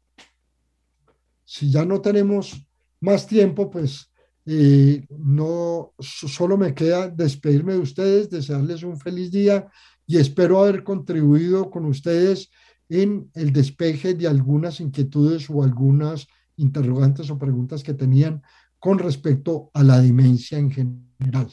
Si 1.45 1.71
ya 1.71 1.85
no 1.85 2.01
tenemos 2.01 2.65
más 3.01 3.27
tiempo, 3.27 3.71
pues 3.71 4.11
eh, 4.47 5.05
no 5.11 5.93
solo 5.99 6.57
me 6.57 6.75
queda 6.75 7.09
despedirme 7.09 7.75
de 7.75 7.81
ustedes, 7.81 8.31
desearles 8.31 8.83
un 8.83 8.99
feliz 8.99 9.31
día 9.31 9.69
y 10.07 10.17
espero 10.17 10.63
haber 10.63 10.85
contribuido 10.85 11.71
con 11.71 11.85
ustedes 11.85 12.51
en 12.89 13.31
el 13.35 13.53
despeje 13.53 14.15
de 14.15 14.27
algunas 14.27 14.81
inquietudes 14.81 15.51
o 15.51 15.63
algunas 15.63 16.27
interrogantes 16.57 17.31
o 17.31 17.39
preguntas 17.39 17.83
que 17.83 17.95
tenían 17.95 18.43
con 18.79 18.99
respecto 18.99 19.71
a 19.75 19.83
la 19.83 20.01
demencia 20.01 20.57
en 20.57 20.71
general. 20.71 21.53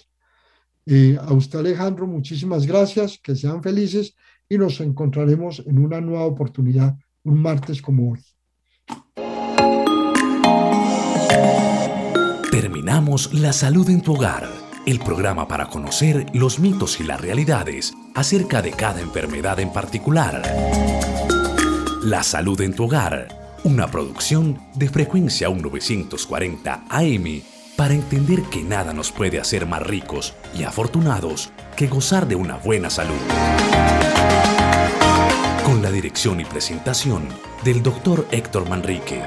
Eh, 0.85 1.17
a 1.19 1.33
usted 1.33 1.59
Alejandro, 1.59 2.05
muchísimas 2.07 2.65
gracias, 2.65 3.19
que 3.21 3.35
sean 3.35 3.63
felices 3.63 4.15
y 4.47 4.57
nos 4.57 4.79
encontraremos 4.81 5.63
en 5.65 5.79
una 5.79 5.99
nueva 5.99 6.25
oportunidad 6.25 6.95
un 7.23 7.41
martes 7.41 7.81
como 7.81 8.11
hoy. 8.11 8.19
Terminamos 12.51 13.33
La 13.33 13.51
Salud 13.51 13.89
en 13.89 14.01
tu 14.01 14.13
Hogar 14.13 14.65
el 14.85 14.99
programa 14.99 15.47
para 15.47 15.67
conocer 15.67 16.27
los 16.33 16.59
mitos 16.59 16.99
y 16.99 17.03
las 17.03 17.19
realidades 17.19 17.93
acerca 18.13 18.61
de 18.61 18.71
cada 18.71 19.01
enfermedad 19.01 19.59
en 19.59 19.73
particular. 19.73 20.43
La 22.03 22.21
salud 22.21 22.61
en 22.61 22.75
tu 22.75 22.83
hogar, 22.83 23.27
una 23.63 23.87
producción 23.87 24.59
de 24.75 24.87
frecuencia 24.87 25.49
1940 25.49 26.85
AM 26.87 27.41
para 27.75 27.93
entender 27.93 28.41
que 28.43 28.63
nada 28.63 28.93
nos 28.93 29.11
puede 29.11 29.39
hacer 29.39 29.65
más 29.65 29.81
ricos 29.81 30.33
y 30.53 30.63
afortunados 30.63 31.51
que 31.75 31.87
gozar 31.87 32.27
de 32.27 32.35
una 32.35 32.57
buena 32.57 32.89
salud. 32.89 33.15
Con 35.63 35.81
la 35.81 35.91
dirección 35.91 36.39
y 36.39 36.45
presentación 36.45 37.27
del 37.63 37.83
doctor 37.83 38.27
Héctor 38.31 38.69
Manrique. 38.69 39.23